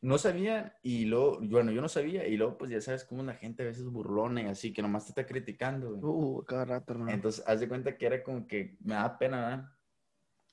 no 0.01 0.17
sabía 0.17 0.79
y 0.81 1.05
luego, 1.05 1.37
bueno, 1.43 1.71
yo 1.71 1.79
no 1.79 1.89
sabía 1.89 2.25
y 2.25 2.37
luego 2.37 2.57
pues 2.57 2.71
ya 2.71 2.81
sabes 2.81 3.03
cómo 3.03 3.21
la 3.21 3.35
gente 3.35 3.61
a 3.61 3.67
veces 3.67 3.85
burlona 3.85 4.41
y 4.41 4.45
así, 4.47 4.73
que 4.73 4.81
nomás 4.81 5.05
te 5.05 5.09
está 5.09 5.23
criticando, 5.27 5.91
güey. 5.91 6.01
Uh, 6.03 6.43
cada 6.43 6.65
rato, 6.65 6.95
¿no? 6.95 7.07
Entonces, 7.07 7.43
haz 7.45 7.59
de 7.59 7.67
cuenta 7.67 7.95
que 7.95 8.07
era 8.07 8.23
como 8.23 8.47
que 8.47 8.79
me 8.83 8.95
da 8.95 9.19
pena, 9.19 9.41
¿verdad? 9.41 9.71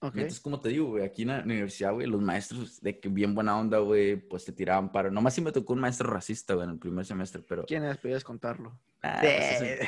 Okay. 0.01 0.21
Entonces, 0.23 0.41
como 0.41 0.61
te 0.61 0.69
digo, 0.69 0.87
güey, 0.87 1.05
aquí 1.05 1.23
en 1.23 1.29
la 1.29 1.41
universidad, 1.41 1.93
güey, 1.93 2.07
los 2.07 2.23
maestros 2.23 2.81
de 2.81 3.01
que 3.01 3.09
bien 3.09 3.35
buena 3.35 3.59
onda, 3.59 3.79
güey, 3.79 4.17
pues 4.17 4.45
te 4.45 4.53
tiraban 4.53 4.93
para... 4.93 5.11
Nomás 5.11 5.35
sí 5.35 5.41
me 5.41 5.51
tocó 5.51 5.73
un 5.73 5.81
maestro 5.81 6.09
racista, 6.09 6.55
güey, 6.55 6.67
en 6.67 6.75
el 6.75 6.79
primer 6.79 7.05
semestre, 7.05 7.43
pero... 7.43 7.65
¿Quién 7.65 7.85
es? 7.85 7.97
Podías 7.99 8.23
contarlo. 8.23 8.79
Ah, 9.03 9.19
pues, 9.21 9.81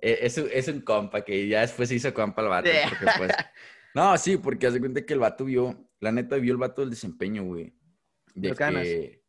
es, 0.00 0.38
un, 0.38 0.48
es, 0.52 0.68
un, 0.68 0.80
compa 0.80 1.22
que 1.22 1.46
ya 1.46 1.60
después 1.60 1.88
se 1.88 1.94
hizo 1.94 2.12
compa 2.12 2.42
el 2.42 2.48
vato, 2.48 2.70
porque 2.88 3.06
pues... 3.18 3.32
No, 3.94 4.18
sí, 4.18 4.36
porque 4.36 4.66
hace 4.66 4.80
cuenta 4.80 5.04
que 5.06 5.12
el 5.12 5.20
vato 5.20 5.44
vio, 5.44 5.88
la 6.00 6.10
neta 6.10 6.36
vio 6.36 6.52
el 6.52 6.58
vato 6.58 6.80
del 6.80 6.90
desempeño, 6.90 7.44
güey. 7.44 7.72
De 8.34 8.52
que, 8.52 9.22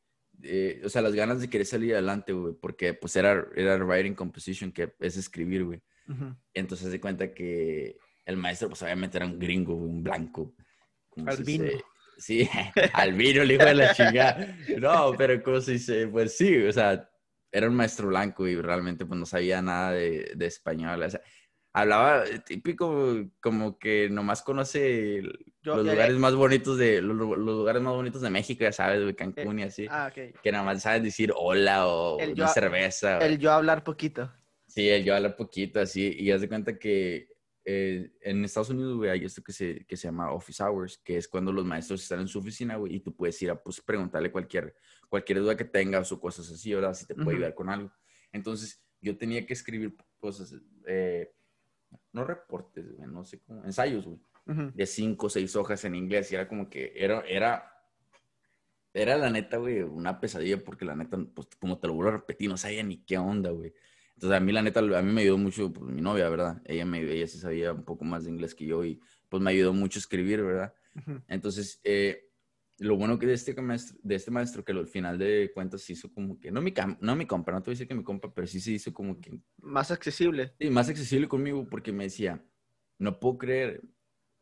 eh, 0.43 0.81
o 0.83 0.89
sea, 0.89 1.01
las 1.01 1.13
ganas 1.13 1.41
de 1.41 1.49
querer 1.49 1.65
salir 1.65 1.93
adelante, 1.93 2.33
güey, 2.33 2.53
porque 2.53 2.93
pues 2.93 3.15
era, 3.15 3.45
era 3.55 3.83
writing 3.83 4.13
composition, 4.13 4.71
que 4.71 4.93
es 4.99 5.17
escribir, 5.17 5.63
güey. 5.63 5.81
Entonces 6.53 6.87
hace 6.87 6.99
cuenta 6.99 7.33
que 7.33 7.97
el 8.25 8.37
maestro, 8.37 8.69
pues 8.69 8.81
obviamente 8.83 9.17
era 9.17 9.25
un 9.25 9.39
gringo, 9.39 9.75
un 9.75 10.03
blanco. 10.03 10.53
Albino. 11.25 11.71
sí, 12.17 12.49
albino, 12.93 13.41
el 13.41 13.51
hijo 13.51 13.65
de 13.65 13.75
la 13.75 13.93
chingada. 13.93 14.55
No, 14.77 15.13
pero 15.17 15.41
¿cómo 15.43 15.59
se 15.61 15.73
dice? 15.73 16.07
Pues 16.07 16.37
sí, 16.37 16.55
o 16.57 16.71
sea, 16.71 17.09
era 17.51 17.67
un 17.67 17.75
maestro 17.75 18.07
blanco 18.07 18.47
y 18.47 18.55
realmente 18.55 19.05
pues 19.05 19.19
no 19.19 19.25
sabía 19.25 19.61
nada 19.61 19.91
de, 19.91 20.31
de 20.35 20.45
español. 20.45 21.03
O 21.03 21.09
sea, 21.09 21.21
hablaba 21.73 22.23
típico 22.45 23.29
como 23.39 23.77
que 23.77 24.09
nomás 24.09 24.41
conoce 24.41 25.21
los 25.63 25.85
lugares 25.85 26.17
más 26.17 26.35
bonitos 26.35 26.77
de 26.77 27.01
los, 27.01 27.15
lugares 27.15 27.81
más 27.81 27.93
bonitos 27.93 28.21
de 28.21 28.29
México, 28.29 28.63
ya 28.63 28.71
sabes, 28.71 29.05
de 29.05 29.15
Cancún 29.15 29.59
y 29.59 29.63
así. 29.63 29.87
Ah, 29.89 30.07
okay. 30.09 30.33
Que 30.43 30.51
nada 30.51 30.63
más 30.63 30.81
sabes 30.81 31.03
decir 31.03 31.31
hola 31.35 31.87
o 31.87 32.17
una 32.17 32.47
cerveza. 32.47 33.19
El 33.19 33.37
yo 33.37 33.51
hablar 33.51 33.83
poquito. 33.83 34.31
Sí, 34.67 34.89
el 34.89 35.03
yo 35.03 35.15
hablar 35.15 35.35
poquito, 35.35 35.81
así. 35.81 36.15
Y 36.17 36.31
haz 36.31 36.41
de 36.41 36.49
cuenta 36.49 36.77
que 36.77 37.27
eh, 37.63 38.11
en 38.21 38.43
Estados 38.43 38.71
Unidos, 38.71 38.97
güey, 38.97 39.11
hay 39.11 39.25
esto 39.25 39.43
que 39.43 39.53
se, 39.53 39.85
que 39.85 39.95
se 39.95 40.07
llama 40.07 40.31
office 40.31 40.63
hours, 40.63 40.97
que 40.97 41.17
es 41.17 41.27
cuando 41.27 41.51
los 41.51 41.65
maestros 41.65 42.01
están 42.01 42.19
en 42.19 42.27
su 42.27 42.39
oficina, 42.39 42.75
güey, 42.75 42.95
y 42.95 42.99
tú 43.01 43.15
puedes 43.15 43.39
ir 43.41 43.51
a 43.51 43.61
pues, 43.61 43.81
preguntarle 43.81 44.31
cualquier, 44.31 44.75
cualquier 45.09 45.39
duda 45.39 45.55
que 45.55 45.65
tengas 45.65 46.11
o 46.11 46.19
cosas 46.19 46.49
así, 46.49 46.73
¿verdad? 46.73 46.93
Si 46.93 47.05
te 47.05 47.13
puede 47.15 47.37
ayudar 47.37 47.53
con 47.53 47.69
algo. 47.69 47.91
Entonces, 48.31 48.83
yo 48.99 49.17
tenía 49.17 49.45
que 49.45 49.53
escribir 49.53 49.95
cosas. 50.19 50.55
Eh, 50.87 51.33
no 52.13 52.23
reportes, 52.23 52.85
no 52.99 53.25
sé 53.25 53.39
cómo, 53.41 53.63
ensayos, 53.65 54.05
güey, 54.05 54.19
de 54.73 54.85
cinco 54.85 55.27
o 55.27 55.29
seis 55.29 55.55
hojas 55.55 55.85
en 55.85 55.95
inglés 55.95 56.31
y 56.31 56.35
era 56.35 56.47
como 56.47 56.69
que 56.69 56.93
era, 56.95 57.21
era, 57.21 57.71
era 58.93 59.17
la 59.17 59.29
neta, 59.29 59.57
güey, 59.57 59.81
una 59.81 60.19
pesadilla 60.19 60.63
porque 60.63 60.85
la 60.85 60.95
neta, 60.95 61.17
pues 61.33 61.47
como 61.59 61.79
te 61.79 61.87
lo 61.87 61.93
vuelvo 61.93 62.09
a 62.09 62.17
repetir, 62.17 62.49
no 62.49 62.57
sabía 62.57 62.83
ni 62.83 63.03
qué 63.03 63.17
onda, 63.17 63.51
güey. 63.51 63.73
Entonces 64.21 64.37
a 64.37 64.39
mí 64.39 64.51
la 64.51 64.61
neta, 64.61 64.81
a 64.81 65.01
mí 65.01 65.11
me 65.11 65.21
ayudó 65.21 65.39
mucho 65.39 65.73
pues, 65.73 65.91
mi 65.91 65.99
novia, 65.99 66.29
¿verdad? 66.29 66.61
Ella, 66.65 66.85
me, 66.85 67.01
ella 67.01 67.25
sí 67.25 67.39
sabía 67.39 67.73
un 67.73 67.83
poco 67.83 68.05
más 68.05 68.23
de 68.23 68.29
inglés 68.29 68.53
que 68.53 68.67
yo 68.67 68.85
y 68.85 69.01
pues 69.29 69.41
me 69.41 69.49
ayudó 69.49 69.73
mucho 69.73 69.97
a 69.97 70.01
escribir, 70.01 70.43
¿verdad? 70.43 70.75
Entonces, 71.27 71.81
eh, 71.83 72.29
lo 72.77 72.97
bueno 72.97 73.17
que 73.17 73.25
de 73.25 73.33
este 73.33 73.59
maestro, 73.59 73.97
de 74.03 74.13
este 74.13 74.29
maestro 74.29 74.63
que 74.63 74.73
al 74.73 74.85
final 74.85 75.17
de 75.17 75.49
cuentas 75.55 75.81
se 75.81 75.93
hizo 75.93 76.13
como 76.13 76.39
que, 76.39 76.51
no 76.51 76.61
mi, 76.61 76.71
no 76.99 77.15
mi 77.15 77.25
compa, 77.25 77.51
no 77.51 77.63
te 77.63 77.71
voy 77.71 77.71
a 77.71 77.75
decir 77.77 77.87
que 77.87 77.95
mi 77.95 78.03
compa, 78.03 78.31
pero 78.31 78.45
sí 78.45 78.59
se 78.59 78.73
hizo 78.73 78.93
como 78.93 79.19
que... 79.19 79.39
Más 79.57 79.89
accesible. 79.89 80.53
Sí, 80.59 80.69
más 80.69 80.87
accesible 80.87 81.27
conmigo 81.27 81.67
porque 81.67 81.91
me 81.91 82.03
decía, 82.03 82.45
no 82.99 83.19
puedo 83.19 83.39
creer 83.39 83.81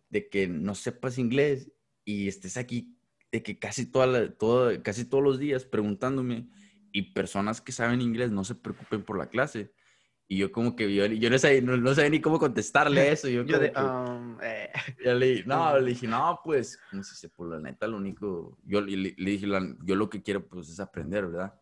de 0.10 0.28
que 0.28 0.50
no 0.50 0.76
sepas 0.76 1.18
inglés 1.18 1.72
y 2.04 2.28
estés 2.28 2.58
aquí, 2.58 2.98
de 3.32 3.42
que 3.44 3.58
casi, 3.58 3.86
toda 3.86 4.34
toda, 4.34 4.84
casi 4.84 5.06
todos 5.06 5.24
los 5.24 5.40
días 5.40 5.64
preguntándome 5.64 6.50
y 6.92 7.14
personas 7.14 7.62
que 7.62 7.72
saben 7.72 8.02
inglés 8.02 8.32
no 8.32 8.44
se 8.44 8.56
preocupen 8.56 9.04
por 9.04 9.18
la 9.18 9.28
clase. 9.28 9.74
Y 10.32 10.38
yo 10.38 10.52
como 10.52 10.76
que 10.76 10.94
yo, 10.94 11.08
yo 11.08 11.30
no, 11.32 11.40
sabía, 11.40 11.60
no, 11.62 11.96
sabía 11.96 12.12
ni 12.12 12.22
cómo 12.22 12.38
contestarle 12.38 13.12
eso. 13.12 13.28
Yo, 13.28 13.44
yo 13.44 13.58
de, 13.58 13.72
um, 13.72 14.38
eh. 14.42 14.72
le, 15.04 15.44
no, 15.46 15.80
le 15.80 15.90
dije, 15.90 16.08
no, 16.08 16.40
pues, 16.44 16.78
como 16.90 17.04
si 17.04 17.16
se, 17.16 17.30
por 17.30 17.50
la 17.50 17.60
neta, 17.60 17.88
lo 17.88 17.98
único, 17.98 18.58
yo 18.64 18.80
le, 18.82 19.16
dije, 19.18 19.48
yo 19.84 19.96
lo 19.96 20.10
que 20.10 20.22
quiero, 20.22 20.48
pues, 20.48 20.70
es 20.70 20.80
aprender, 20.80 21.26
¿verdad? 21.26 21.60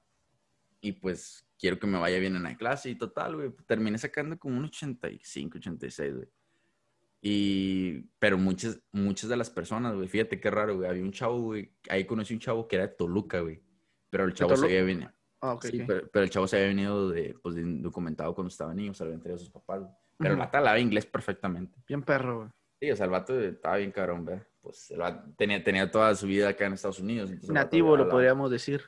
Y 0.82 0.92
pues, 0.92 1.48
quiero 1.58 1.80
que 1.80 1.88
me 1.88 1.98
vaya 1.98 2.20
bien 2.20 2.36
en 2.36 2.44
la 2.44 2.58
clase 2.58 2.90
y 2.90 2.96
total, 2.96 3.36
güey, 3.36 3.52
terminé 3.66 3.98
sacando 3.98 4.38
como 4.38 4.58
un 4.58 4.66
85, 4.66 5.58
86, 5.60 6.14
güey. 6.14 6.28
Y, 7.22 8.02
pero 8.20 8.38
muchas, 8.38 8.80
muchas 8.92 9.30
de 9.30 9.38
las 9.38 9.50
personas, 9.50 9.96
güey, 9.96 10.08
fíjate 10.08 10.40
qué 10.40 10.52
raro, 10.52 10.76
güey, 10.76 10.90
había 10.90 11.04
un 11.04 11.12
chavo, 11.12 11.42
güey, 11.42 11.74
ahí 11.90 12.06
conocí 12.06 12.34
un 12.34 12.40
chavo 12.40 12.68
que 12.68 12.76
era 12.76 12.88
de 12.88 12.94
Toluca, 12.94 13.40
güey, 13.40 13.62
pero 14.10 14.26
el 14.26 14.34
chavo 14.34 14.56
se 14.56 14.68
veía 14.68 14.84
bien, 14.84 15.10
Ah, 15.42 15.54
ok, 15.54 15.66
Sí, 15.66 15.84
pero, 15.86 16.08
pero 16.12 16.24
el 16.24 16.30
chavo 16.32 16.48
se 16.48 16.58
había 16.58 16.70
venido 16.70 17.10
de, 17.10 17.36
pues, 17.42 17.56
de 17.56 17.64
documentado 17.82 18.34
cuando 18.34 18.50
estaba 18.50 18.74
niño, 18.74 18.94
se 18.94 19.04
lo 19.04 19.10
había 19.10 19.16
entregado 19.16 19.36
a 19.38 19.44
sus 19.46 19.52
papás. 19.52 19.80
güey. 19.82 19.92
Pero 20.18 20.34
el 20.34 20.40
vato 20.40 20.58
hablaba 20.58 20.80
inglés 20.80 21.06
perfectamente. 21.06 21.80
Bien 21.88 22.02
perro, 22.02 22.38
güey. 22.40 22.50
Sí, 22.80 22.92
o 22.92 22.96
sea, 22.96 23.06
el 23.06 23.12
vato 23.12 23.40
estaba 23.40 23.78
bien 23.78 23.92
cabrón, 23.92 24.26
¿verdad? 24.26 24.48
Pues 24.62 24.90
el 24.92 24.98
vato 25.00 25.32
tenía, 25.38 25.64
tenía 25.64 25.90
toda 25.92 26.14
su 26.16 26.28
vida 26.28 26.50
acá 26.50 26.66
en 26.66 26.74
Estados 26.74 27.00
Unidos. 27.00 27.32
Nativo, 27.50 27.96
lo 27.98 28.10
podríamos 28.10 28.50
decir. 28.52 28.82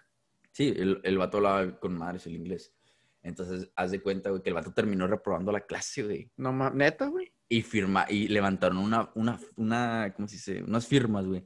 Sí, 0.52 0.74
el, 0.76 1.00
el 1.04 1.18
vato 1.18 1.38
hablaba 1.38 1.80
con 1.80 1.96
madres 1.98 2.26
el 2.28 2.36
inglés. 2.36 2.74
Entonces, 3.22 3.72
haz 3.76 3.92
de 3.92 4.02
cuenta, 4.02 4.30
güey, 4.30 4.42
que 4.42 4.50
el 4.50 4.56
vato 4.56 4.74
terminó 4.74 5.06
reprobando 5.08 5.52
la 5.52 5.62
clase, 5.62 6.04
güey. 6.04 6.32
No 6.38 6.52
ma- 6.54 6.70
neta, 6.72 7.08
güey. 7.08 7.32
Y, 7.48 7.62
firma, 7.64 8.06
y 8.10 8.28
levantaron 8.28 8.78
una, 8.78 9.10
una, 9.16 9.40
una, 9.56 10.14
¿cómo 10.16 10.28
se 10.28 10.36
dice? 10.36 10.64
Unas 10.64 10.88
firmas, 10.88 11.26
güey, 11.26 11.46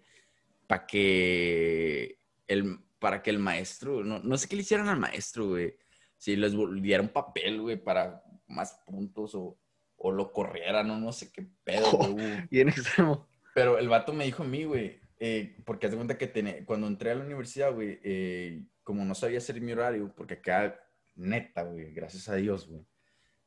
para 0.67 0.85
que 0.85 2.19
el, 2.47 2.77
para 3.03 3.21
que 3.21 3.31
el 3.31 3.37
maestro, 3.37 4.01
no, 4.01 4.19
no 4.19 4.37
sé 4.37 4.47
qué 4.47 4.55
le 4.55 4.61
hicieran 4.61 4.87
al 4.87 4.97
maestro, 4.97 5.49
güey. 5.49 5.75
Si 6.17 6.37
les 6.37 6.53
un 7.01 7.09
papel, 7.09 7.59
güey, 7.59 7.75
para 7.75 8.23
más 8.47 8.81
puntos 8.85 9.35
o, 9.35 9.59
o 9.97 10.09
lo 10.13 10.31
corrieran 10.31 10.89
o 10.89 10.97
no 10.97 11.11
sé 11.11 11.29
qué 11.29 11.45
pedo, 11.65 11.91
güey. 11.91 12.11
hubo. 12.13 12.47
Bien 12.49 12.69
extremo. 12.69 13.27
Pero 13.53 13.77
el 13.77 13.89
vato 13.89 14.13
me 14.13 14.23
dijo 14.23 14.43
a 14.43 14.45
mí, 14.45 14.63
güey, 14.63 15.01
eh, 15.19 15.57
porque 15.65 15.87
haz 15.87 15.91
de 15.91 15.97
cuenta 15.97 16.17
que 16.17 16.27
tenía- 16.27 16.63
cuando 16.65 16.87
entré 16.87 17.11
a 17.11 17.15
la 17.15 17.25
universidad, 17.25 17.73
güey, 17.73 17.99
eh, 18.05 18.63
como 18.83 19.03
no 19.03 19.15
sabía 19.15 19.39
hacer 19.39 19.59
mi 19.59 19.73
horario, 19.73 20.13
porque 20.15 20.35
acá, 20.35 20.79
neta, 21.15 21.63
güey, 21.63 21.93
gracias 21.93 22.29
a 22.29 22.35
Dios, 22.35 22.67
güey, 22.69 22.85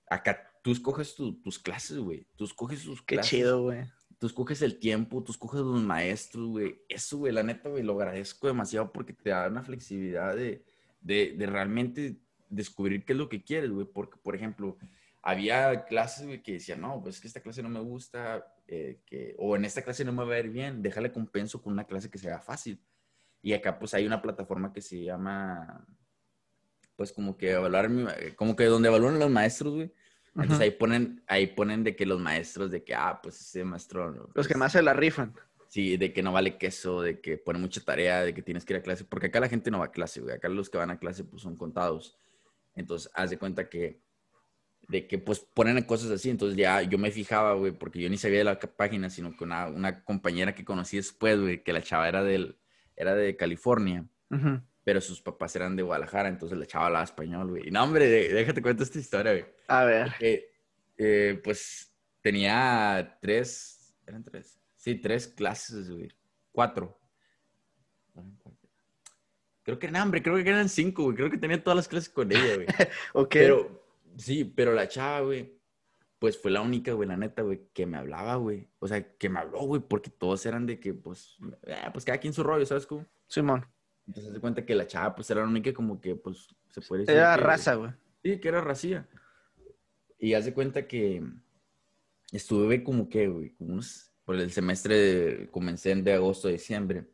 acá 0.07 0.53
tú 0.63 0.71
escoges 0.73 1.15
tu- 1.15 1.41
tus 1.41 1.59
clases, 1.59 1.97
güey, 1.97 2.27
tú 2.37 2.45
escoges 2.45 2.85
tus 2.85 3.01
Qué 3.01 3.15
clases, 3.17 3.31
chido, 3.31 3.63
güey. 3.63 3.85
Tú 4.19 4.27
escoges 4.27 4.63
el 4.63 4.79
tiempo, 4.79 5.23
tú 5.23 5.33
escoges 5.33 5.61
los 5.61 5.83
maestros, 5.83 6.47
güey, 6.49 6.83
eso, 6.89 7.19
güey, 7.19 7.33
la 7.33 7.43
neta, 7.43 7.69
güey, 7.69 7.83
lo 7.83 7.95
agradezco 7.95 8.47
demasiado 8.47 8.93
porque 8.93 9.13
te 9.13 9.31
da 9.31 9.49
una 9.49 9.63
flexibilidad 9.63 10.35
de, 10.35 10.65
de, 11.01 11.35
de 11.37 11.47
realmente 11.47 12.17
descubrir 12.49 13.05
qué 13.05 13.13
es 13.13 13.19
lo 13.19 13.29
que 13.29 13.43
quieres, 13.43 13.71
güey, 13.71 13.87
porque, 13.87 14.19
por 14.23 14.35
ejemplo, 14.35 14.79
había 15.23 15.85
clases, 15.87 16.27
güey, 16.27 16.43
que 16.43 16.55
decían, 16.55 16.81
no, 16.81 17.03
pues 17.03 17.17
es 17.17 17.21
que 17.21 17.29
esta 17.29 17.41
clase 17.41 17.63
no 17.63 17.69
me 17.69 17.81
gusta, 17.81 18.55
eh, 18.69 19.01
que, 19.05 19.35
o 19.39 19.57
en 19.57 19.65
esta 19.65 19.83
clase 19.83 20.05
no 20.05 20.13
me 20.13 20.25
va 20.25 20.35
a 20.35 20.39
ir 20.39 20.51
bien, 20.51 20.83
déjale 20.83 21.13
compenso 21.13 21.61
con 21.61 21.73
una 21.73 21.85
clase 21.85 22.11
que 22.11 22.19
sea 22.19 22.41
fácil. 22.41 22.81
Y 23.43 23.53
acá, 23.53 23.79
pues, 23.79 23.93
hay 23.95 24.07
una 24.07 24.23
plataforma 24.23 24.73
que 24.73 24.81
se 24.81 25.03
llama, 25.03 25.85
pues, 26.95 27.13
como 27.13 27.37
que 27.37 27.53
evaluar, 27.53 27.91
como 28.37 28.57
que 28.57 28.65
donde 28.65 28.89
evalúan 28.89 29.19
los 29.19 29.31
maestros, 29.31 29.75
güey. 29.75 29.93
Entonces 30.43 30.61
ahí 30.61 30.71
ponen, 30.71 31.23
ahí 31.27 31.47
ponen 31.47 31.83
de 31.83 31.97
que 31.97 32.05
los 32.05 32.21
maestros, 32.21 32.71
de 32.71 32.85
que, 32.85 32.95
ah, 32.95 33.21
pues 33.23 33.41
ese 33.41 33.65
maestro. 33.65 34.31
Los 34.35 34.47
que 34.47 34.53
pues, 34.53 34.57
más 34.57 34.73
se 34.73 34.83
la 34.83 34.93
rifan. 34.93 35.35
Sí, 35.69 35.97
de 35.97 36.13
que 36.13 36.23
no 36.23 36.33
vale 36.33 36.59
queso, 36.59 37.03
de 37.03 37.21
que 37.21 37.39
pone 37.39 37.59
mucha 37.59 37.81
tarea, 37.81 38.23
de 38.23 38.35
que 38.35 38.43
tienes 38.43 38.65
que 38.65 38.75
ir 38.75 38.81
a 38.81 38.83
clase, 38.83 39.05
porque 39.05 39.27
acá 39.27 39.41
la 39.41 39.49
gente 39.49 39.71
no 39.71 39.79
va 39.79 39.87
a 39.87 39.93
clase, 39.93 40.21
güey. 40.21 40.35
Acá 40.35 40.49
los 40.49 40.71
que 40.71 40.79
van 40.79 40.91
a 40.91 40.99
clase, 40.99 41.25
pues 41.25 41.43
son 41.43 41.57
contados. 41.57 42.19
Entonces, 42.75 43.11
haz 43.15 43.31
de 43.31 43.39
cuenta 43.39 43.69
que, 43.69 44.01
de 44.89 45.07
que, 45.07 45.19
pues 45.19 45.41
ponen 45.41 45.83
cosas 45.85 46.11
así. 46.11 46.31
Entonces, 46.31 46.57
ya 46.57 46.83
yo 46.83 46.99
me 46.99 47.11
fijaba, 47.11 47.55
güey, 47.55 47.73
porque 47.73 48.01
yo 48.01 48.11
ni 48.11 48.19
sabía 48.19 48.39
de 48.39 48.45
la 48.45 48.61
página, 48.61 49.11
sino 49.11 49.37
que 49.37 49.45
una, 49.45 49.67
una 49.69 50.05
compañera 50.05 50.55
que 50.55 50.65
conocí 50.65 50.97
después, 50.97 51.41
güey, 51.41 51.63
que 51.63 51.73
la 51.73 51.83
chava 51.83 52.09
era, 52.09 52.23
del, 52.23 52.59
era 52.95 53.15
de 53.15 53.37
California, 53.37 54.07
Ujú. 54.31 54.61
Pero 54.87 55.01
sus 55.01 55.21
papás 55.21 55.57
eran 55.57 55.75
de 55.75 55.83
Guadalajara, 55.83 56.29
entonces 56.29 56.57
la 56.57 56.65
chava 56.65 56.87
hablaba 56.87 57.05
español, 57.05 57.51
güey. 57.51 57.67
Y 57.67 57.71
no, 57.73 57.83
hombre, 57.83 58.07
déjate 58.07 58.63
cuento 58.63 58.85
esta 58.85 59.01
historia, 59.01 59.33
güey. 59.33 59.45
A 59.67 59.83
ver. 59.83 60.15
Eh, 60.21 60.49
eh, 60.97 61.41
pues 61.43 61.93
tenía 62.23 63.19
tres, 63.21 63.97
eran 64.07 64.23
tres, 64.23 64.61
sí, 64.77 64.95
tres 64.95 65.27
clases, 65.27 65.91
güey, 65.91 66.09
cuatro. 66.53 67.01
Creo 69.65 69.77
que 69.77 69.89
eran, 69.89 70.03
hombre, 70.03 70.23
creo 70.23 70.37
que 70.37 70.49
eran 70.49 70.69
cinco, 70.69 71.03
güey, 71.03 71.17
creo 71.17 71.31
que 71.33 71.39
tenía 71.39 71.61
todas 71.61 71.79
las 71.79 71.89
clases 71.89 72.09
con 72.09 72.31
ella, 72.31 72.55
güey. 72.55 72.67
Ok. 73.13 73.31
Pero, 73.33 73.83
sí, 74.17 74.45
pero 74.45 74.73
la 74.73 74.87
chava, 74.87 75.23
güey, 75.23 75.53
pues 76.21 76.41
fue 76.41 76.53
la 76.53 76.61
única, 76.61 76.93
güey, 76.93 77.09
la 77.09 77.17
neta, 77.17 77.43
güey, 77.43 77.61
que 77.75 77.87
me 77.87 77.99
hablaba, 77.99 78.37
güey. 78.37 78.69
O 78.79 78.87
sea, 78.87 79.17
que 79.17 79.29
me 79.29 79.41
habló, 79.41 79.63
güey, 79.63 79.83
porque 79.83 80.11
todos 80.11 80.47
eran 80.47 80.65
de 80.65 80.79
que, 80.79 80.95
pues, 80.95 81.39
eh, 81.65 81.75
pues 81.93 82.05
cada 82.05 82.19
quien 82.19 82.33
su 82.33 82.45
rollo, 82.45 82.65
¿sabes 82.65 82.87
cómo? 82.87 83.05
Simón. 83.27 83.67
Entonces 84.07 84.33
se 84.35 84.41
cuenta 84.41 84.65
que 84.65 84.75
la 84.75 84.87
chava, 84.87 85.15
pues, 85.17 85.29
era 85.31 85.41
la 85.43 85.49
única 85.49 85.73
como 85.73 86.01
que, 86.01 86.15
pues, 86.15 86.49
se 86.71 86.81
puede 86.81 87.03
decir 87.03 87.17
Era 87.17 87.35
que- 87.37 87.41
raza, 87.43 87.75
güey. 87.75 87.91
Sí, 88.23 88.39
que 88.41 88.49
era 88.49 88.61
racía. 88.61 89.07
Y 90.19 90.35
haz 90.35 90.45
de 90.45 90.55
cuenta 90.55 90.87
que 90.87 91.23
estuve 92.33 92.83
como 92.83 93.09
que, 93.09 93.29
güey, 93.29 93.51
como 93.55 93.75
unos, 93.75 94.11
por 94.25 94.37
el 94.37 94.51
semestre, 94.51 94.95
de- 94.97 95.51
comencé 95.51 95.91
en 95.93 96.05
de 96.05 96.15
agosto 96.15 96.49
a 96.49 96.53
diciembre. 96.53 97.05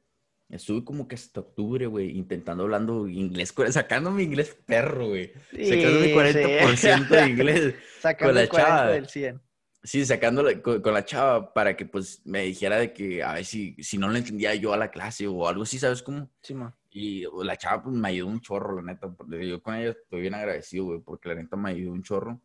Estuve 0.48 0.84
como 0.84 1.08
que 1.08 1.14
hasta 1.14 1.40
octubre, 1.40 1.86
güey, 1.86 2.10
intentando 2.16 2.64
hablando 2.64 3.08
inglés, 3.08 3.54
sacando 3.70 4.10
mi 4.10 4.22
inglés 4.24 4.54
perro, 4.66 5.08
güey. 5.08 5.32
Sacando 5.50 6.00
mi 6.00 6.06
Sí, 6.08 6.12
40% 6.12 7.08
de 7.08 7.26
inglés. 7.28 7.74
Sacando 8.00 8.28
con 8.28 8.34
la 8.34 8.42
el 8.42 8.48
40 8.48 8.70
chava. 8.76 8.90
del 8.92 9.08
100. 9.08 9.40
Sí, 9.84 10.04
sacándole 10.04 10.62
con, 10.62 10.80
con 10.80 10.94
la 10.94 11.04
chava 11.04 11.52
para 11.54 11.76
que, 11.76 11.86
pues, 11.86 12.20
me 12.24 12.42
dijera 12.42 12.78
de 12.78 12.92
que, 12.92 13.22
a 13.22 13.32
ver 13.34 13.44
si, 13.44 13.74
si 13.82 13.98
no 13.98 14.08
le 14.10 14.18
entendía 14.18 14.54
yo 14.54 14.72
a 14.72 14.76
la 14.76 14.90
clase 14.90 15.26
o 15.26 15.48
algo 15.48 15.62
así, 15.64 15.78
¿sabes 15.78 16.02
cómo? 16.02 16.30
Simón. 16.42 16.72
Y 16.94 17.24
la 17.42 17.56
chava 17.56 17.82
pues, 17.84 17.96
me 17.96 18.08
ayudó 18.08 18.28
un 18.28 18.40
chorro, 18.40 18.76
la 18.76 18.92
neta. 18.92 19.08
Yo 19.40 19.62
con 19.62 19.74
ella 19.74 19.90
estoy 19.90 20.20
bien 20.20 20.34
agradecido, 20.34 20.84
güey, 20.84 21.00
porque 21.00 21.30
la 21.30 21.36
neta 21.36 21.56
me 21.56 21.70
ayudó 21.70 21.92
un 21.92 22.02
chorro. 22.02 22.40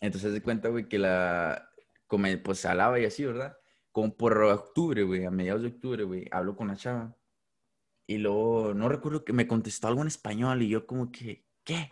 Entonces, 0.00 0.32
de 0.32 0.40
cuenta, 0.42 0.68
güey, 0.68 0.88
que 0.88 0.98
la. 0.98 1.68
Pues 2.44 2.64
hablaba 2.66 3.00
y 3.00 3.06
así, 3.06 3.24
¿verdad? 3.24 3.56
Como 3.90 4.14
por 4.16 4.36
octubre, 4.42 5.02
güey, 5.02 5.24
a 5.24 5.30
mediados 5.30 5.62
de 5.62 5.68
octubre, 5.68 6.04
güey, 6.04 6.26
hablo 6.30 6.54
con 6.54 6.68
la 6.68 6.76
chava. 6.76 7.16
Y 8.06 8.18
luego, 8.18 8.74
no 8.74 8.88
recuerdo 8.90 9.24
que 9.24 9.32
me 9.32 9.46
contestó 9.48 9.88
algo 9.88 10.02
en 10.02 10.08
español 10.08 10.60
y 10.62 10.68
yo, 10.68 10.86
como 10.86 11.10
que, 11.10 11.46
¿qué? 11.64 11.90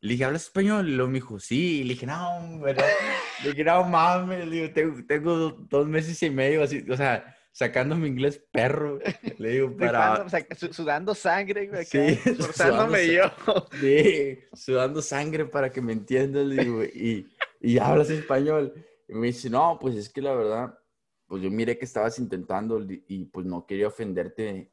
Le 0.00 0.12
dije, 0.12 0.24
¿hablas 0.26 0.42
español? 0.44 0.88
Y 0.88 0.92
luego 0.94 1.10
me 1.10 1.14
dijo, 1.14 1.40
sí. 1.40 1.80
Y 1.80 1.84
le 1.84 1.94
dije, 1.94 2.06
no, 2.06 2.40
no. 2.58 2.66
Le 2.66 3.50
dije, 3.50 3.64
no 3.64 3.84
mames. 3.84 4.46
Le 4.46 4.54
digo, 4.56 4.72
tengo, 4.74 5.06
tengo 5.06 5.36
do- 5.36 5.66
dos 5.70 5.88
meses 5.88 6.22
y 6.22 6.28
medio 6.30 6.62
así, 6.62 6.84
o 6.88 6.96
sea, 6.96 7.34
sacando 7.58 7.96
mi 7.96 8.06
inglés 8.06 8.40
perro. 8.52 9.00
Le 9.38 9.48
digo, 9.50 9.76
para. 9.76 10.28
Sudando 10.70 11.12
sangre, 11.12 11.66
güey. 11.66 11.84
Sí, 11.84 12.14
sudando 12.54 12.96
yo. 13.00 13.24
Sí, 13.80 14.38
sudando 14.52 15.02
sangre 15.02 15.44
para 15.44 15.68
que 15.70 15.80
me 15.82 15.92
entiendas, 15.92 16.46
le 16.46 16.62
digo, 16.62 16.84
y, 16.84 17.26
y 17.60 17.78
hablas 17.78 18.10
español. 18.10 18.72
Y 19.08 19.14
me 19.14 19.26
dice, 19.26 19.50
no, 19.50 19.76
pues 19.80 19.96
es 19.96 20.08
que 20.08 20.22
la 20.22 20.34
verdad, 20.34 20.78
pues 21.26 21.42
yo 21.42 21.50
miré 21.50 21.76
que 21.76 21.84
estabas 21.84 22.16
intentando 22.20 22.80
y 22.88 23.24
pues 23.24 23.44
no 23.44 23.66
quería 23.66 23.88
ofenderte, 23.88 24.72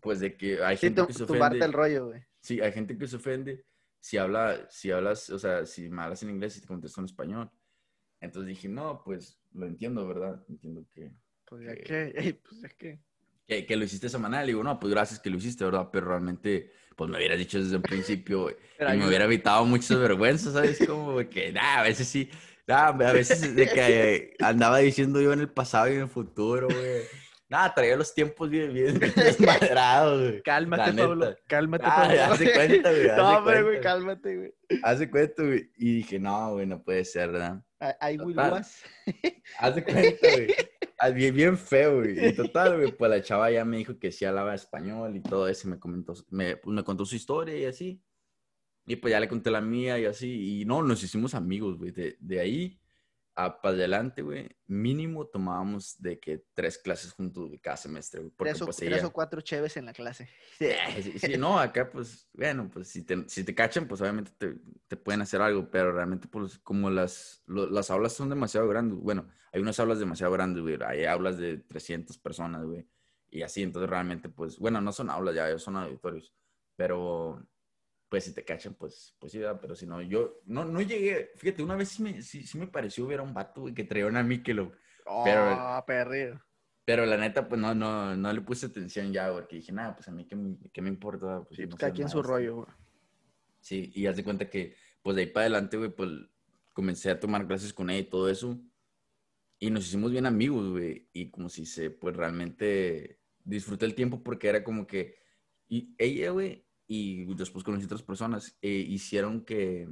pues 0.00 0.20
de 0.20 0.36
que 0.36 0.62
hay 0.62 0.76
Sí, 0.76 0.86
gente 0.86 1.06
que 1.08 1.12
se 1.14 1.24
ofende. 1.24 1.64
el 1.64 1.72
rollo, 1.72 2.06
güey. 2.06 2.22
Sí, 2.40 2.60
hay 2.60 2.70
gente 2.72 2.96
que 2.96 3.08
se 3.08 3.16
ofende 3.16 3.66
si 3.98 4.18
habla, 4.18 4.68
si 4.70 4.92
hablas, 4.92 5.30
o 5.30 5.38
sea, 5.38 5.66
si 5.66 5.88
me 5.88 6.02
hablas 6.02 6.22
en 6.22 6.30
inglés 6.30 6.56
y 6.58 6.60
te 6.60 6.68
contesto 6.68 7.00
en 7.00 7.06
español. 7.06 7.50
Entonces 8.20 8.50
dije, 8.50 8.68
no, 8.68 9.02
pues 9.02 9.40
lo 9.52 9.66
entiendo, 9.66 10.06
¿verdad? 10.06 10.44
Entiendo 10.48 10.86
que, 10.94 11.10
Pues 11.44 11.64
ya 11.64 11.74
que- 11.76 12.40
pues 12.48 12.60
ya 12.62 12.68
que. 12.70 12.98
que, 13.46 13.66
que 13.66 13.76
lo 13.76 13.84
hiciste 13.84 14.08
semanal. 14.08 14.46
Digo, 14.46 14.62
no, 14.62 14.78
pues 14.80 14.92
gracias 14.92 15.20
que 15.20 15.30
lo 15.30 15.36
hiciste, 15.36 15.64
¿verdad? 15.64 15.88
Pero 15.92 16.06
realmente, 16.08 16.72
pues 16.96 17.10
me 17.10 17.16
hubieras 17.18 17.38
dicho 17.38 17.62
desde 17.62 17.76
un 17.76 17.82
principio, 17.82 18.50
y 18.80 18.96
me 18.96 19.06
hubiera 19.06 19.24
evitado 19.24 19.64
muchas 19.64 19.98
vergüenzas, 19.98 20.52
¿sabes? 20.54 20.78
Como 20.86 21.16
que, 21.28 21.52
nah, 21.52 21.80
a 21.80 21.82
veces 21.82 22.08
sí, 22.08 22.30
nah, 22.66 22.88
a 22.88 23.12
veces 23.12 23.54
de 23.54 23.68
que 23.68 24.34
andaba 24.40 24.78
diciendo 24.78 25.20
yo 25.20 25.32
en 25.32 25.40
el 25.40 25.50
pasado 25.50 25.88
y 25.88 25.94
en 25.94 26.00
el 26.02 26.08
futuro, 26.08 26.68
güey. 26.68 27.02
Nada, 27.48 27.74
traía 27.74 27.96
los 27.96 28.14
tiempos 28.14 28.48
bien, 28.48 28.72
bien 28.72 28.98
desmadrados, 29.16 30.20
güey. 30.30 30.42
Cálmate, 30.42 30.92
La 30.92 31.06
Pablo. 31.06 31.26
neta. 31.26 31.40
Cálmate, 31.46 31.84
Ah, 31.86 31.96
Pablo. 31.96 32.22
haz 32.22 32.38
de 32.38 32.52
cuenta, 32.52 32.90
güey, 32.90 33.06
No, 33.16 33.38
hombre, 33.38 33.62
güey, 33.62 33.80
cálmate, 33.80 34.36
güey. 34.36 34.54
Haz 34.82 34.98
de 34.98 35.10
cuenta, 35.10 35.42
güey. 35.42 35.70
Y 35.76 35.94
dije, 35.96 36.18
no, 36.18 36.52
güey, 36.52 36.66
no 36.66 36.82
puede 36.82 37.04
ser, 37.04 37.30
¿verdad? 37.32 37.62
Was. 38.34 38.82
Haz 39.58 39.74
de 39.74 39.84
cuenta, 39.84 40.26
güey. 40.32 40.46
Ah, 40.98 41.10
Bien, 41.10 41.34
bien 41.34 41.58
feo, 41.58 41.96
güey. 42.00 42.28
Y 42.28 42.32
total, 42.32 42.76
güey, 42.78 42.92
pues 42.92 43.10
la 43.10 43.20
chava 43.22 43.50
ya 43.50 43.64
me 43.64 43.76
dijo 43.76 43.98
que 43.98 44.10
sí 44.10 44.24
hablaba 44.24 44.54
español 44.54 45.14
y 45.16 45.20
todo 45.20 45.46
eso. 45.48 45.68
y 45.68 45.72
Me 45.72 45.78
comentó, 45.78 46.14
me, 46.30 46.56
pues, 46.56 46.74
me 46.74 46.82
contó 46.82 47.04
su 47.04 47.14
historia 47.16 47.56
y 47.56 47.66
así. 47.66 48.02
Y 48.86 48.96
pues 48.96 49.10
ya 49.12 49.20
le 49.20 49.28
conté 49.28 49.50
la 49.50 49.60
mía 49.60 49.98
y 49.98 50.06
así. 50.06 50.60
Y 50.60 50.64
no, 50.64 50.82
nos 50.82 51.02
hicimos 51.02 51.34
amigos, 51.34 51.76
güey. 51.76 51.90
De, 51.90 52.16
de 52.20 52.40
ahí 52.40 52.80
a 53.36 53.60
para 53.60 53.74
adelante, 53.74 54.22
güey, 54.22 54.48
mínimo 54.66 55.26
tomábamos 55.26 56.00
de 56.00 56.20
que 56.20 56.44
tres 56.54 56.78
clases 56.78 57.12
juntos 57.12 57.48
güey, 57.48 57.58
cada 57.58 57.76
semestre, 57.76 58.20
güey. 58.20 58.30
Porque 58.30 58.52
Tres 58.52 58.62
o, 58.62 58.64
pues 58.66 58.76
tres 58.76 58.92
ella... 58.92 59.06
o 59.06 59.12
cuatro 59.12 59.40
cheves 59.40 59.76
en 59.76 59.86
la 59.86 59.92
clase. 59.92 60.28
Sí, 61.02 61.18
sí, 61.18 61.36
no, 61.36 61.58
acá 61.58 61.90
pues, 61.90 62.28
bueno, 62.32 62.70
pues 62.72 62.88
si 62.88 63.02
te, 63.02 63.28
si 63.28 63.42
te 63.42 63.54
cachan, 63.54 63.88
pues 63.88 64.00
obviamente 64.00 64.30
te, 64.38 64.54
te 64.86 64.96
pueden 64.96 65.20
hacer 65.22 65.40
algo, 65.42 65.68
pero 65.70 65.92
realmente 65.92 66.28
pues 66.28 66.58
como 66.60 66.90
las, 66.90 67.42
lo- 67.46 67.68
las 67.68 67.90
aulas 67.90 68.12
son 68.12 68.28
demasiado 68.30 68.68
grandes, 68.68 68.98
bueno, 68.98 69.28
hay 69.52 69.60
unas 69.60 69.80
aulas 69.80 69.98
demasiado 69.98 70.32
grandes, 70.32 70.62
güey, 70.62 70.78
hay 70.86 71.04
aulas 71.04 71.36
de 71.36 71.58
300 71.58 72.16
personas, 72.18 72.64
güey, 72.64 72.86
y 73.30 73.42
así, 73.42 73.62
entonces 73.64 73.90
realmente 73.90 74.28
pues, 74.28 74.58
bueno, 74.60 74.80
no 74.80 74.92
son 74.92 75.10
aulas 75.10 75.34
ya, 75.34 75.58
son 75.58 75.76
auditorios, 75.76 76.32
pero 76.76 77.44
pues 78.14 78.24
si 78.26 78.32
te 78.32 78.44
cachan, 78.44 78.74
pues, 78.74 79.16
pues 79.18 79.32
sí, 79.32 79.40
pero 79.60 79.74
si 79.74 79.86
no, 79.86 80.00
yo 80.00 80.40
no, 80.46 80.64
no 80.64 80.80
llegué, 80.80 81.32
fíjate, 81.34 81.64
una 81.64 81.74
vez 81.74 81.88
sí 81.88 82.00
me, 82.00 82.22
sí, 82.22 82.46
sí 82.46 82.56
me 82.58 82.68
pareció 82.68 83.04
ver 83.08 83.18
a 83.18 83.22
un 83.24 83.34
vato, 83.34 83.62
güey, 83.62 83.74
que 83.74 83.82
traía 83.82 84.06
una 84.06 84.22
Michelob, 84.22 84.72
Pero- 85.24 85.52
Oh, 85.52 85.84
perrillo. 85.84 86.40
pero 86.84 87.04
la 87.06 87.16
neta, 87.16 87.48
pues 87.48 87.60
no, 87.60 87.74
no, 87.74 88.14
no 88.14 88.32
le 88.32 88.40
puse 88.40 88.66
atención 88.66 89.12
ya, 89.12 89.32
porque 89.32 89.56
dije, 89.56 89.72
nada, 89.72 89.96
pues 89.96 90.06
a 90.06 90.12
mí 90.12 90.26
qué, 90.28 90.36
me- 90.36 90.56
qué 90.72 90.80
me 90.80 90.90
importa. 90.90 91.42
Pues, 91.42 91.56
Sí, 91.56 91.62
no 91.64 91.70
pues 91.70 91.80
cada 91.80 91.92
quien 91.92 92.08
su 92.08 92.20
este". 92.20 92.28
rollo, 92.30 92.54
güey. 92.56 92.68
Sí, 93.58 93.90
y 93.96 94.06
haz 94.06 94.14
de 94.16 94.22
cuenta 94.22 94.48
que, 94.48 94.76
pues 95.02 95.16
de 95.16 95.22
ahí 95.22 95.28
para 95.28 95.46
adelante, 95.46 95.76
güey, 95.76 95.90
pues 95.90 96.08
comencé 96.72 97.10
a 97.10 97.18
tomar 97.18 97.48
clases 97.48 97.72
con 97.74 97.90
ella 97.90 97.98
y 98.00 98.04
todo 98.10 98.30
eso. 98.30 98.60
Y 99.58 99.70
nos 99.70 99.86
hicimos 99.88 100.12
bien 100.12 100.26
amigos, 100.26 100.70
güey. 100.70 101.08
Y 101.12 101.30
como 101.30 101.48
si 101.48 101.66
se, 101.66 101.90
pues 101.90 102.14
realmente 102.16 103.20
disfruté 103.42 103.86
el 103.86 103.94
tiempo 103.96 104.22
porque 104.22 104.48
era 104.48 104.62
como 104.62 104.86
que 104.86 105.16
y 105.68 105.94
ella, 105.98 106.30
güey, 106.30 106.63
y 106.86 107.32
después 107.34 107.64
conocí 107.64 107.84
otras 107.84 108.02
personas, 108.02 108.56
eh, 108.60 108.68
hicieron 108.68 109.44
que, 109.44 109.88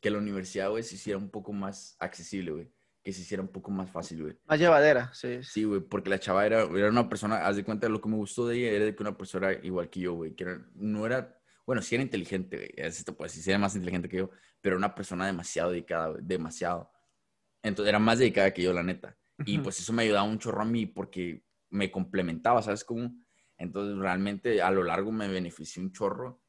que 0.00 0.10
la 0.10 0.18
universidad, 0.18 0.70
güey, 0.70 0.82
se 0.82 0.96
hiciera 0.96 1.18
un 1.18 1.30
poco 1.30 1.52
más 1.52 1.96
accesible, 1.98 2.52
güey. 2.52 2.72
Que 3.04 3.12
se 3.12 3.22
hiciera 3.22 3.42
un 3.42 3.48
poco 3.48 3.70
más 3.70 3.90
fácil, 3.90 4.22
güey. 4.22 4.38
Más 4.46 4.60
llevadera, 4.60 5.12
sí. 5.12 5.42
Sí, 5.42 5.64
güey, 5.64 5.80
porque 5.80 6.10
la 6.10 6.20
chava 6.20 6.46
era, 6.46 6.62
era 6.62 6.88
una 6.88 7.08
persona, 7.08 7.46
haz 7.46 7.56
de 7.56 7.64
cuenta, 7.64 7.88
lo 7.88 8.00
que 8.00 8.08
me 8.08 8.16
gustó 8.16 8.46
de 8.46 8.56
ella 8.56 8.70
era 8.76 8.84
de 8.84 8.94
que 8.94 9.02
una 9.02 9.16
persona 9.16 9.52
igual 9.52 9.90
que 9.90 10.00
yo, 10.00 10.14
güey, 10.14 10.34
que 10.34 10.46
no 10.74 11.04
era, 11.06 11.40
bueno, 11.66 11.82
sí 11.82 11.96
era 11.96 12.04
inteligente, 12.04 12.56
güey, 12.56 12.70
esto 12.76 13.16
pues 13.16 13.32
sí 13.32 13.50
era 13.50 13.58
más 13.58 13.74
inteligente 13.74 14.08
que 14.08 14.18
yo, 14.18 14.30
pero 14.60 14.76
una 14.76 14.94
persona 14.94 15.26
demasiado 15.26 15.72
dedicada, 15.72 16.08
güey, 16.10 16.22
demasiado. 16.22 16.92
Entonces 17.62 17.88
era 17.88 17.98
más 17.98 18.18
dedicada 18.18 18.52
que 18.52 18.62
yo, 18.62 18.72
la 18.72 18.82
neta. 18.82 19.16
Y 19.44 19.58
pues 19.58 19.80
eso 19.80 19.92
me 19.92 20.02
ayudaba 20.02 20.22
un 20.22 20.38
chorro 20.38 20.62
a 20.62 20.64
mí 20.64 20.86
porque 20.86 21.44
me 21.70 21.90
complementaba, 21.90 22.62
¿sabes 22.62 22.84
cómo? 22.84 23.12
Entonces 23.62 23.96
realmente 23.96 24.60
a 24.60 24.72
lo 24.72 24.82
largo 24.82 25.12
me 25.12 25.28
benefició 25.28 25.82
un 25.82 25.92
chorro 25.92 26.42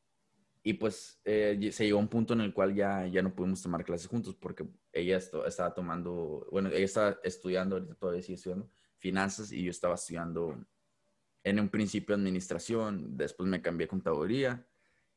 y 0.64 0.74
pues 0.74 1.22
eh, 1.26 1.70
se 1.72 1.86
llegó 1.86 2.00
a 2.00 2.02
un 2.02 2.08
punto 2.08 2.34
en 2.34 2.42
el 2.42 2.54
cual 2.54 2.74
ya, 2.74 3.06
ya 3.06 3.22
no 3.22 3.36
pudimos 3.36 3.62
tomar 3.62 3.84
clases 3.84 4.08
juntos 4.08 4.36
porque 4.36 4.66
ella 4.92 5.18
estaba 5.18 5.74
tomando, 5.76 6.48
bueno, 6.52 6.70
ella 6.70 6.86
estaba 6.86 7.20
estudiando, 7.24 7.76
ahorita 7.76 7.94
todavía 7.96 8.24
sigue 8.24 8.36
estudiando 8.36 8.68
finanzas 8.98 9.52
y 9.52 9.64
yo 9.64 9.70
estaba 9.70 9.94
estudiando 9.94 10.66
en 11.44 11.60
un 11.60 11.70
principio 11.70 12.16
administración, 12.16 13.16
después 13.16 13.48
me 13.48 13.62
cambié 13.62 13.86
a 13.86 13.90
contaduría 13.90 14.66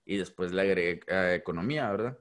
y 0.05 0.18
después 0.18 0.53
le 0.53 0.61
agregué 0.61 1.01
a 1.11 1.34
economía, 1.34 1.90
¿verdad? 1.90 2.18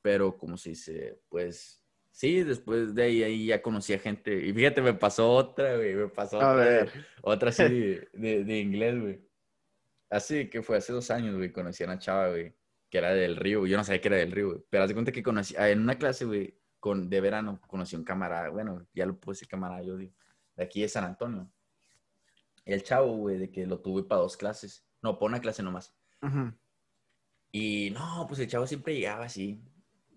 Pero 0.00 0.38
como 0.38 0.56
se 0.56 0.70
dice, 0.70 1.20
pues 1.28 1.82
sí, 2.18 2.42
después 2.42 2.96
de 2.96 3.04
ahí, 3.04 3.22
ahí, 3.22 3.46
ya 3.46 3.62
conocí 3.62 3.92
a 3.94 3.98
gente 4.00 4.34
y 4.44 4.52
fíjate, 4.52 4.82
me 4.82 4.92
pasó 4.92 5.30
otra, 5.30 5.76
güey, 5.76 5.94
me 5.94 6.08
pasó 6.08 6.38
otra, 6.38 6.88
otra 7.22 7.50
así 7.50 7.62
de, 8.12 8.44
de 8.44 8.58
inglés, 8.58 9.00
güey. 9.00 9.20
Así 10.10 10.50
que 10.50 10.60
fue 10.62 10.78
hace 10.78 10.92
dos 10.92 11.12
años, 11.12 11.36
güey, 11.36 11.52
conocí 11.52 11.84
a 11.84 11.86
una 11.86 12.00
chava, 12.00 12.30
güey, 12.30 12.56
que 12.90 12.98
era 12.98 13.14
del 13.14 13.36
río. 13.36 13.64
Yo 13.66 13.76
no 13.76 13.84
sabía 13.84 14.00
que 14.00 14.08
era 14.08 14.16
del 14.16 14.32
río, 14.32 14.48
güey. 14.48 14.64
Pero 14.68 14.82
haz 14.82 14.88
de 14.88 14.94
cuenta 14.94 15.12
que 15.12 15.22
conocí, 15.22 15.54
ah, 15.56 15.70
en 15.70 15.80
una 15.80 15.96
clase, 15.96 16.24
güey, 16.24 16.58
con, 16.80 17.08
de 17.08 17.20
verano, 17.20 17.60
conocí 17.68 17.94
a 17.94 18.00
un 18.00 18.04
camarada, 18.04 18.48
bueno, 18.48 18.84
ya 18.92 19.06
lo 19.06 19.16
puse 19.20 19.46
camarada, 19.46 19.82
yo 19.82 19.96
digo, 19.96 20.12
de 20.56 20.64
aquí 20.64 20.80
de 20.82 20.88
San 20.88 21.04
Antonio. 21.04 21.48
El 22.64 22.82
chavo, 22.82 23.16
güey, 23.16 23.38
de 23.38 23.50
que 23.52 23.64
lo 23.64 23.78
tuve 23.78 24.02
para 24.02 24.22
dos 24.22 24.36
clases. 24.36 24.84
No, 25.02 25.20
para 25.20 25.28
una 25.28 25.40
clase 25.40 25.62
nomás. 25.62 25.94
Y 27.52 27.90
no, 27.90 28.26
pues 28.26 28.40
el 28.40 28.48
chavo 28.48 28.66
siempre 28.66 28.94
llegaba 28.94 29.26
así, 29.26 29.62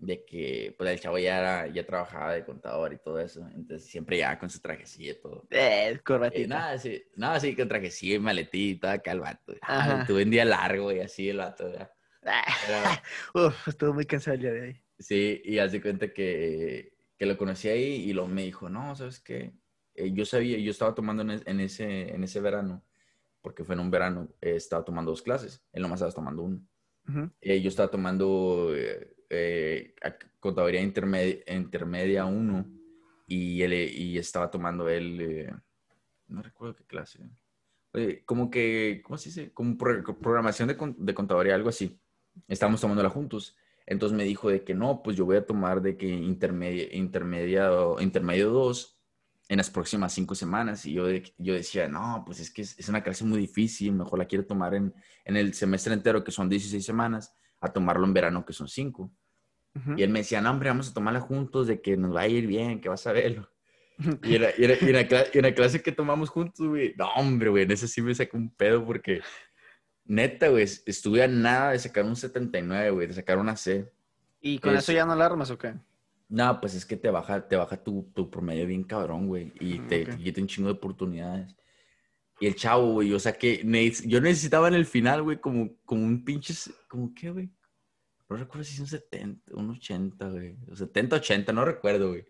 de 0.02 0.24
que 0.24 0.74
pues 0.76 0.90
el 0.90 0.98
chavo 0.98 1.16
ya, 1.16 1.38
era, 1.38 1.66
ya 1.68 1.86
trabajaba 1.86 2.34
de 2.34 2.44
contador 2.44 2.92
y 2.92 2.98
todo 2.98 3.20
eso, 3.20 3.48
entonces 3.54 3.88
siempre 3.88 4.18
ya 4.18 4.36
con 4.36 4.50
su 4.50 4.60
trajecilla 4.60 5.12
y 5.12 5.20
todo. 5.20 5.46
Eh, 5.48 6.00
corbatita. 6.04 6.42
Eh, 6.42 6.46
nada, 6.48 6.78
sí, 6.78 7.04
nada, 7.14 7.38
sí, 7.38 7.54
con 7.54 7.68
trajecilla 7.68 8.16
y 8.16 8.18
maletita, 8.18 8.92
acá 8.92 9.12
el 9.12 9.20
vato. 9.20 9.54
Ah, 9.62 10.04
tuve 10.06 10.24
un 10.24 10.30
día 10.30 10.44
largo 10.44 10.90
y 10.90 10.98
así 10.98 11.28
el 11.28 11.38
vato, 11.38 11.72
ya. 11.72 11.92
Uf, 13.34 13.68
estuvo 13.68 13.94
muy 13.94 14.04
cansado 14.04 14.34
el 14.34 14.40
día 14.40 14.52
de 14.52 14.60
hoy. 14.60 14.82
Sí, 14.98 15.40
y 15.44 15.58
hace 15.58 15.80
cuenta 15.80 16.12
que, 16.12 16.96
que 17.16 17.26
lo 17.26 17.38
conocí 17.38 17.68
ahí 17.68 18.08
y 18.08 18.12
luego 18.12 18.28
me 18.28 18.42
dijo, 18.42 18.68
no, 18.68 18.96
¿sabes 18.96 19.20
qué? 19.20 19.52
Eh, 19.94 20.12
yo 20.12 20.24
sabía, 20.24 20.58
yo 20.58 20.72
estaba 20.72 20.94
tomando 20.94 21.22
en, 21.22 21.60
ese, 21.60 22.12
en 22.12 22.24
ese 22.24 22.40
verano, 22.40 22.84
porque 23.40 23.62
fue 23.62 23.76
en 23.76 23.82
un 23.82 23.90
verano, 23.90 24.28
eh, 24.40 24.56
estaba 24.56 24.84
tomando 24.84 25.12
dos 25.12 25.22
clases, 25.22 25.62
él 25.72 25.82
nomás 25.82 26.00
estaba 26.00 26.12
tomando 26.12 26.42
uno. 27.06 27.32
yo 27.40 27.68
estaba 27.68 27.90
tomando 27.90 28.72
eh, 28.74 29.94
contaduría 30.40 30.80
intermedia, 30.80 31.42
intermedia 31.48 32.24
1 32.24 32.66
y, 33.26 33.62
él, 33.62 33.72
y 33.72 34.18
estaba 34.18 34.50
tomando 34.50 34.88
él, 34.88 35.20
eh, 35.20 35.54
no 36.28 36.42
recuerdo 36.42 36.76
qué 36.76 36.84
clase, 36.84 37.20
como 38.24 38.50
que, 38.50 39.02
¿cómo 39.04 39.18
se 39.18 39.28
dice? 39.28 39.52
Como 39.52 39.76
programación 39.76 40.68
de, 40.68 40.76
de 40.98 41.14
contaduría, 41.14 41.54
algo 41.54 41.68
así. 41.68 42.00
Estábamos 42.48 42.80
tomándola 42.80 43.10
juntos. 43.10 43.56
Entonces 43.86 44.16
me 44.16 44.24
dijo 44.24 44.48
de 44.48 44.64
que 44.64 44.74
no, 44.74 45.02
pues 45.02 45.16
yo 45.16 45.26
voy 45.26 45.36
a 45.36 45.46
tomar 45.46 45.82
de 45.82 45.96
que 45.96 46.08
intermedia, 46.08 46.94
intermedia, 46.94 47.70
intermedio 48.00 48.50
2 48.50 49.01
en 49.48 49.58
las 49.58 49.70
próximas 49.70 50.12
cinco 50.12 50.34
semanas. 50.34 50.86
Y 50.86 50.92
yo, 50.94 51.06
yo 51.38 51.54
decía, 51.54 51.88
no, 51.88 52.22
pues 52.24 52.40
es 52.40 52.50
que 52.50 52.62
es, 52.62 52.78
es, 52.78 52.88
una 52.88 53.02
clase 53.02 53.24
muy 53.24 53.38
difícil, 53.38 53.92
mejor 53.92 54.18
la 54.18 54.26
quiero 54.26 54.46
tomar 54.46 54.74
en, 54.74 54.94
en 55.24 55.36
el 55.36 55.54
semestre 55.54 55.94
entero, 55.94 56.24
que 56.24 56.32
son 56.32 56.48
16 56.48 56.84
semanas, 56.84 57.34
a 57.60 57.72
tomarlo 57.72 58.06
en 58.06 58.14
verano, 58.14 58.44
que 58.44 58.52
son 58.52 58.68
5. 58.68 59.12
Y 59.96 60.02
él 60.02 60.10
me 60.10 60.18
decía, 60.18 60.42
no, 60.42 60.50
hombre, 60.50 60.68
vamos 60.68 60.90
a 60.90 60.92
tomarla 60.94 61.20
juntos, 61.20 61.66
de 61.66 61.80
que 61.80 61.96
nos 61.96 62.14
va 62.14 62.22
a 62.22 62.28
ir 62.28 62.46
bien, 62.46 62.80
que 62.80 62.90
vas 62.90 63.06
a 63.06 63.12
verlo. 63.12 63.48
Y 64.22 64.34
en 64.34 64.42
la, 65.42 65.54
clase, 65.54 65.82
que 65.82 65.92
tomamos 65.92 66.28
juntos, 66.28 66.66
güey, 66.66 66.94
no, 66.96 67.08
hombre, 67.14 67.48
güey, 67.48 67.64
en 67.64 67.70
ese 67.70 67.88
sí 67.88 68.02
me 68.02 68.14
sacó 68.14 68.36
un 68.36 68.50
pedo 68.50 68.84
porque, 68.84 69.22
neta, 70.04 70.48
güey, 70.48 70.64
estuve 70.64 71.22
a 71.22 71.28
nada 71.28 71.70
de 71.70 71.78
sacar 71.78 72.04
un 72.04 72.16
79, 72.16 72.90
güey, 72.90 73.06
de 73.06 73.14
sacar 73.14 73.38
una 73.38 73.56
C. 73.56 73.90
¿Y 74.40 74.58
con 74.58 74.76
eso 74.76 74.92
ya 74.92 75.06
no 75.06 75.14
la 75.14 75.24
armas 75.24 75.50
o 75.50 75.58
qué? 75.58 75.74
No, 76.32 76.58
pues 76.62 76.74
es 76.74 76.86
que 76.86 76.96
te 76.96 77.10
baja, 77.10 77.46
te 77.46 77.56
baja 77.56 77.76
tu, 77.76 78.10
tu 78.14 78.30
promedio 78.30 78.66
bien 78.66 78.84
cabrón, 78.84 79.26
güey, 79.26 79.52
y 79.60 79.78
mm, 79.78 79.86
te, 79.86 80.06
quita 80.16 80.40
un 80.40 80.46
chingo 80.46 80.68
de 80.68 80.76
oportunidades. 80.76 81.54
Y 82.40 82.46
el 82.46 82.54
chavo, 82.56 82.92
güey, 82.92 83.12
o 83.12 83.20
sea 83.20 83.34
que 83.34 83.62
yo 84.06 84.18
necesitaba 84.18 84.68
en 84.68 84.74
el 84.74 84.86
final, 84.86 85.22
güey, 85.22 85.38
como, 85.42 85.76
como 85.84 86.06
un 86.06 86.24
pinche, 86.24 86.54
como 86.88 87.12
qué, 87.14 87.30
güey, 87.30 87.50
no 88.30 88.36
recuerdo 88.38 88.64
si 88.64 88.74
son 88.74 88.86
70, 88.86 89.54
un 89.54 89.72
80, 89.72 90.30
güey. 90.30 90.56
70, 90.72 91.16
80, 91.16 91.52
no 91.52 91.66
recuerdo, 91.66 92.08
güey. 92.08 92.24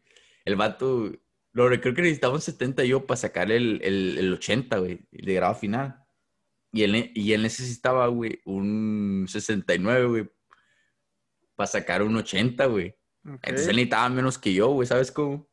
El 0.45 0.57
vato, 0.57 1.13
lo 1.53 1.69
creo 1.69 1.95
que 1.95 2.03
necesitaba 2.03 2.35
un 2.35 2.41
70 2.41 2.85
yo 2.85 3.07
para 3.07 3.19
sacar 3.19 3.53
el, 3.53 3.81
el, 3.85 4.19
el 4.19 4.33
80, 4.33 4.79
güey, 4.79 5.07
de 5.13 5.35
grado 5.35 5.55
final. 5.55 6.05
Y 6.73 6.83
él, 6.83 7.13
y 7.15 7.35
él 7.35 7.43
necesitaba, 7.43 8.09
güey, 8.09 8.41
un 8.47 9.27
69, 9.29 10.07
güey, 10.07 10.29
para 11.55 11.69
sacar 11.69 12.03
un 12.03 12.17
80, 12.17 12.67
güey. 12.67 12.97
Entonces 13.25 13.69
él 13.69 13.77
necesitaba 13.77 14.09
menos 14.09 14.39
que 14.39 14.53
yo, 14.53 14.69
güey, 14.69 14.87
¿sabes 14.87 15.13
cómo? 15.13 15.49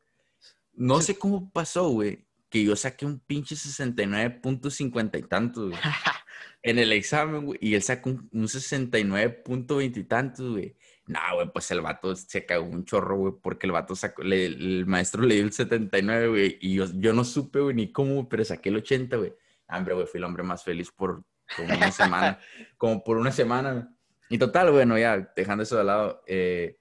No 0.72 1.00
sé 1.00 1.18
cómo 1.18 1.50
pasó, 1.52 1.88
güey, 1.90 2.26
que 2.48 2.64
yo 2.64 2.74
saqué 2.76 3.06
un 3.06 3.20
pinche 3.20 3.54
69.50 3.54 5.18
y 5.18 5.22
tantos, 5.22 5.70
güey. 5.70 5.80
en 6.62 6.78
el 6.78 6.92
examen, 6.92 7.46
güey, 7.46 7.58
y 7.62 7.74
él 7.74 7.82
sacó 7.82 8.10
un, 8.10 8.28
un 8.32 8.44
69.20 8.44 9.96
y 9.96 10.04
tantos, 10.04 10.50
güey. 10.50 10.76
No, 11.06 11.18
güey, 11.34 11.50
pues 11.52 11.70
el 11.72 11.80
vato 11.80 12.14
se 12.14 12.46
cagó 12.46 12.64
un 12.64 12.84
chorro, 12.84 13.16
güey, 13.16 13.34
porque 13.42 13.66
el 13.66 13.72
vato 13.72 13.96
sacó, 13.96 14.22
el 14.22 14.86
maestro 14.86 15.22
le 15.22 15.34
dio 15.34 15.44
el 15.44 15.52
79, 15.52 16.28
güey, 16.28 16.58
y 16.60 16.74
yo, 16.74 16.86
yo 16.94 17.12
no 17.12 17.24
supe, 17.24 17.60
güey, 17.60 17.74
ni 17.74 17.92
cómo, 17.92 18.28
pero 18.28 18.44
saqué 18.44 18.68
el 18.68 18.76
80, 18.76 19.16
güey. 19.16 19.34
Hombre, 19.68 19.94
güey, 19.94 20.06
fui 20.06 20.18
el 20.18 20.24
hombre 20.24 20.42
más 20.42 20.62
feliz 20.64 20.90
por, 20.90 21.24
una 21.58 21.90
semana, 21.90 22.38
como 22.76 23.02
por 23.02 23.16
una 23.16 23.32
semana. 23.32 23.92
Y 24.28 24.38
total, 24.38 24.70
bueno, 24.70 24.96
ya 24.98 25.32
dejando 25.34 25.64
eso 25.64 25.76
de 25.76 25.84
lado, 25.84 26.22
eh, 26.26 26.78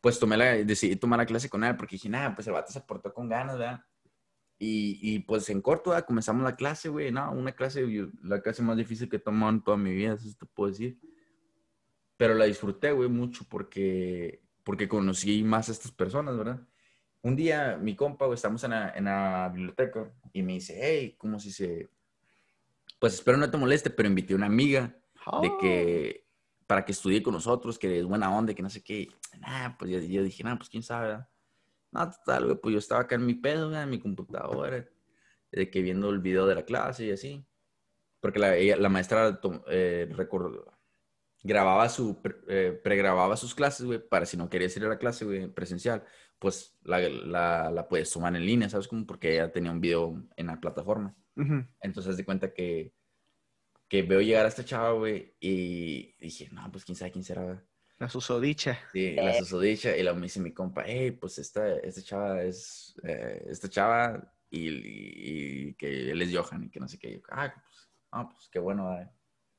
pues 0.00 0.18
tomé 0.18 0.36
la, 0.36 0.52
decidí 0.56 0.96
tomar 0.96 1.18
la 1.18 1.26
clase 1.26 1.48
con 1.48 1.64
él 1.64 1.76
porque 1.76 1.96
dije, 1.96 2.08
nada, 2.08 2.34
pues 2.34 2.46
el 2.46 2.54
vato 2.54 2.72
se 2.72 2.80
portó 2.80 3.12
con 3.12 3.28
ganas, 3.28 3.58
¿verdad? 3.58 3.84
Y, 4.58 4.98
y, 5.00 5.20
pues 5.20 5.48
en 5.48 5.62
corto, 5.62 5.94
comenzamos 6.06 6.42
la 6.44 6.54
clase, 6.54 6.90
güey, 6.90 7.10
no, 7.10 7.32
una 7.32 7.52
clase, 7.52 7.86
la 8.22 8.42
clase 8.42 8.62
más 8.62 8.76
difícil 8.76 9.08
que 9.08 9.16
he 9.16 9.20
tomado 9.20 9.52
en 9.52 9.62
toda 9.62 9.78
mi 9.78 9.90
vida, 9.90 10.12
eso 10.12 10.28
te 10.38 10.44
puedo 10.44 10.70
decir. 10.70 10.98
Pero 12.18 12.34
la 12.34 12.44
disfruté, 12.44 12.92
güey, 12.92 13.08
mucho 13.08 13.46
porque, 13.48 14.42
porque 14.62 14.86
conocí 14.86 15.42
más 15.42 15.70
a 15.70 15.72
estas 15.72 15.92
personas, 15.92 16.36
¿verdad? 16.36 16.60
Un 17.22 17.36
día, 17.36 17.78
mi 17.80 17.96
compa, 17.96 18.26
güey, 18.26 18.34
estamos 18.34 18.62
en 18.64 18.72
la, 18.72 18.90
en 18.90 19.04
la 19.04 19.50
biblioteca 19.52 20.12
y 20.34 20.42
me 20.42 20.54
dice, 20.54 20.78
hey, 20.78 21.14
¿cómo 21.16 21.40
si 21.40 21.52
se...? 21.52 21.88
Pues 22.98 23.14
espero 23.14 23.38
no 23.38 23.50
te 23.50 23.56
moleste, 23.56 23.88
pero 23.88 24.10
invité 24.10 24.34
a 24.34 24.36
una 24.36 24.46
amiga 24.46 24.94
de 25.40 25.50
que, 25.58 26.24
oh. 26.26 26.29
Para 26.70 26.84
que 26.84 26.92
estudie 26.92 27.20
con 27.20 27.34
nosotros, 27.34 27.80
que 27.80 27.98
es 27.98 28.04
buena 28.04 28.32
onda, 28.32 28.54
que 28.54 28.62
no 28.62 28.70
sé 28.70 28.80
qué. 28.80 29.08
Nah, 29.40 29.76
pues 29.76 29.90
yo, 29.90 29.98
yo 29.98 30.22
dije, 30.22 30.44
nah, 30.44 30.56
pues 30.56 30.68
quién 30.68 30.84
sabe, 30.84 31.08
¿verdad? 31.08 31.28
No, 31.90 32.08
total, 32.08 32.44
güey, 32.44 32.60
pues 32.60 32.72
yo 32.74 32.78
estaba 32.78 33.00
acá 33.00 33.16
en 33.16 33.26
mi 33.26 33.34
pedo, 33.34 33.74
en 33.74 33.90
mi 33.90 33.98
computadora, 33.98 34.88
de 35.50 35.68
que 35.68 35.82
viendo 35.82 36.10
el 36.10 36.20
video 36.20 36.46
de 36.46 36.54
la 36.54 36.64
clase 36.64 37.06
y 37.06 37.10
así. 37.10 37.44
Porque 38.20 38.38
la, 38.38 38.54
la 38.54 38.88
maestra 38.88 39.40
eh, 39.66 40.14
grababa 41.42 41.88
su, 41.88 42.22
eh, 42.46 42.80
pregrababa 42.84 43.36
sus 43.36 43.52
clases, 43.52 43.84
güey, 43.84 43.98
para 43.98 44.24
si 44.24 44.36
no 44.36 44.48
querías 44.48 44.76
ir 44.76 44.84
a 44.84 44.90
la 44.90 44.98
clase, 44.98 45.24
güey, 45.24 45.48
presencial, 45.48 46.04
pues 46.38 46.78
la, 46.84 47.00
la, 47.00 47.72
la, 47.72 47.88
puedes 47.88 48.12
tomar 48.12 48.36
en 48.36 48.46
línea, 48.46 48.68
¿sabes? 48.68 48.86
Como 48.86 49.04
porque 49.08 49.32
ella 49.32 49.50
tenía 49.50 49.72
un 49.72 49.80
video 49.80 50.22
en 50.36 50.46
la 50.46 50.60
plataforma. 50.60 51.16
Entonces, 51.80 52.16
de 52.16 52.24
cuenta 52.24 52.54
que, 52.54 52.94
que 53.90 54.02
veo 54.02 54.20
llegar 54.22 54.46
a 54.46 54.48
esta 54.48 54.64
chava, 54.64 54.92
güey, 54.92 55.34
y 55.40 56.14
dije, 56.18 56.48
no, 56.52 56.70
pues 56.72 56.84
quién 56.84 56.96
sabe 56.96 57.10
quién 57.10 57.24
será, 57.24 57.62
la 57.98 58.08
susodicha. 58.08 58.78
Sí, 58.92 59.12
la 59.14 59.34
susodicha. 59.34 59.94
Y 59.94 60.02
luego 60.02 60.16
me 60.18 60.24
dice 60.24 60.40
mi 60.40 60.54
compa, 60.54 60.84
hey, 60.86 61.10
pues 61.10 61.38
esta, 61.38 61.76
esta 61.80 62.00
chava 62.00 62.42
es, 62.42 62.94
eh, 63.02 63.44
esta 63.50 63.68
chava 63.68 64.32
y, 64.48 65.74
que 65.74 66.10
él 66.10 66.22
es 66.22 66.34
Johan 66.34 66.64
y 66.64 66.70
que 66.70 66.80
no 66.80 66.88
sé 66.88 66.98
qué. 66.98 67.20
ah, 67.30 67.52
pues, 67.54 67.90
ah, 68.12 68.26
pues 68.30 68.48
qué 68.48 68.58
bueno, 68.58 68.88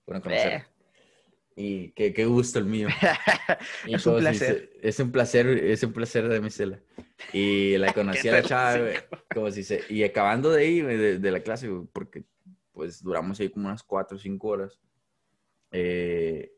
bueno 0.07 0.23
conocer. 0.23 0.63
Y 1.55 1.91
qué, 1.91 2.13
qué 2.13 2.25
gusto 2.25 2.57
el 2.57 2.65
mío. 2.65 2.87
Y 3.85 3.93
Es 3.93 4.07
un 4.07 4.15
si 4.15 4.21
placer. 4.21 4.71
se- 4.81 4.87
es 4.87 4.99
un 4.99 5.11
placer, 5.11 5.47
es 5.47 5.83
un 5.83 5.93
placer 5.93 6.27
de 6.27 6.41
mi 6.41 6.49
cela. 6.49 6.79
Y 7.33 7.77
la 7.77 7.93
conocí 7.93 8.27
a 8.27 8.31
la 8.31 8.41
chava, 8.43 8.77
güey, 8.79 8.95
como 9.31 9.51
si 9.51 9.63
se... 9.63 9.83
Y 9.89 10.03
acabando 10.03 10.49
de 10.49 10.63
ahí, 10.63 10.81
de, 10.81 11.19
de 11.19 11.31
la 11.31 11.41
clase, 11.41 11.67
güey, 11.67 11.85
porque 11.93 12.23
pues 12.71 13.01
duramos 13.03 13.39
ahí 13.39 13.49
como 13.49 13.67
unas 13.67 13.83
cuatro 13.83 14.17
o 14.17 14.19
cinco 14.19 14.49
horas. 14.49 14.79
eh, 15.71 16.51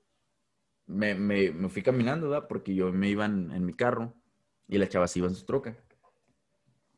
me, 0.86 1.16
me, 1.16 1.52
me 1.52 1.70
fui 1.70 1.82
caminando, 1.82 2.30
¿verdad? 2.30 2.48
Porque 2.48 2.76
yo 2.76 2.92
me 2.92 3.10
iba 3.10 3.26
en, 3.26 3.52
en 3.52 3.66
mi 3.66 3.74
carro 3.74 4.16
y 4.68 4.78
la 4.78 4.90
chava 4.90 5.08
se 5.08 5.20
iba 5.20 5.28
en 5.28 5.36
su 5.36 5.46
troca. 5.46 5.78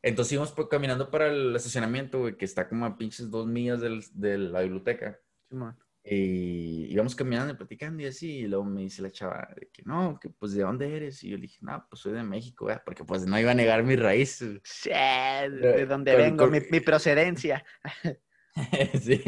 Entonces 0.02 0.32
íbamos 0.32 0.52
pues, 0.52 0.68
caminando 0.68 1.10
para 1.10 1.28
el 1.28 1.54
estacionamiento, 1.56 2.20
güey, 2.20 2.36
que 2.36 2.44
está 2.44 2.68
como 2.68 2.86
a 2.86 2.96
pinches 2.96 3.30
dos 3.30 3.46
millas 3.46 3.80
del- 3.80 4.04
de 4.12 4.38
la 4.38 4.60
biblioteca. 4.62 5.18
Simón. 5.48 5.76
Y 6.08 6.86
íbamos 6.92 7.16
caminando 7.16 7.52
y 7.52 7.56
platicando 7.56 8.00
y 8.02 8.06
así, 8.06 8.30
y 8.38 8.46
luego 8.46 8.64
me 8.64 8.82
dice 8.82 9.02
la 9.02 9.10
chava 9.10 9.48
de 9.56 9.68
que 9.72 9.82
no, 9.84 10.20
que 10.20 10.30
pues 10.30 10.52
de 10.52 10.62
dónde 10.62 10.96
eres, 10.96 11.24
y 11.24 11.30
yo 11.30 11.36
le 11.36 11.42
dije, 11.42 11.58
no, 11.62 11.84
pues 11.90 12.00
soy 12.00 12.12
de 12.12 12.22
México, 12.22 12.66
¿verdad? 12.66 12.82
porque 12.84 13.02
pues 13.04 13.26
no 13.26 13.36
iba 13.40 13.50
a 13.50 13.54
negar 13.54 13.82
mis 13.82 13.98
raíces. 13.98 14.60
Sí, 14.62 14.90
de 14.90 15.84
donde 15.86 16.12
con- 16.12 16.20
vengo, 16.22 16.44
con- 16.44 16.52
mi, 16.52 16.60
mi 16.70 16.80
procedencia. 16.80 17.64
sí, 19.02 19.20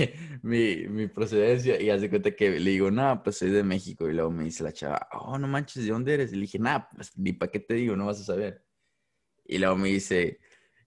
mi, 0.42 0.88
mi 0.88 1.06
procedencia, 1.08 1.80
y 1.80 1.90
hace 1.90 2.08
cuenta 2.08 2.34
que 2.34 2.58
le 2.58 2.70
digo, 2.70 2.90
no, 2.90 3.22
pues 3.22 3.36
soy 3.38 3.50
de 3.50 3.62
México, 3.62 4.08
y 4.08 4.14
luego 4.14 4.30
me 4.30 4.44
dice 4.44 4.64
la 4.64 4.72
chava, 4.72 5.06
oh, 5.12 5.38
no 5.38 5.46
manches, 5.46 5.84
¿de 5.84 5.90
dónde 5.92 6.14
eres? 6.14 6.32
Y 6.32 6.36
le 6.36 6.42
dije, 6.42 6.58
nah, 6.58 6.80
pues 6.94 7.16
ni 7.18 7.32
para 7.34 7.50
qué 7.52 7.60
te 7.60 7.74
digo, 7.74 7.94
no 7.96 8.06
vas 8.06 8.20
a 8.20 8.24
saber. 8.24 8.64
Y 9.46 9.58
luego 9.58 9.76
me 9.76 9.88
dice, 9.90 10.40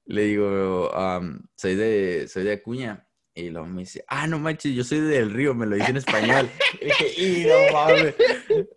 le 0.05 0.23
digo, 0.25 0.93
"Am, 0.95 1.41
soy 1.55 1.75
de, 1.75 2.27
soy 2.29 2.43
de 2.45 2.53
Acuña. 2.53 3.07
Y 3.33 3.49
luego 3.49 3.65
me 3.67 3.81
dice, 3.83 4.03
ah, 4.07 4.27
no 4.27 4.39
manches, 4.39 4.73
yo 4.75 4.83
soy 4.83 4.99
del 4.99 5.31
Río, 5.31 5.55
me 5.55 5.65
lo 5.65 5.75
dice 5.77 5.91
en 5.91 5.97
español. 5.97 6.49
Y 6.81 6.85
dije, 6.85 7.21
y 7.21 7.45
no 7.45 7.73
mames. 7.73 8.15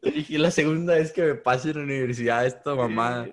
Le 0.03 0.11
dije, 0.13 0.39
la 0.39 0.51
segunda 0.51 0.95
vez 0.95 1.11
que 1.13 1.23
me 1.23 1.35
pase 1.35 1.71
en 1.71 1.79
la 1.79 1.83
universidad 1.85 2.47
esta 2.47 2.75
mamada. 2.75 3.29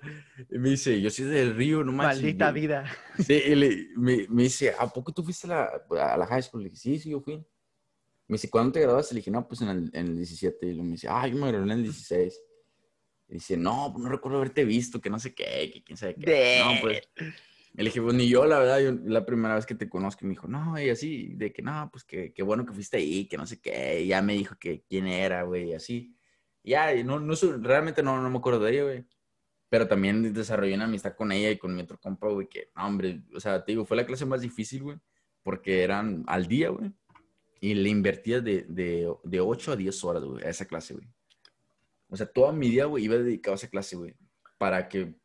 Y 0.49 0.57
me 0.57 0.69
dice, 0.69 0.99
yo 1.01 1.09
soy 1.11 1.25
del 1.25 1.55
Río, 1.55 1.83
no 1.83 1.91
manches. 1.91 2.23
Maldita 2.23 2.47
Yo- 2.47 2.53
vida. 2.53 2.97
Sí, 3.19 3.33
y 3.33 3.55
le- 3.55 3.87
me, 3.97 4.25
me 4.29 4.43
dice, 4.43 4.73
¿a 4.77 4.87
poco 4.87 5.11
tú 5.13 5.23
fuiste 5.23 5.45
a 5.51 5.81
la, 5.91 6.13
a 6.13 6.17
la 6.17 6.25
high 6.25 6.41
school? 6.41 6.63
Le 6.63 6.69
dije, 6.69 6.81
sí, 6.81 6.99
sí, 6.99 7.09
yo 7.11 7.21
fui. 7.21 7.35
Me 8.27 8.35
dice, 8.35 8.49
¿cuándo 8.49 8.71
te 8.71 8.79
graduaste? 8.81 9.13
Le 9.13 9.19
dije, 9.19 9.29
no, 9.31 9.47
pues 9.47 9.61
en 9.61 9.67
el, 9.69 9.89
en 9.93 10.07
el 10.07 10.15
17. 10.17 10.65
Y 10.65 10.69
luego 10.69 10.83
me 10.85 10.91
dice, 10.93 11.07
ah, 11.09 11.27
yo 11.27 11.35
me 11.35 11.47
gradué 11.49 11.65
en 11.65 11.71
el 11.71 11.83
16. 11.83 12.39
Y 13.27 13.33
dice, 13.35 13.57
no, 13.57 13.89
pues 13.93 14.03
no 14.03 14.09
recuerdo 14.09 14.37
haberte 14.39 14.63
visto, 14.65 14.99
que 15.01 15.09
no 15.09 15.19
sé 15.19 15.35
qué, 15.35 15.69
que 15.73 15.83
quién 15.83 15.97
sabe 15.97 16.15
qué. 16.15 16.31
De- 16.31 16.59
No, 16.63 16.81
pues. 16.81 17.01
Le 17.73 17.85
dije, 17.85 18.01
pues 18.01 18.13
ni 18.13 18.27
yo, 18.27 18.45
la 18.45 18.59
verdad, 18.59 18.79
yo 18.81 18.91
la 19.05 19.25
primera 19.25 19.55
vez 19.55 19.65
que 19.65 19.75
te 19.75 19.87
conozco, 19.87 20.25
me 20.25 20.31
dijo, 20.31 20.47
no, 20.47 20.79
y 20.79 20.89
así, 20.89 21.33
de 21.35 21.53
que 21.53 21.61
no, 21.61 21.89
pues 21.91 22.03
que, 22.03 22.33
qué 22.33 22.43
bueno 22.43 22.65
que 22.65 22.73
fuiste 22.73 22.97
ahí, 22.97 23.27
que 23.27 23.37
no 23.37 23.45
sé 23.45 23.61
qué. 23.61 24.01
Y 24.01 24.07
ya 24.07 24.21
me 24.21 24.33
dijo 24.33 24.55
que 24.59 24.83
quién 24.83 25.07
era, 25.07 25.43
güey, 25.43 25.69
y 25.69 25.73
así. 25.73 26.15
Ya, 26.63 26.93
y 26.93 27.03
no, 27.03 27.19
no, 27.19 27.33
realmente 27.59 28.03
no, 28.03 28.21
no 28.21 28.29
me 28.29 28.37
acuerdo 28.37 28.59
de 28.59 28.71
ella, 28.71 28.83
güey. 28.83 29.05
Pero 29.69 29.87
también 29.87 30.33
desarrollé 30.33 30.75
una 30.75 30.83
amistad 30.83 31.15
con 31.15 31.31
ella 31.31 31.49
y 31.49 31.57
con 31.57 31.73
mi 31.73 31.81
otro 31.81 31.97
compa, 31.97 32.27
güey, 32.27 32.47
que, 32.49 32.71
no, 32.75 32.85
hombre, 32.85 33.23
o 33.33 33.39
sea, 33.39 33.63
te 33.63 33.71
digo, 33.71 33.85
fue 33.85 33.95
la 33.95 34.05
clase 34.05 34.25
más 34.25 34.41
difícil, 34.41 34.83
güey, 34.83 34.97
porque 35.43 35.83
eran 35.83 36.25
al 36.27 36.47
día, 36.47 36.69
güey, 36.69 36.91
y 37.61 37.73
le 37.75 37.87
invertía 37.87 38.41
de, 38.41 38.63
de, 38.67 39.09
de 39.23 39.39
8 39.39 39.71
a 39.71 39.75
10 39.77 40.03
horas, 40.03 40.23
güey, 40.25 40.43
a 40.43 40.49
esa 40.49 40.65
clase, 40.65 40.93
güey. 40.95 41.07
O 42.09 42.17
sea, 42.17 42.25
toda 42.25 42.51
mi 42.51 42.69
día, 42.69 42.85
güey, 42.85 43.05
iba 43.05 43.15
dedicado 43.15 43.53
a 43.53 43.55
esa 43.55 43.69
clase, 43.69 43.95
güey, 43.95 44.13
para 44.57 44.89
que, 44.89 45.15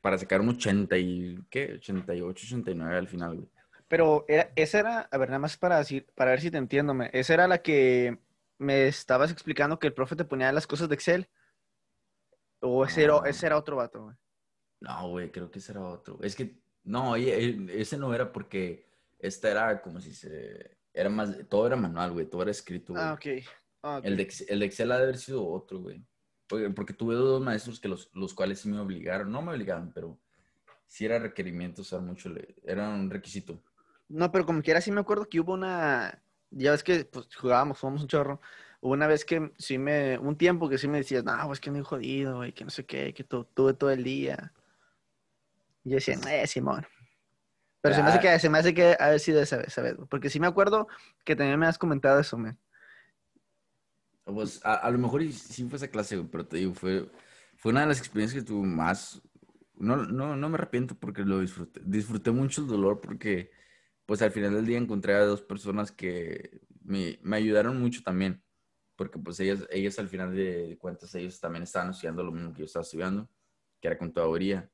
para 0.00 0.18
sacar 0.18 0.40
un 0.40 0.50
80 0.50 0.96
y, 0.98 1.38
¿qué? 1.50 1.74
88, 1.74 2.44
89 2.46 2.96
al 2.96 3.08
final, 3.08 3.36
güey. 3.36 3.48
Pero 3.88 4.24
era, 4.28 4.50
esa 4.56 4.78
era, 4.80 5.00
a 5.00 5.18
ver, 5.18 5.28
nada 5.28 5.38
más 5.38 5.56
para, 5.56 5.78
decir, 5.78 6.06
para 6.14 6.30
ver 6.30 6.40
si 6.40 6.50
te 6.50 6.58
entiendo, 6.58 6.94
me- 6.94 7.10
esa 7.12 7.34
era 7.34 7.46
la 7.48 7.62
que 7.62 8.18
me 8.58 8.86
estabas 8.86 9.30
explicando 9.30 9.78
que 9.78 9.88
el 9.88 9.92
profe 9.94 10.16
te 10.16 10.24
ponía 10.24 10.50
las 10.52 10.66
cosas 10.66 10.88
de 10.88 10.94
Excel. 10.94 11.28
O 12.60 12.84
ese, 12.84 13.04
era, 13.04 13.14
Ah. 13.16 13.22
ese 13.28 13.46
era 13.46 13.56
otro 13.58 13.76
vato, 13.76 14.04
güey. 14.04 14.16
No, 14.80 15.08
güey, 15.10 15.30
creo 15.30 15.50
que 15.50 15.58
ese 15.58 15.72
era 15.72 15.82
otro. 15.82 16.18
Es 16.22 16.34
que, 16.36 16.58
no, 16.84 17.16
ese 17.16 17.96
no 17.98 18.14
era 18.14 18.32
porque 18.32 18.86
esta 19.18 19.50
era 19.50 19.82
como 19.82 20.00
si 20.00 20.14
se, 20.14 20.76
era 20.92 21.08
más, 21.08 21.36
todo 21.48 21.66
era 21.66 21.76
manual, 21.76 22.12
güey, 22.12 22.26
todo 22.26 22.42
era 22.42 22.50
escrito, 22.50 22.92
güey. 22.92 23.04
Ah, 23.04 23.12
ok. 23.14 23.26
Ah, 23.82 23.98
ok. 23.98 24.04
El 24.04 24.16
de, 24.16 24.32
el 24.48 24.58
de 24.60 24.66
Excel 24.66 24.92
ha 24.92 24.96
de 24.98 25.02
haber 25.04 25.18
sido 25.18 25.46
otro, 25.46 25.80
güey. 25.80 26.04
Porque, 26.48 26.92
tuve 26.92 27.14
dos 27.14 27.40
maestros 27.40 27.80
que 27.80 27.88
los, 27.88 28.10
los 28.14 28.34
cuales 28.34 28.60
sí 28.60 28.68
me 28.68 28.78
obligaron, 28.78 29.30
no 29.30 29.40
me 29.42 29.52
obligaron, 29.52 29.90
pero 29.94 30.18
sí 30.86 31.06
era 31.06 31.18
requerimiento 31.18 31.82
usar 31.82 32.00
mucho, 32.02 32.30
era 32.64 32.88
un 32.90 33.10
requisito. 33.10 33.62
No, 34.08 34.30
pero 34.30 34.44
como 34.44 34.60
quiera, 34.60 34.80
sí 34.80 34.92
me 34.92 35.00
acuerdo 35.00 35.26
que 35.28 35.40
hubo 35.40 35.54
una. 35.54 36.22
Ya 36.50 36.70
ves 36.72 36.82
que 36.82 37.06
pues, 37.06 37.34
jugábamos, 37.34 37.78
jugamos 37.78 38.02
un 38.02 38.08
chorro. 38.08 38.40
Hubo 38.82 38.92
una 38.92 39.06
vez 39.06 39.24
que 39.24 39.52
sí 39.56 39.78
me. 39.78 40.18
Un 40.18 40.36
tiempo 40.36 40.68
que 40.68 40.76
sí 40.76 40.88
me 40.88 40.98
decías, 40.98 41.24
no, 41.24 41.34
pues 41.46 41.60
que 41.60 41.70
muy 41.70 41.82
jodido, 41.82 42.36
güey, 42.36 42.52
que 42.52 42.64
no 42.64 42.70
sé 42.70 42.84
qué, 42.84 43.14
que 43.14 43.24
tu- 43.24 43.44
tuve 43.44 43.72
todo 43.72 43.90
el 43.90 44.04
día. 44.04 44.52
Y 45.84 45.90
yo 45.90 45.94
decía, 45.96 46.18
eh, 46.30 46.46
Simón. 46.46 46.86
Pero 47.80 47.94
se 47.94 48.02
me 48.02 48.10
hace 48.10 48.18
Ah. 48.18 48.20
que, 48.20 48.38
se 48.38 48.48
me 48.50 48.58
hace 48.58 48.74
que 48.74 48.96
haber 49.00 49.18
sido 49.18 49.40
esa 49.40 49.56
vez, 49.56 49.72
¿sabes? 49.72 49.96
Porque 50.08 50.28
sí 50.30 50.38
me 50.38 50.46
acuerdo 50.46 50.86
que 51.24 51.34
también 51.34 51.58
me 51.58 51.66
has 51.66 51.78
comentado 51.78 52.20
eso, 52.20 52.36
man. 52.36 52.58
Pues 54.24 54.64
a, 54.64 54.74
a 54.74 54.90
lo 54.90 54.98
mejor 54.98 55.22
sí 55.32 55.64
fue 55.68 55.76
esa 55.76 55.88
clase, 55.88 56.22
pero 56.30 56.46
te 56.46 56.58
digo, 56.58 56.74
fue, 56.74 57.10
fue 57.56 57.72
una 57.72 57.82
de 57.82 57.88
las 57.88 57.98
experiencias 57.98 58.42
que 58.42 58.48
tuve 58.48 58.66
más. 58.66 59.20
No, 59.74 59.96
no, 59.96 60.36
no 60.36 60.48
me 60.48 60.54
arrepiento 60.54 60.94
porque 60.94 61.22
lo 61.24 61.40
disfruté. 61.40 61.80
Disfruté 61.84 62.30
mucho 62.30 62.62
el 62.62 62.68
dolor 62.68 63.00
porque, 63.00 63.50
pues 64.06 64.22
al 64.22 64.30
final 64.30 64.54
del 64.54 64.66
día 64.66 64.78
encontré 64.78 65.14
a 65.14 65.24
dos 65.24 65.42
personas 65.42 65.90
que 65.90 66.60
me, 66.84 67.18
me 67.22 67.36
ayudaron 67.36 67.80
mucho 67.80 68.02
también. 68.02 68.42
Porque 68.96 69.18
pues 69.18 69.40
ellas, 69.40 69.66
ellas 69.70 69.98
al 69.98 70.08
final 70.08 70.34
de 70.34 70.78
cuentas, 70.80 71.14
ellos 71.14 71.40
también 71.40 71.64
estaban 71.64 71.90
estudiando 71.90 72.22
lo 72.22 72.32
mismo 72.32 72.52
que 72.52 72.60
yo 72.60 72.66
estaba 72.66 72.84
estudiando, 72.84 73.28
que 73.80 73.88
era 73.88 73.98
contaduría. 73.98 74.70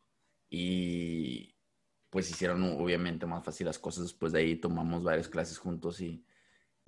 Y 0.51 1.55
pues 2.11 2.30
hicieron 2.30 2.62
obviamente 2.64 3.26
más 3.26 3.44
fácil 3.44 3.66
las 3.66 3.78
cosas. 3.78 4.05
Después 4.05 4.32
de 4.32 4.40
ahí 4.40 4.57
tomamos 4.57 5.05
varias 5.05 5.28
clases 5.28 5.59
juntos 5.59 6.01
y, 6.01 6.24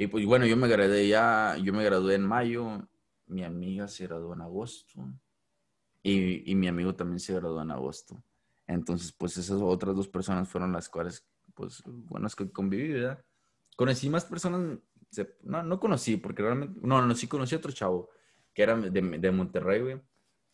y 0.00 0.06
pues 0.08 0.24
bueno, 0.26 0.46
yo 0.46 0.56
me 0.56 0.68
gradué 0.68 1.08
ya, 1.08 1.56
yo 1.62 1.72
me 1.74 1.84
gradué 1.84 2.14
en 2.16 2.26
mayo, 2.26 2.88
mi 3.26 3.44
amiga 3.44 3.86
se 3.88 4.06
graduó 4.06 4.32
en 4.34 4.40
agosto 4.42 5.04
y, 6.02 6.50
y 6.50 6.54
mi 6.54 6.68
amigo 6.68 6.94
también 6.94 7.20
se 7.20 7.34
graduó 7.34 7.62
en 7.62 7.70
agosto. 7.70 8.22
Entonces, 8.66 9.12
pues 9.12 9.36
esas 9.36 9.60
otras 9.62 9.94
dos 9.96 10.08
personas 10.08 10.48
fueron 10.48 10.72
las 10.72 10.88
cuales, 10.88 11.26
pues, 11.54 11.82
buenas 11.86 12.36
que 12.36 12.50
conviví, 12.50 12.92
¿verdad? 12.92 13.24
Conocí 13.76 14.08
más 14.10 14.24
personas, 14.24 14.78
se- 15.10 15.36
no, 15.42 15.62
no 15.62 15.80
conocí, 15.80 16.16
porque 16.16 16.42
realmente, 16.42 16.80
no, 16.82 17.04
no, 17.04 17.14
sí 17.14 17.26
conocí 17.28 17.54
a 17.54 17.58
otro 17.58 17.72
chavo, 17.72 18.10
que 18.54 18.62
era 18.62 18.76
de, 18.76 19.02
de 19.02 19.30
Monterrey, 19.32 19.80
güey, 19.82 20.00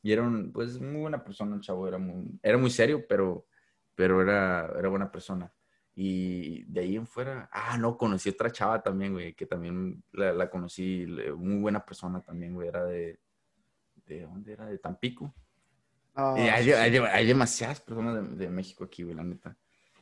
y 0.02 0.12
era 0.12 0.22
un, 0.22 0.52
pues, 0.52 0.80
muy 0.80 1.00
buena 1.02 1.22
persona 1.24 1.54
el 1.56 1.60
chavo, 1.62 1.86
era 1.88 1.98
muy, 1.98 2.38
era 2.42 2.58
muy 2.58 2.70
serio, 2.70 3.04
pero, 3.08 3.46
pero 3.94 4.22
era, 4.22 4.72
era 4.78 4.88
buena 4.88 5.10
persona. 5.10 5.52
Y 5.98 6.64
de 6.64 6.80
ahí 6.82 6.96
en 6.96 7.06
fuera, 7.06 7.48
ah, 7.50 7.78
no, 7.78 7.96
conocí 7.96 8.28
otra 8.28 8.50
chava 8.52 8.82
también, 8.82 9.14
güey, 9.14 9.32
que 9.34 9.46
también 9.46 10.04
la, 10.12 10.32
la 10.34 10.50
conocí, 10.50 11.06
muy 11.38 11.56
buena 11.56 11.84
persona 11.86 12.20
también, 12.22 12.52
güey, 12.52 12.68
era 12.68 12.84
de, 12.84 13.18
¿de 14.04 14.20
dónde 14.22 14.52
era? 14.52 14.66
De 14.66 14.76
Tampico. 14.78 15.34
Y 16.36 16.40
hay, 16.42 16.64
sí, 16.64 16.72
hay- 16.72 16.96
hay 16.98 17.26
demasiadas 17.26 17.80
personas 17.80 18.14
de, 18.30 18.36
de 18.44 18.50
México 18.50 18.84
aquí, 18.84 19.04
güey, 19.04 19.16
la 19.16 19.24
neta. 19.24 19.56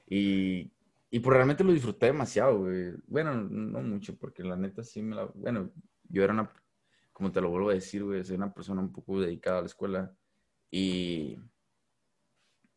Y, 0.08 0.72
y 1.10 1.20
pues 1.20 1.32
realmente 1.36 1.62
lo 1.62 1.72
disfruté 1.72 2.06
demasiado, 2.06 2.58
güey. 2.58 2.92
Bueno, 3.06 3.34
no 3.36 3.80
mucho, 3.80 4.16
porque 4.18 4.42
la 4.42 4.56
neta 4.56 4.82
sí 4.82 5.00
me 5.00 5.14
la... 5.14 5.26
Bueno, 5.26 5.70
yo 6.08 6.24
era 6.24 6.32
una, 6.32 6.52
como 7.12 7.30
te 7.30 7.40
lo 7.40 7.50
vuelvo 7.50 7.70
a 7.70 7.74
decir, 7.74 8.02
güey, 8.02 8.24
soy 8.24 8.34
una 8.34 8.52
persona 8.52 8.80
un 8.80 8.92
poco 8.92 9.20
dedicada 9.20 9.58
a 9.58 9.60
la 9.60 9.66
escuela. 9.66 10.12
Y 10.72 11.38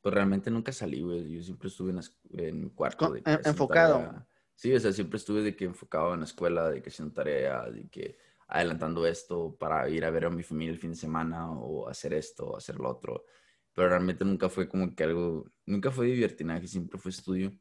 pues 0.08 0.14
realmente 0.16 0.50
nunca 0.50 0.72
salí, 0.72 1.02
güey. 1.02 1.30
Yo 1.30 1.44
siempre 1.44 1.68
estuve 1.68 1.90
en, 1.90 1.98
la 1.98 2.04
en 2.30 2.62
mi 2.62 2.70
cuarto. 2.70 3.12
De 3.12 3.22
que 3.22 3.30
enfocado. 3.44 3.98
tarea. 3.98 4.28
Sí, 4.56 4.74
o 4.74 4.80
sea, 4.80 4.94
siempre 4.94 5.18
estuve 5.18 5.42
de 5.42 5.54
que 5.54 5.66
enfocado 5.66 6.14
en 6.14 6.22
la 6.22 6.26
escuela, 6.26 6.70
de 6.70 6.82
que 6.82 6.88
haciendo 6.88 7.14
tareas, 7.14 7.74
de 7.74 7.90
que 7.90 8.18
adelantando 8.48 9.06
esto 9.06 9.58
para 9.60 9.90
ir 9.90 10.06
a 10.06 10.10
ver 10.10 10.24
a 10.24 10.30
mi 10.30 10.44
familia 10.44 10.72
el 10.72 10.80
fin 10.80 10.92
de 10.92 10.96
semana 10.96 11.52
o 11.52 11.90
hacer 11.90 12.14
esto 12.14 12.52
o 12.52 12.56
hacer 12.56 12.78
lo 12.78 12.90
otro. 12.90 13.26
Pero 13.74 13.90
realmente 13.90 14.24
nunca 14.24 14.48
fue 14.48 14.70
como 14.70 14.96
que 14.96 15.04
algo, 15.04 15.46
nunca 15.66 15.92
fue 15.92 16.06
divertinaje, 16.06 16.68
siempre 16.70 16.98
fue 16.98 17.12
estudio. 17.12 17.52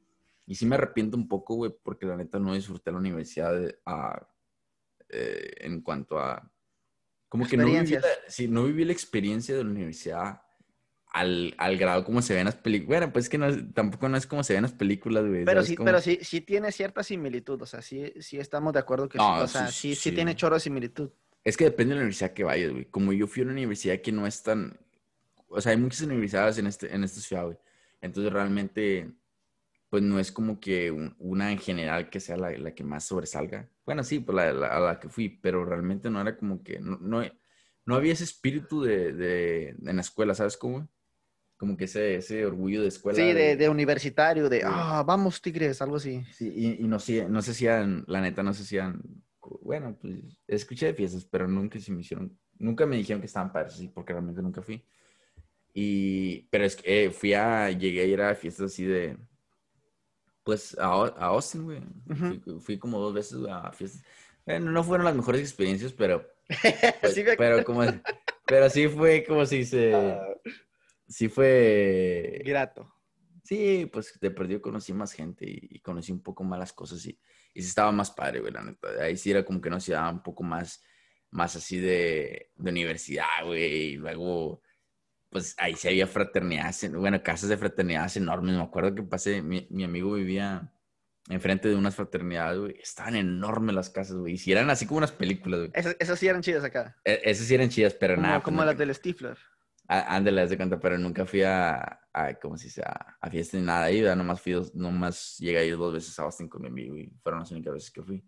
Y 0.47 0.55
sí 0.55 0.66
me 0.66 0.76
arrepiento 0.76 1.16
un 1.16 1.26
poco, 1.26 1.57
güey, 1.57 1.74
porque 1.82 2.07
la 2.07 2.16
neta 2.16 2.38
no 2.38 2.55
disfruté 2.55 2.92
la 2.92 2.99
universidad 2.99 3.61
a- 3.84 4.24
eh, 5.09 5.51
en 5.62 5.80
cuanto 5.80 6.20
a... 6.20 6.49
Como 7.28 7.49
que 7.49 7.57
no 7.57 7.66
viví, 7.66 7.90
la, 7.90 8.03
sí, 8.28 8.47
no 8.47 8.62
viví 8.62 8.84
la 8.84 8.92
experiencia 8.92 9.57
de 9.57 9.64
la 9.64 9.70
universidad 9.70 10.45
al, 11.16 11.54
al 11.56 11.78
grado 11.78 12.04
como 12.04 12.20
se 12.20 12.34
ven 12.34 12.44
las 12.44 12.56
películas. 12.56 12.88
Bueno, 13.00 13.12
pues 13.12 13.24
es 13.24 13.28
que 13.30 13.38
no 13.38 13.46
es- 13.46 13.72
tampoco 13.72 14.06
no 14.08 14.18
es 14.18 14.26
como 14.26 14.44
se 14.44 14.52
ven 14.52 14.62
las 14.62 14.72
películas, 14.72 15.24
güey. 15.26 15.44
Pero 15.46 15.60
¿sabes 15.60 15.68
sí, 15.68 15.76
cómo? 15.76 15.84
pero 15.86 16.00
sí, 16.02 16.18
sí 16.20 16.42
tiene 16.42 16.70
cierta 16.72 17.02
similitud, 17.02 17.60
o 17.62 17.64
sea, 17.66 17.80
sí, 17.80 18.12
sí 18.20 18.38
estamos 18.38 18.74
de 18.74 18.80
acuerdo 18.80 19.08
que 19.08 19.18
sí, 19.18 19.24
No, 19.24 19.38
o 19.42 19.46
sea, 19.48 19.68
sí, 19.68 19.94
sí, 19.94 20.12
tiene 20.12 20.36
chorro 20.36 20.56
de 20.56 20.60
similitud. 20.60 21.08
Es 21.42 21.56
que 21.56 21.64
depende 21.64 21.90
de 21.90 21.96
la 21.96 22.00
universidad 22.02 22.34
que 22.34 22.44
vayas, 22.44 22.70
güey. 22.70 22.84
Como 22.86 23.14
yo 23.14 23.26
fui 23.26 23.40
a 23.40 23.44
una 23.44 23.52
universidad 23.52 24.00
que 24.02 24.12
no 24.12 24.26
es 24.26 24.42
tan... 24.42 24.78
O 25.48 25.58
sea, 25.60 25.72
hay 25.72 25.78
muchas 25.78 26.02
universidades 26.02 26.58
en, 26.58 26.66
este, 26.66 26.94
en 26.94 27.02
esta 27.02 27.20
ciudad, 27.20 27.44
güey. 27.44 27.56
Entonces, 28.02 28.30
realmente, 28.30 29.10
pues 29.88 30.02
no 30.02 30.18
es 30.18 30.30
como 30.32 30.60
que 30.60 30.90
una 31.18 31.50
en 31.50 31.58
general 31.58 32.10
que 32.10 32.20
sea 32.20 32.36
la, 32.36 32.74
que 32.74 32.84
más 32.84 33.04
sobresalga. 33.04 33.70
Bueno, 33.86 34.04
sí, 34.04 34.18
pues 34.18 34.34
la, 34.36 34.66
a 34.66 34.80
la 34.80 35.00
que 35.00 35.08
fui, 35.08 35.28
pero 35.30 35.64
realmente 35.64 36.10
no 36.10 36.20
era 36.20 36.36
como 36.36 36.62
que, 36.62 36.78
no, 36.80 36.98
no, 37.86 37.94
había 37.94 38.12
ese 38.12 38.24
espíritu 38.24 38.82
de, 38.82 39.12
de, 39.12 39.68
en 39.68 39.96
la 39.96 40.02
escuela, 40.02 40.34
¿sabes 40.34 40.56
cómo? 40.56 40.88
Como 41.57 41.76
que 41.76 41.84
ese, 41.84 42.16
ese 42.16 42.44
orgullo 42.44 42.82
de 42.82 42.88
escuela. 42.88 43.16
Sí, 43.16 43.32
de, 43.32 43.68
universitario, 43.68 44.48
de, 44.48 44.62
ah, 44.64 45.02
vamos 45.07 45.40
Tigres, 45.40 45.80
algo 45.80 45.96
así. 45.96 46.22
Sí, 46.32 46.52
y, 46.54 46.84
y 46.84 46.86
no, 46.86 46.98
no 47.28 47.42
se 47.42 47.50
hacían, 47.50 48.04
la 48.07 48.20
neta, 48.20 48.42
no 48.42 48.52
se 48.52 48.62
hacían, 48.62 49.02
bueno, 49.62 49.96
pues 50.00 50.16
escuché 50.46 50.86
de 50.86 50.94
fiestas, 50.94 51.24
pero 51.24 51.48
nunca 51.48 51.80
se 51.80 51.92
me 51.92 52.00
hicieron, 52.00 52.38
nunca 52.59 52.84
me 52.84 52.96
dijeron 52.96 53.20
que 53.20 53.26
estaban 53.26 53.52
padres, 53.52 53.74
sí, 53.74 53.88
porque 53.88 54.12
realmente 54.12 54.42
nunca 54.42 54.61
fui. 54.61 54.84
Y, 55.72 56.42
pero 56.50 56.64
es 56.64 56.76
que 56.76 57.04
eh, 57.04 57.11
fui 57.11 57.32
a, 57.34 57.70
llegué 57.70 58.02
a 58.02 58.07
ir 58.07 58.20
a 58.20 58.34
fiestas 58.34 58.72
así 58.72 58.84
de, 58.84 59.16
pues 60.46 60.78
a, 60.78 60.86
a 60.86 61.26
Austin, 61.26 61.64
güey. 61.64 61.82
fui, 62.61 62.78
como 62.78 63.00
dos 63.00 63.12
veces 63.12 63.38
a 63.50 63.72
fiestas. 63.72 64.02
Bueno, 64.46 64.70
no 64.70 64.84
fueron 64.84 65.04
las 65.04 65.16
mejores 65.16 65.40
experiencias, 65.40 65.92
pero. 65.92 66.24
Pues, 67.00 67.14
sí 67.14 67.24
pero 67.36 67.64
como. 67.64 67.82
Pero 68.46 68.70
sí 68.70 68.86
fue 68.86 69.24
como 69.24 69.44
si 69.44 69.64
se. 69.64 69.92
Ah. 69.92 70.20
Sí 71.09 71.28
fue. 71.28 72.42
Grato. 72.44 72.92
Sí, 73.44 73.88
pues 73.92 74.18
de 74.20 74.30
perdido 74.30 74.61
conocí 74.61 74.92
más 74.92 75.12
gente 75.12 75.44
y, 75.46 75.78
conocí 75.80 76.11
un 76.11 76.22
poco 76.22 76.42
más 76.42 76.59
las 76.59 76.72
cosas 76.72 77.04
y, 77.07 77.18
y 77.54 77.62
sí 77.62 77.68
estaba 77.68 77.92
más 77.92 78.11
padre, 78.11 78.40
güey, 78.40 78.52
la 78.52 78.62
neta. 78.62 78.88
Ahí 79.00 79.16
sí 79.16 79.30
era 79.30 79.44
como 79.44 79.61
que 79.61 79.70
no 79.70 79.78
se 79.78 79.92
daba 79.92 80.11
un 80.11 80.22
poco 80.22 80.42
más, 80.42 80.82
más 81.30 81.54
así 81.54 81.78
de, 81.78 82.50
de 82.57 82.70
universidad, 82.70 83.44
güey. 83.44 83.92
Y 83.92 83.96
luego 83.96 84.62
pues 85.30 85.54
ahí 85.59 85.74
sí 85.74 85.88
había 85.88 86.07
fraternidades, 86.07 86.90
bueno, 86.92 87.22
casas 87.22 87.50
de 87.50 87.57
fraternidades 87.57 88.16
enormes. 88.16 88.57
Me 88.57 88.62
acuerdo 88.62 88.94
que 88.94 89.02
pasé, 89.02 89.42
mi, 89.42 89.66
mi 89.70 89.84
amigo 89.84 90.12
vivía 90.12 90.72
enfrente 91.28 91.68
de 91.68 91.74
unas 91.74 91.94
fraternidades, 91.94 92.59
güey. 92.59 92.76
Estaban 92.80 93.16
enormes 93.16 93.74
las 93.74 93.90
casas, 93.90 94.16
güey. 94.16 94.34
Y 94.34 94.38
si 94.38 94.52
eran 94.52 94.70
así 94.70 94.86
como 94.86 94.98
unas 94.98 95.12
películas, 95.12 95.61
güey. 95.61 95.72
Esas, 95.74 96.18
sí 96.18 96.28
eran 96.28 96.42
chidas 96.42 96.64
acá. 96.64 96.96
E, 97.04 97.20
esas 97.24 97.46
sí 97.46 97.54
eran 97.54 97.68
chidas, 97.68 97.94
pero 97.94 98.16
nada. 98.16 98.42
Como 98.42 98.64
las 98.64 98.78
del 98.78 98.94
Stifler. 98.94 99.36
Ándale, 99.89 100.47
de 100.47 100.57
cuenta, 100.57 100.80
pero 100.80 100.99
nunca 100.99 101.24
fui 101.24 101.43
a, 101.43 102.01
a 102.12 102.34
como 102.41 102.57
si 102.57 102.68
sea, 102.70 103.16
a 103.20 103.30
fiesta 103.30 103.57
ni 103.57 103.64
nada 103.64 103.84
ahí, 103.84 104.01
¿verdad? 104.01 104.16
Nomás 104.16 104.41
fui, 104.41 104.53
dos, 104.53 104.74
nomás 104.74 105.37
llegué 105.39 105.59
a 105.59 105.64
ir 105.64 105.76
dos 105.76 105.93
veces 105.93 106.18
a 106.18 106.24
Austin 106.24 106.49
con 106.49 106.62
mi 106.62 106.68
amigo 106.68 106.97
y 106.97 107.12
fueron 107.22 107.41
las 107.41 107.51
únicas 107.53 107.74
veces 107.74 107.91
que 107.91 108.03
fui. 108.03 108.24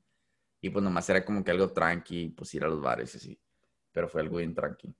Y 0.61 0.71
pues 0.71 0.83
nomás 0.85 1.09
era 1.11 1.25
como 1.25 1.43
que 1.43 1.51
algo 1.51 1.73
tranqui, 1.73 2.31
pues 2.31 2.55
ir 2.55 2.65
a 2.65 2.69
los 2.69 2.81
bares 2.81 3.15
y 3.15 3.19
así. 3.19 3.41
Pero 3.93 4.09
fue 4.09 4.21
algo 4.21 4.37
bien 4.37 4.55
tranqui. 4.55 4.95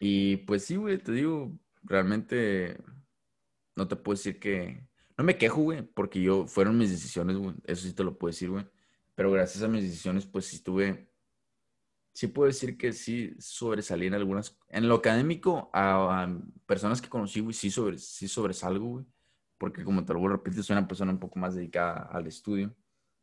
Y 0.00 0.38
pues 0.38 0.64
sí, 0.64 0.76
güey, 0.76 0.98
te 0.98 1.12
digo, 1.12 1.58
realmente 1.82 2.76
no 3.74 3.88
te 3.88 3.96
puedo 3.96 4.16
decir 4.16 4.38
que... 4.38 4.86
No 5.18 5.24
me 5.24 5.38
quejo, 5.38 5.62
güey, 5.62 5.82
porque 5.82 6.20
yo, 6.20 6.46
fueron 6.46 6.76
mis 6.76 6.90
decisiones, 6.90 7.38
güey, 7.38 7.54
eso 7.64 7.86
sí 7.86 7.94
te 7.94 8.04
lo 8.04 8.18
puedo 8.18 8.32
decir, 8.32 8.50
güey. 8.50 8.66
Pero 9.14 9.30
gracias 9.30 9.64
a 9.64 9.68
mis 9.68 9.82
decisiones, 9.82 10.26
pues 10.26 10.44
sí 10.44 10.62
tuve, 10.62 11.08
sí 12.16 12.28
puedo 12.28 12.46
decir 12.46 12.78
que 12.78 12.94
sí 12.94 13.34
sobresalí 13.38 14.06
en 14.06 14.14
algunas, 14.14 14.58
en 14.70 14.88
lo 14.88 14.94
académico, 14.94 15.70
a, 15.74 16.34
personas 16.64 17.02
que 17.02 17.10
conocí, 17.10 17.40
güey, 17.40 17.52
sí, 17.52 17.70
sobre, 17.70 17.98
sí 17.98 18.26
sobresalgo, 18.26 18.86
güey. 18.86 19.04
Porque 19.58 19.84
como 19.84 20.02
te 20.02 20.14
lo 20.14 20.26
repetir, 20.26 20.62
soy 20.62 20.78
una 20.78 20.88
persona 20.88 21.12
un 21.12 21.18
poco 21.18 21.38
más 21.38 21.54
dedicada 21.54 22.08
al 22.10 22.26
estudio. 22.26 22.74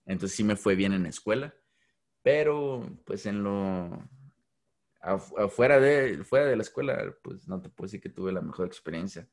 Entonces 0.05 0.37
sí 0.37 0.43
me 0.43 0.55
fue 0.55 0.75
bien 0.75 0.93
en 0.93 1.03
la 1.03 1.09
escuela. 1.09 1.55
Pero, 2.21 2.87
pues 3.03 3.25
en 3.25 3.43
lo, 3.43 4.07
afuera 5.01 5.79
de, 5.79 6.23
fuera 6.23 6.45
de 6.45 6.55
la 6.55 6.61
escuela, 6.61 7.15
pues 7.23 7.47
no 7.47 7.61
te 7.61 7.69
puedo 7.69 7.87
decir 7.87 7.99
que 7.99 8.09
tuve 8.09 8.31
la 8.31 8.41
mejor 8.41 8.67
experiencia. 8.67 9.27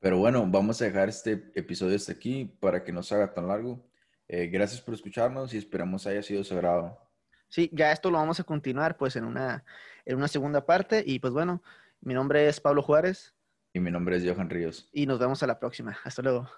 Pero 0.00 0.18
bueno, 0.18 0.44
vamos 0.48 0.82
a 0.82 0.86
dejar 0.86 1.08
este 1.08 1.52
episodio 1.54 1.94
hasta 1.94 2.12
aquí 2.12 2.46
para 2.60 2.82
que 2.82 2.92
no 2.92 3.04
se 3.04 3.14
haga 3.14 3.32
tan 3.32 3.46
largo. 3.46 3.88
Eh, 4.26 4.48
gracias 4.48 4.80
por 4.80 4.94
escucharnos 4.94 5.54
y 5.54 5.58
esperamos 5.58 6.06
haya 6.08 6.22
sido 6.22 6.42
sagrado. 6.42 7.07
Sí, 7.48 7.70
ya 7.72 7.92
esto 7.92 8.10
lo 8.10 8.18
vamos 8.18 8.40
a 8.40 8.44
continuar 8.44 8.96
pues 8.96 9.16
en 9.16 9.24
una, 9.24 9.64
en 10.04 10.16
una 10.16 10.28
segunda 10.28 10.66
parte 10.66 11.02
y 11.06 11.18
pues 11.18 11.32
bueno, 11.32 11.62
mi 12.00 12.14
nombre 12.14 12.48
es 12.48 12.60
Pablo 12.60 12.82
Juárez. 12.82 13.34
Y 13.72 13.80
mi 13.80 13.90
nombre 13.90 14.16
es 14.16 14.24
Johan 14.24 14.50
Ríos. 14.50 14.88
Y 14.92 15.06
nos 15.06 15.18
vemos 15.18 15.42
a 15.42 15.46
la 15.46 15.58
próxima. 15.58 15.96
Hasta 16.04 16.22
luego. 16.22 16.48